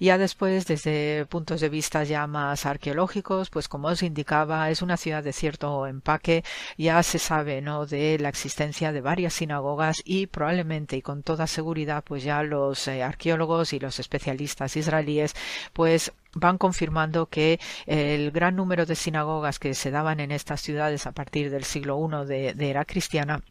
[0.00, 4.96] Ya después, desde puntos de vista ya más arqueológicos, pues como os indicaba, es una
[4.96, 6.44] ciudad de cierto empaque,
[6.76, 11.46] ya se sabe, ¿no?, de la existencia de varias sinagogas y probablemente y con toda
[11.46, 15.34] seguridad, pues ya los eh, arqueólogos y los especialistas israelíes,
[15.72, 21.06] pues van confirmando que el gran número de sinagogas que se daban en estas ciudades
[21.06, 23.42] a partir del siglo I de, de era cristiana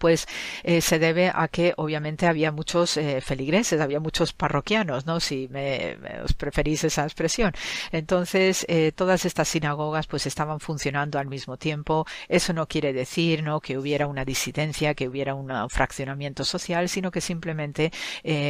[0.00, 0.26] pues
[0.64, 5.20] eh, se debe a que obviamente había muchos eh, feligreses, había muchos parroquianos, ¿no?
[5.20, 7.52] Si me, os preferís esa expresión.
[7.92, 12.06] Entonces, eh, todas estas sinagogas pues estaban funcionando al mismo tiempo.
[12.28, 13.60] Eso no quiere decir, ¿no?
[13.60, 17.92] Que hubiera una disidencia, que hubiera un fraccionamiento social, sino que simplemente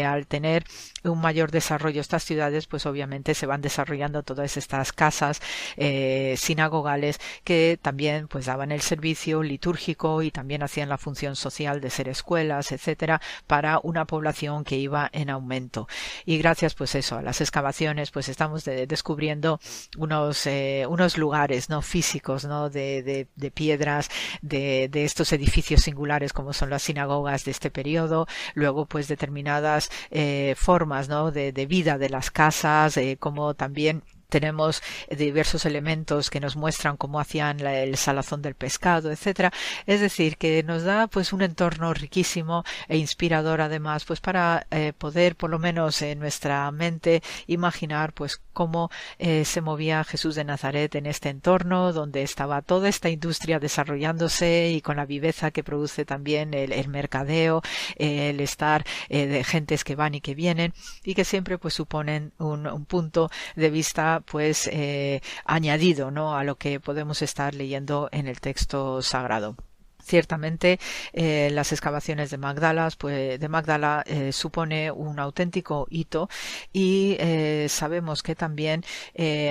[0.07, 0.65] al tener
[1.03, 5.41] un mayor desarrollo estas ciudades, pues obviamente se van desarrollando todas estas casas
[6.37, 11.91] sinagogales que también pues daban el servicio litúrgico y también hacían la función social de
[11.91, 15.89] ser escuelas, etcétera, para una población que iba en aumento.
[16.25, 19.61] Y gracias, pues eso, a las excavaciones, pues estamos descubriendo
[19.99, 21.83] unos, eh, unos lugares, ¿no?
[21.83, 22.71] Físicos, ¿no?
[22.71, 24.11] De, de, piedras,
[24.43, 29.91] de, de, estos edificios singulares como son las sinagogas de este periodo, luego, pues determinadas
[30.11, 31.31] eh, formas, ¿no?
[31.31, 37.21] De, vida de las casas, eh, como también tenemos diversos elementos que nos muestran cómo
[37.21, 39.53] hacían el salazón del pescado, etcétera.
[39.87, 44.93] Es decir, que nos da pues un entorno riquísimo e inspirador además, pues para eh,
[44.97, 50.45] poder por lo menos en nuestra mente imaginar pues cómo eh, se movía Jesús de
[50.45, 55.65] Nazaret en este entorno donde estaba toda esta industria desarrollándose y con la viveza que
[55.65, 57.63] produce también el, mercadeo,
[57.97, 60.73] el estar eh, de gentes que van y que vienen
[61.05, 66.37] y que siempre pues suponen un punto de vista pues eh, añadido ¿no?
[66.37, 69.57] a lo que podemos estar leyendo en el texto sagrado.
[70.03, 70.81] Ciertamente,
[71.13, 76.29] eh, las excavaciones de Magdala, pues, de Magdala eh, supone un auténtico hito
[76.73, 77.17] y
[77.69, 78.83] sabemos que también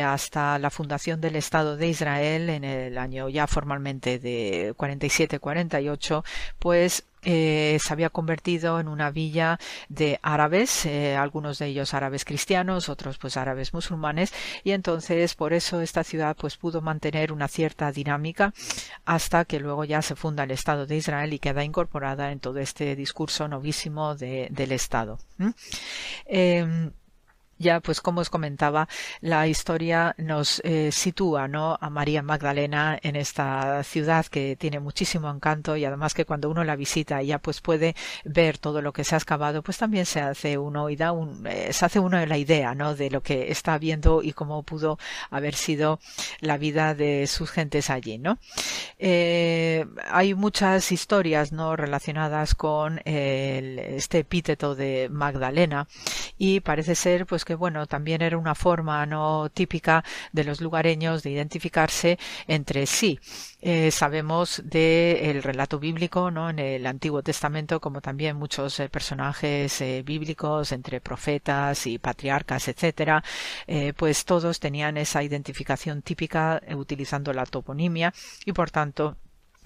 [0.04, 6.24] hasta la fundación del Estado de Israel en el año ya formalmente de 47-48,
[6.58, 9.60] pues eh, se había convertido en una villa
[9.90, 14.34] de árabes, eh, algunos de ellos árabes cristianos, otros pues árabes musulmanes,
[14.64, 18.54] y entonces por eso esta ciudad pues pudo mantener una cierta dinámica
[19.06, 22.60] hasta que luego ya se funda el Estado de Israel y queda incorporada en todo
[22.60, 25.20] este discurso novísimo de, del Estado
[27.60, 28.88] ya pues como os comentaba
[29.22, 35.30] la historia nos eh, sitúa no a María Magdalena en esta ciudad que tiene muchísimo
[35.30, 39.04] encanto y además que cuando uno la visita ya pues puede ver todo lo que
[39.04, 42.26] se ha excavado pues también se hace uno y da un eh, se hace uno
[42.26, 44.98] la idea no de lo que está viendo y cómo pudo
[45.30, 46.00] haber sido
[46.40, 48.40] la vida de sus gentes allí no
[48.98, 55.88] eh, hay muchas historias no relacionadas con este epíteto de Magdalena
[56.38, 61.24] y parece ser pues que bueno, también era una forma no típica de los lugareños
[61.24, 63.20] de identificarse entre sí.
[63.60, 66.52] Eh, sabemos del relato bíblico, ¿no?
[66.52, 72.68] En el Antiguo Testamento, como también muchos eh, personajes eh, bíblicos entre profetas y patriarcas,
[72.68, 73.24] etcétera,
[73.98, 78.14] pues todos tenían esa identificación típica utilizando la toponimia
[78.46, 79.18] y por tanto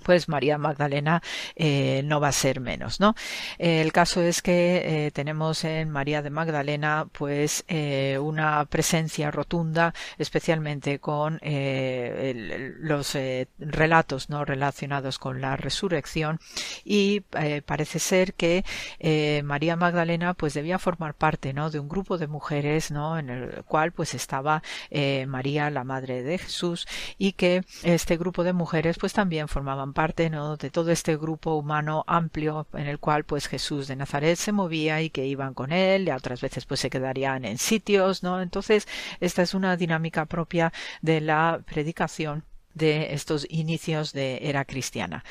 [0.04, 1.22] pues María Magdalena
[1.56, 3.16] eh, no va a ser menos, ¿no?
[3.58, 9.94] el caso es que eh, tenemos en María de Magdalena pues eh, una presencia rotunda,
[10.18, 13.18] especialmente con los
[13.60, 16.40] relatos no relacionados con la resurrección
[16.84, 17.22] y
[17.66, 18.64] parece ser que
[19.44, 21.70] María Magdalena pues debía formar parte, ¿no?
[21.70, 23.18] De un grupo de mujeres, ¿no?
[23.18, 24.62] En el cual pues estaba
[25.28, 26.88] María la madre de Jesús
[27.18, 29.48] y que este grupo de mujeres pues también
[29.92, 30.56] parte ¿no?
[30.56, 35.02] de todo este grupo humano amplio en el cual pues Jesús de Nazaret se movía
[35.02, 38.42] y que iban con él y otras veces pues se quedarían en sitios, ¿no?
[38.42, 38.88] Entonces
[39.20, 45.24] esta es una dinámica propia de la predicación de estos inicios de era cristiana.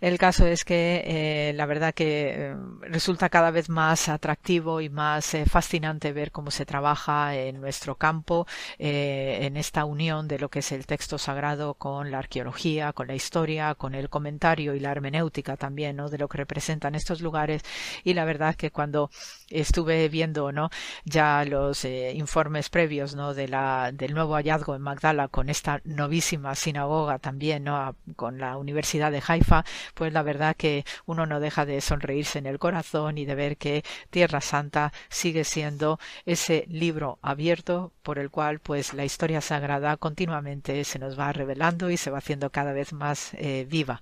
[0.00, 4.88] El caso es que eh, la verdad que eh, resulta cada vez más atractivo y
[4.88, 8.46] más eh, fascinante ver cómo se trabaja en nuestro campo,
[8.78, 13.14] en esta unión de lo que es el texto sagrado con la arqueología, con la
[13.14, 16.08] historia, con el comentario y la hermenéutica también, ¿no?
[16.08, 17.62] De lo que representan estos lugares.
[18.04, 19.10] Y la verdad que cuando
[19.50, 20.70] estuve viendo, ¿no?
[21.04, 23.34] Ya los informes previos, ¿no?
[23.34, 26.77] Del nuevo hallazgo en Magdala con esta novísima sinagoga
[27.20, 27.96] también, ¿no?
[28.16, 29.64] Con la Universidad de Haifa,
[29.94, 33.56] pues la verdad que uno no deja de sonreírse en el corazón y de ver
[33.56, 39.96] que Tierra Santa sigue siendo ese libro abierto por el cual pues la historia sagrada
[39.96, 44.00] continuamente se nos va revelando y se va haciendo cada vez más eh, viva.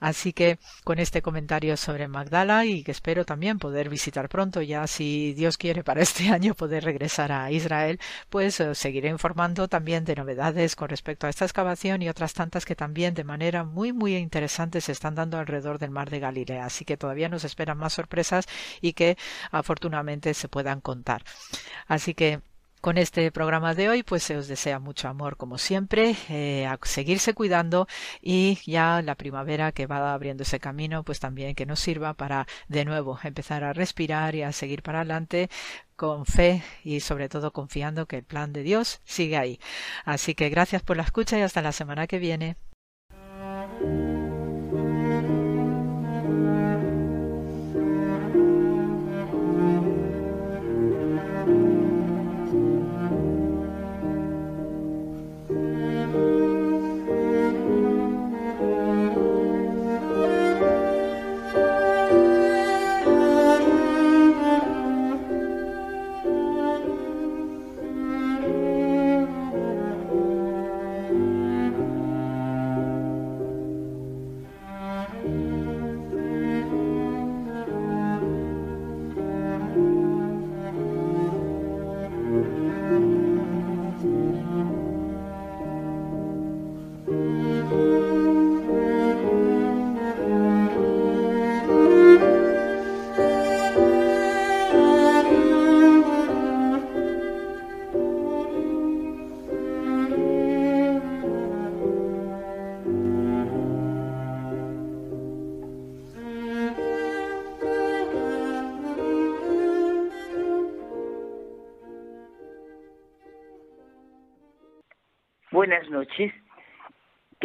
[0.00, 4.86] Así que con este comentario sobre Magdala y que espero también poder visitar pronto ya
[4.86, 7.98] si Dios quiere para este año poder regresar a Israel,
[8.28, 12.64] pues eh, seguiré informando también de novedades con respecto a esta excavación y otras tantas
[12.64, 16.64] que también de manera muy muy interesante se están dando alrededor del mar de Galilea.
[16.64, 18.46] Así que todavía nos esperan más sorpresas
[18.80, 19.18] y que
[19.50, 21.22] afortunadamente se puedan contar.
[21.86, 22.40] Así que
[22.80, 26.78] con este programa de hoy, pues se os desea mucho amor como siempre, eh, a
[26.84, 27.88] seguirse cuidando
[28.22, 32.46] y ya la primavera que va abriendo ese camino, pues también que nos sirva para
[32.68, 35.50] de nuevo empezar a respirar y a seguir para adelante
[35.96, 39.58] con fe y sobre todo confiando que el plan de Dios sigue ahí.
[40.04, 42.56] Así que gracias por la escucha y hasta la semana que viene.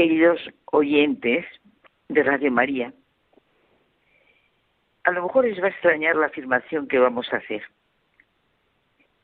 [0.02, 0.41] Queridos
[0.72, 1.45] oyentes
[2.10, 2.91] de Radio María.
[5.03, 7.61] A lo mejor les va a extrañar la afirmación que vamos a hacer.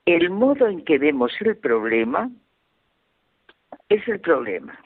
[0.05, 2.29] El modo en que vemos el problema
[3.89, 4.79] es el problema,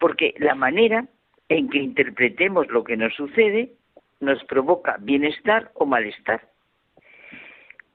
[0.00, 1.06] porque la manera
[1.50, 3.72] en que interpretemos lo que nos sucede
[4.20, 6.48] nos provoca bienestar o malestar.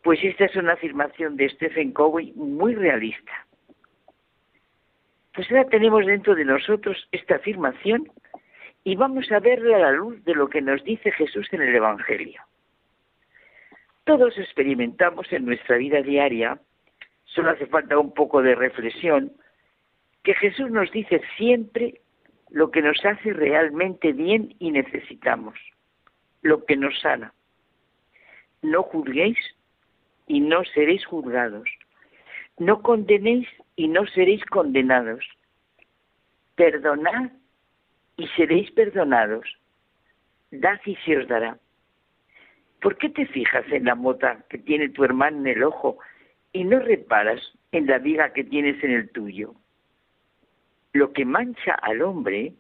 [0.04, 3.48] Pues esta es una afirmación de Stephen Covey muy realista
[5.34, 8.12] pues ahora tenemos dentro de nosotros esta afirmación
[8.84, 11.76] y vamos a verla a la luz de lo que nos dice Jesús en el
[11.76, 12.42] Evangelio.
[14.04, 16.60] Todos experimentamos en nuestra vida diaria,
[17.26, 19.32] solo hace falta un poco de reflexión,
[20.24, 22.02] que Jesús nos dice siempre
[22.50, 25.58] lo que nos hace realmente bien y necesitamos,
[26.42, 27.34] lo que nos sana.
[28.62, 29.38] No juzguéis
[30.28, 31.70] y no seréis juzgados.
[32.58, 33.48] No condenéis
[33.82, 35.26] y no seréis condenados.
[36.54, 37.32] Perdonad
[38.16, 39.58] y seréis perdonados.
[40.52, 41.58] Dad y se os dará.
[42.80, 45.98] ¿Por qué te fijas en la mota que tiene tu hermano en el ojo
[46.54, 47.42] y no reparas
[47.72, 49.56] en la viga que tienes en el tuyo?
[50.94, 52.54] Lo que mancha al hombre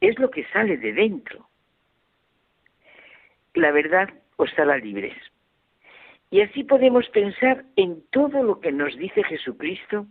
[0.00, 1.48] es lo que sale de dentro.
[3.54, 5.16] La verdad os hará libres.
[6.32, 10.06] Y así podemos pensar en todo lo que nos dice Jesucristo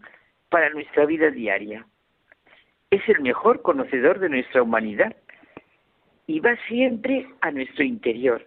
[0.50, 1.88] para nuestra vida diaria.
[2.92, 5.16] Es el mejor conocedor de nuestra humanidad
[6.28, 8.46] y va siempre a nuestro interior,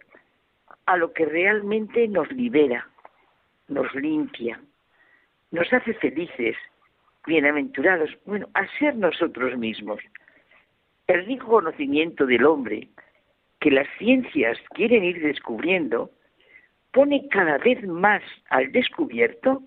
[0.87, 2.89] a lo que realmente nos libera,
[3.67, 4.61] nos limpia,
[5.51, 6.57] nos hace felices,
[7.27, 9.99] bienaventurados, bueno, a ser nosotros mismos.
[11.09, 12.87] El rico conocimiento del hombre
[13.59, 16.13] que las ciencias quieren ir descubriendo
[16.95, 19.62] pone cada vez más al descubierto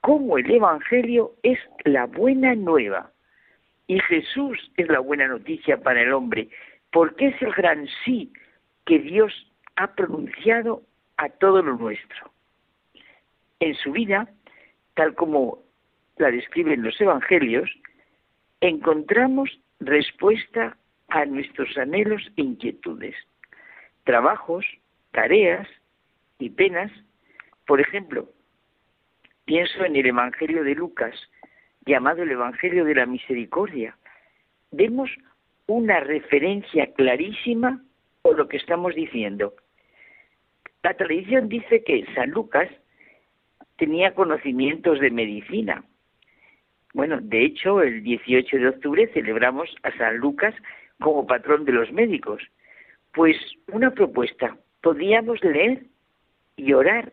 [0.00, 3.12] cómo el Evangelio es la buena nueva
[3.86, 6.48] y Jesús es la buena noticia para el hombre,
[6.90, 8.32] porque es el gran sí
[8.84, 9.32] que Dios
[9.76, 10.82] ha pronunciado
[11.16, 12.32] a todo lo nuestro.
[13.60, 14.28] En su vida,
[14.94, 15.60] tal como
[16.16, 17.70] la describen los Evangelios,
[18.60, 20.76] encontramos respuesta
[21.08, 23.14] a nuestros anhelos e inquietudes,
[24.04, 24.66] trabajos,
[25.12, 25.68] tareas
[26.38, 26.90] y penas.
[27.66, 28.28] Por ejemplo,
[29.44, 31.14] pienso en el Evangelio de Lucas,
[31.86, 33.96] llamado el Evangelio de la Misericordia.
[34.70, 35.10] Vemos
[35.66, 37.82] una referencia clarísima
[38.22, 39.54] por lo que estamos diciendo.
[40.82, 42.68] La tradición dice que San Lucas
[43.76, 45.84] tenía conocimientos de medicina.
[46.94, 50.54] Bueno, de hecho, el 18 de octubre celebramos a San Lucas
[51.00, 52.42] como patrón de los médicos.
[53.12, 53.36] Pues
[53.72, 55.82] una propuesta, podíamos leer
[56.58, 57.12] y orar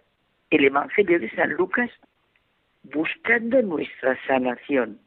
[0.49, 1.89] el Evangelio de San Lucas
[2.83, 4.99] buscando nuestra sanación,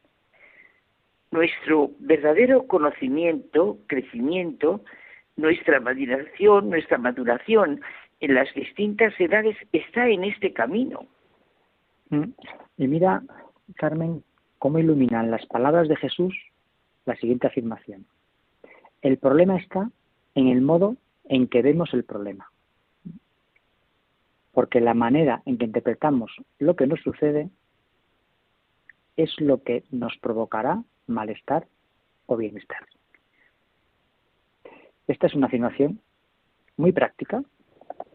[1.31, 4.82] nuestro verdadero conocimiento, crecimiento,
[5.36, 7.81] nuestra maduración, nuestra maduración
[8.20, 11.06] en las distintas edades está en este camino.
[12.10, 12.31] Mm.
[12.78, 13.23] Y mira,
[13.77, 14.23] Carmen,
[14.59, 16.35] cómo iluminan las palabras de Jesús
[17.06, 18.06] la siguiente afirmación.
[19.02, 19.90] El problema está
[20.35, 22.51] en el modo en que vemos el problema.
[24.59, 27.48] Porque la manera en que interpretamos lo que nos sucede
[29.16, 31.68] es lo que nos provocará malestar
[32.26, 32.85] o bienestar.
[35.06, 36.01] Esta es una afirmación
[36.76, 37.44] muy práctica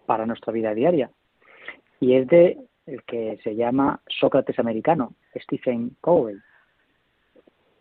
[0.06, 1.10] para nuestra vida diaria
[2.02, 2.58] y es de
[2.88, 6.36] el que se llama Sócrates americano, Stephen Covey.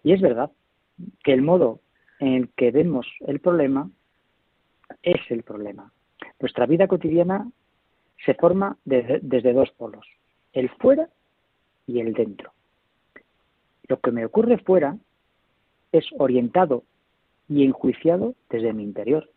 [0.04, 0.52] Y es verdad
[1.24, 1.80] que el modo
[2.20, 3.90] en el que vemos el problema
[5.02, 5.92] es el problema.
[6.38, 7.50] Nuestra vida cotidiana
[8.24, 10.06] se forma desde, dos polos,
[10.52, 11.08] el fuera
[11.86, 12.52] y el dentro.
[13.88, 14.96] Lo que me ocurre fuera
[15.90, 16.84] es orientado
[17.48, 19.28] y enjuiciado desde mi interior.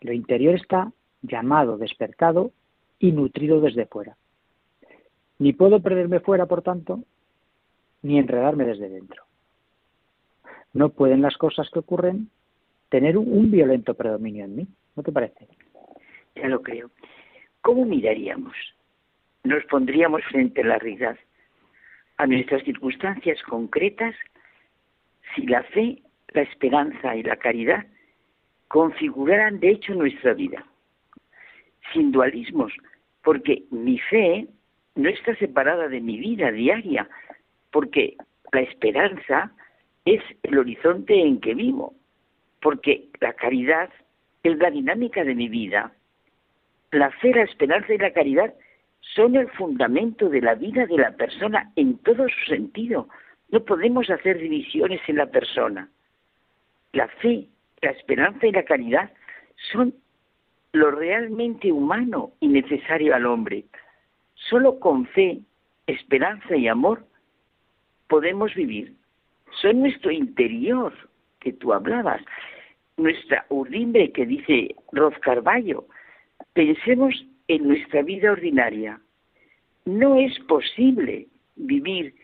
[0.00, 2.52] Lo interior está llamado, despertado
[2.98, 4.16] y nutrido desde fuera.
[5.38, 7.02] Ni puedo perderme fuera, por tanto,
[8.02, 9.24] ni enredarme desde dentro.
[10.72, 12.30] No pueden las cosas que ocurren
[12.88, 14.66] tener un, violento predominio en mí.
[14.96, 15.48] ¿No te parece?
[16.34, 16.90] Ya lo creo.
[17.62, 18.54] ¿Cómo miraríamos?
[19.44, 21.18] Nos pondríamos frente a la realidad,
[22.16, 24.14] a nuestras circunstancias concretas,
[25.34, 27.86] si la fe, la esperanza y la caridad
[28.68, 30.64] configuraran de hecho nuestra vida.
[31.92, 32.72] Sin dualismos,
[33.22, 34.46] porque mi fe
[34.94, 37.08] no está separada de mi vida diaria,
[37.70, 38.16] porque
[38.52, 39.52] la esperanza
[40.04, 41.94] es el horizonte en que vivo,
[42.60, 43.90] porque la caridad
[44.42, 45.92] es la dinámica de mi vida.
[46.90, 48.54] La fe, la esperanza y la caridad
[49.14, 53.08] son el fundamento de la vida de la persona en todo su sentido.
[53.50, 55.88] No podemos hacer divisiones en la persona.
[56.92, 57.46] La fe,
[57.82, 59.10] la esperanza y la caridad
[59.72, 59.94] son
[60.72, 63.64] lo realmente humano y necesario al hombre.
[64.34, 65.40] Solo con fe,
[65.86, 67.04] esperanza y amor
[68.08, 68.94] podemos vivir.
[69.60, 70.92] Son nuestro interior
[71.40, 72.22] que tú hablabas,
[72.96, 75.86] nuestra urdimbre que dice Roz Carballo.
[76.52, 77.14] Pensemos
[77.48, 79.00] en nuestra vida ordinaria.
[79.84, 82.14] No es posible vivir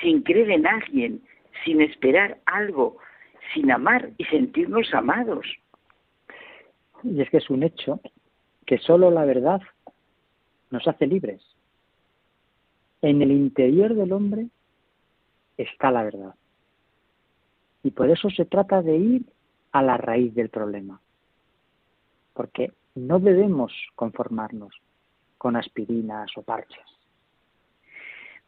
[0.00, 1.22] sin creer en alguien,
[1.64, 2.98] sin esperar algo,
[3.54, 5.46] sin amar y sentirnos amados.
[7.02, 8.00] Y es que es un hecho
[8.66, 9.60] que solo la verdad
[10.70, 11.42] nos hace libres.
[13.02, 14.46] En el interior del hombre
[15.56, 16.34] está la verdad.
[17.82, 19.22] Y por eso se trata de ir
[19.72, 21.00] a la raíz del problema.
[22.32, 24.74] Porque no debemos conformarnos
[25.38, 26.84] con aspirinas o parches.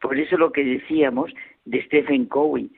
[0.01, 1.33] Por eso lo que decíamos
[1.65, 2.71] de Stephen Covey,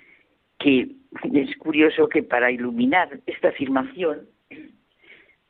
[0.59, 0.95] que
[1.33, 4.29] es curioso que para iluminar esta afirmación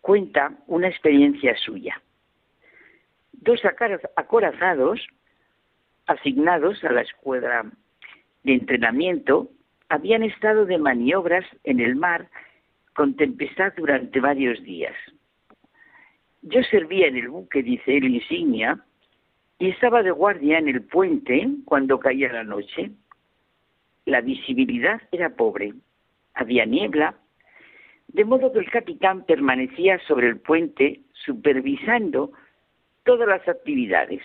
[0.01, 2.01] cuenta una experiencia suya.
[3.33, 3.61] Dos
[4.17, 5.07] acorazados
[6.07, 7.65] asignados a la escuadra
[8.43, 9.51] de entrenamiento
[9.89, 12.29] habían estado de maniobras en el mar
[12.95, 14.95] con tempestad durante varios días.
[16.49, 18.79] Yo servía en el buque, dice el insignia,
[19.59, 22.93] y estaba de guardia en el puente cuando caía la noche.
[24.05, 25.75] La visibilidad era pobre,
[26.35, 27.17] había niebla,
[28.07, 32.31] de modo que el capitán permanecía sobre el puente supervisando
[33.03, 34.23] todas las actividades.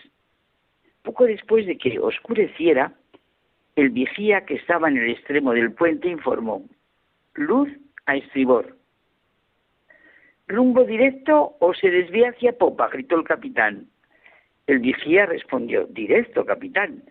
[1.01, 2.93] Poco después de que oscureciera,
[3.75, 6.69] el vigía que estaba en el extremo del puente informó,
[7.33, 7.69] luz
[8.05, 8.77] a estribor.
[10.51, 12.89] ¿Rumbo directo o se desvía hacia popa?
[12.89, 13.87] gritó el capitán.
[14.67, 17.03] El vigía respondió, directo, capitán,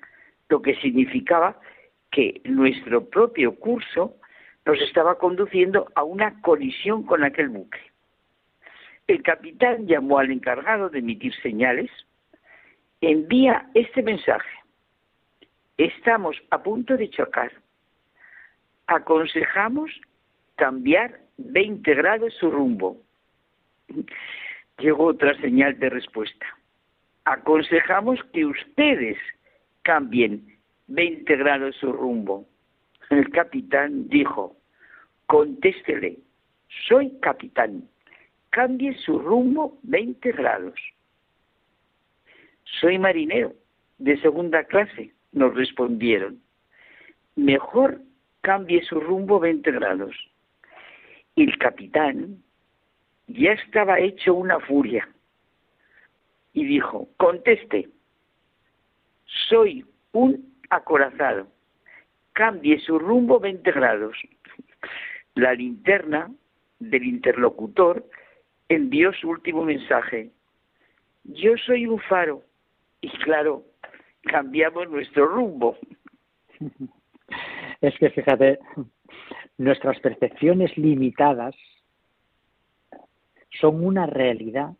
[0.50, 1.58] lo que significaba
[2.10, 4.14] que nuestro propio curso
[4.66, 7.78] nos estaba conduciendo a una colisión con aquel buque.
[9.06, 11.90] El capitán llamó al encargado de emitir señales,
[13.00, 14.50] envía este mensaje.
[15.78, 17.52] Estamos a punto de chocar.
[18.86, 19.90] aconsejamos
[20.56, 23.00] cambiar 20 grados su rumbo.
[24.78, 26.46] Llegó otra señal de respuesta.
[27.24, 29.18] Aconsejamos que ustedes
[29.82, 30.58] cambien
[30.88, 32.46] 20 grados su rumbo.
[33.10, 34.56] El capitán dijo,
[35.26, 36.18] contéstele,
[36.88, 37.88] soy capitán,
[38.50, 40.78] cambie su rumbo 20 grados.
[42.80, 43.52] Soy marinero
[43.98, 46.40] de segunda clase, nos respondieron.
[47.36, 48.00] Mejor
[48.40, 50.14] cambie su rumbo 20 grados.
[51.36, 52.42] El capitán
[53.32, 55.08] ya estaba hecho una furia
[56.52, 57.88] y dijo, conteste,
[59.48, 61.46] soy un acorazado,
[62.32, 64.16] cambie su rumbo 20 grados.
[65.34, 66.30] La linterna
[66.80, 68.04] del interlocutor
[68.68, 70.30] envió su último mensaje.
[71.24, 72.42] Yo soy un faro.
[73.00, 73.64] Y claro,
[74.22, 75.76] cambiamos nuestro rumbo.
[77.80, 78.58] Es que fíjate,
[79.56, 81.54] nuestras percepciones limitadas
[83.50, 84.74] son una realidad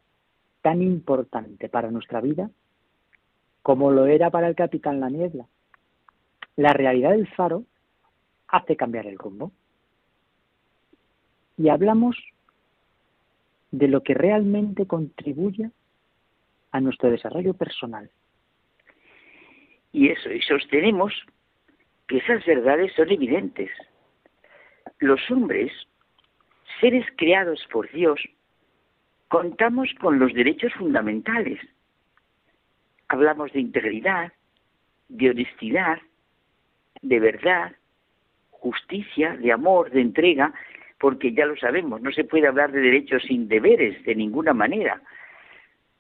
[0.63, 2.51] tan importante para nuestra vida
[3.63, 5.47] como lo era para el capitán La Niebla.
[6.57, 7.65] La realidad del faro
[8.49, 9.53] hace cambiar el rumbo.
[11.57, 12.17] Y hablamos
[13.71, 15.71] de lo que realmente contribuye
[16.73, 18.11] a nuestro desarrollo personal.
[19.93, 21.13] Y eso, y sostenemos
[22.07, 23.71] que esas verdades son evidentes.
[24.99, 25.73] Los hombres,
[26.81, 28.21] seres creados por Dios,
[29.31, 31.61] contamos con los derechos fundamentales.
[33.07, 34.33] Hablamos de integridad,
[35.09, 35.99] de honestidad,
[37.01, 37.73] de verdad,
[38.51, 40.53] justicia, de amor, de entrega,
[40.99, 45.01] porque ya lo sabemos, no se puede hablar de derechos sin deberes de ninguna manera.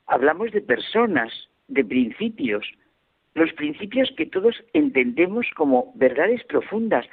[0.09, 1.33] Hablamos de personas,
[1.69, 2.67] de principios,
[3.35, 7.07] los principios que todos entendemos como verdades profundas,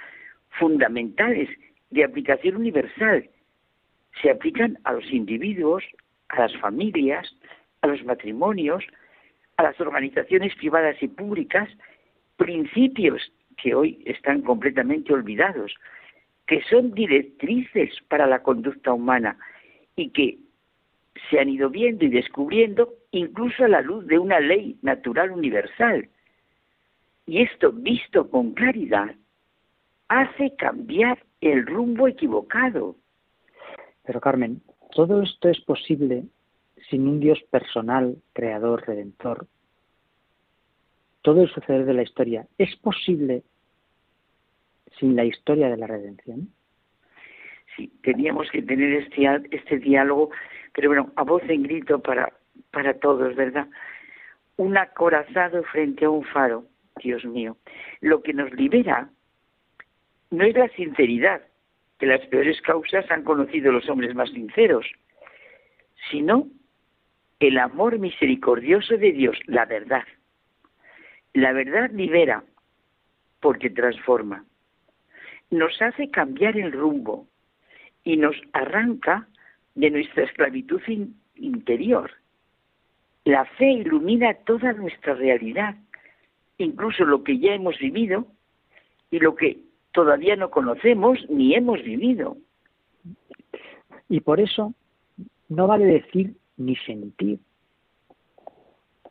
[0.49, 1.47] fundamentales,
[1.91, 3.29] de aplicación universal.
[4.19, 5.83] Se aplican a los individuos,
[6.29, 7.35] a las familias,
[7.81, 8.83] a los matrimonios,
[9.57, 11.69] a las organizaciones privadas y públicas,
[12.35, 15.73] principios que hoy están completamente olvidados,
[16.45, 19.37] que son directrices para la conducta humana
[19.95, 20.37] y que
[21.29, 26.07] se han ido viendo y descubriendo incluso a la luz de una ley natural universal.
[27.25, 29.15] Y esto, visto con claridad,
[30.07, 32.95] hace cambiar el rumbo equivocado.
[34.05, 34.61] Pero Carmen,
[34.91, 36.23] todo esto es posible
[36.89, 39.47] sin un Dios personal, creador, redentor.
[41.21, 43.43] Todo el suceder de la historia es posible
[44.99, 46.49] sin la historia de la redención.
[47.75, 50.31] Sí, teníamos que tener este, este diálogo,
[50.73, 52.33] pero bueno, a voz en grito para,
[52.71, 53.67] para todos, ¿verdad?
[54.55, 56.65] Un acorazado frente a un faro,
[57.03, 57.57] Dios mío.
[58.01, 59.09] Lo que nos libera
[60.31, 61.41] no es la sinceridad,
[61.99, 64.85] que las peores causas han conocido los hombres más sinceros,
[66.11, 66.47] sino
[67.39, 70.03] el amor misericordioso de Dios, la verdad.
[71.33, 72.43] La verdad libera
[73.39, 74.45] porque transforma.
[75.49, 77.27] Nos hace cambiar el rumbo
[78.03, 79.27] y nos arranca
[79.75, 80.81] de nuestra esclavitud
[81.35, 82.11] interior.
[83.23, 85.75] La fe ilumina toda nuestra realidad,
[86.57, 88.25] incluso lo que ya hemos vivido
[89.11, 89.66] y lo que
[89.97, 92.37] todavía no conocemos ni hemos vivido.
[94.07, 94.75] Y por eso
[95.49, 97.39] no vale decir ni sentir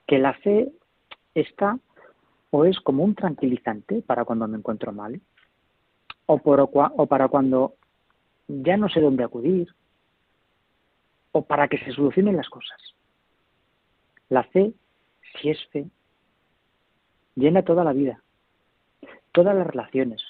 [0.07, 0.71] que la fe
[1.35, 1.77] está
[2.51, 5.21] o es como un tranquilizante para cuando me encuentro mal,
[6.27, 7.75] o, por, o para cuando
[8.47, 9.67] ya no sé dónde acudir,
[11.33, 12.81] o para que se solucionen las cosas.
[14.29, 14.73] La fe,
[15.41, 15.87] si es fe,
[17.35, 18.23] llena toda la vida,
[19.33, 20.23] todas las relaciones,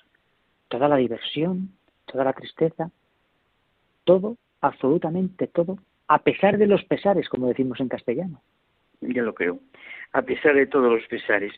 [0.77, 1.71] toda la diversión,
[2.05, 2.91] toda la tristeza,
[4.05, 8.43] todo, absolutamente todo, a pesar de los pesares, como decimos en castellano.
[9.01, 9.59] Ya lo creo,
[10.13, 11.55] a pesar de todos los pesares.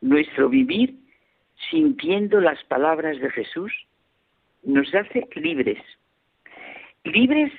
[0.00, 0.94] Nuestro vivir
[1.70, 3.72] sintiendo las palabras de Jesús
[4.62, 5.82] nos hace libres,
[7.02, 7.52] libres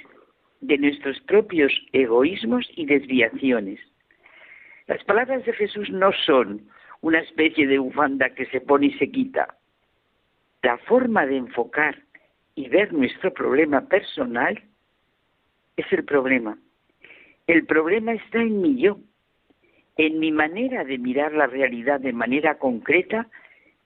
[0.61, 3.81] de nuestros propios egoísmos y desviaciones.
[4.87, 6.61] Las palabras de Jesús no son
[7.01, 9.57] una especie de bufanda que se pone y se quita,
[10.63, 12.01] la forma de enfocar
[12.55, 14.63] y ver nuestro problema personal
[15.75, 16.57] es el problema.
[17.47, 18.97] El problema está en mi yo,
[19.97, 23.27] en mi manera de mirar la realidad de manera concreta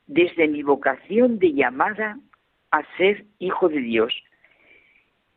[0.06, 2.20] desde mi vocación de llamada
[2.72, 4.14] a ser hijo de Dios.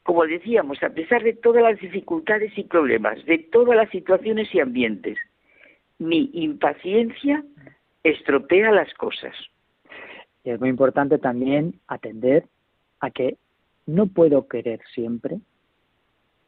[0.02, 4.60] Como decíamos, a pesar de todas las dificultades y problemas, de todas las situaciones y
[4.60, 5.18] ambientes,
[5.98, 7.42] mi impaciencia
[8.02, 9.34] estropea las cosas.
[10.44, 12.46] Y es muy importante también atender
[13.00, 13.36] a que
[13.86, 15.38] no puedo querer siempre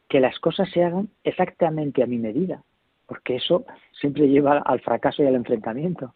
[0.09, 2.63] que las cosas se hagan exactamente a mi medida,
[3.07, 3.65] porque eso
[3.99, 6.13] siempre lleva al fracaso y al enfrentamiento.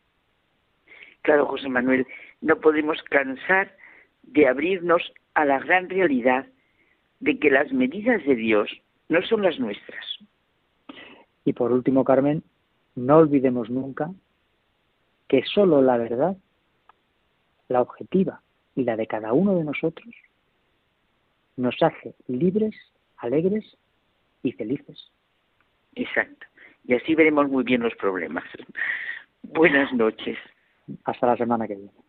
[1.21, 2.05] Claro, José Manuel,
[2.41, 3.75] no podemos cansar
[4.23, 5.01] de abrirnos
[5.33, 6.45] a la gran realidad
[7.19, 8.69] de que las medidas de Dios
[9.09, 10.05] no son las nuestras.
[11.43, 12.43] Y por último, Carmen,
[12.95, 14.11] no olvidemos nunca
[15.27, 16.37] que solo la verdad,
[17.69, 18.41] la objetiva
[18.75, 20.13] y la de cada uno de nosotros,
[21.55, 22.75] nos hace libres,
[23.17, 23.65] alegres
[24.43, 25.11] y felices.
[25.95, 26.45] Exacto.
[26.85, 28.45] Y así veremos muy bien los problemas.
[29.43, 30.37] Buenas noches.
[31.03, 32.06] Hasta la semana que viene.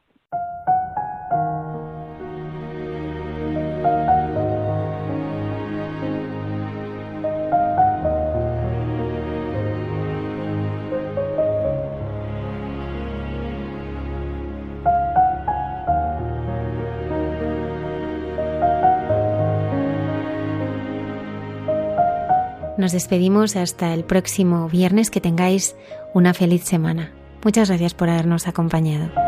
[22.78, 25.10] Nos despedimos hasta el próximo viernes.
[25.10, 25.74] Que tengáis
[26.14, 27.12] una feliz semana.
[27.44, 29.27] Muchas gracias por habernos acompañado.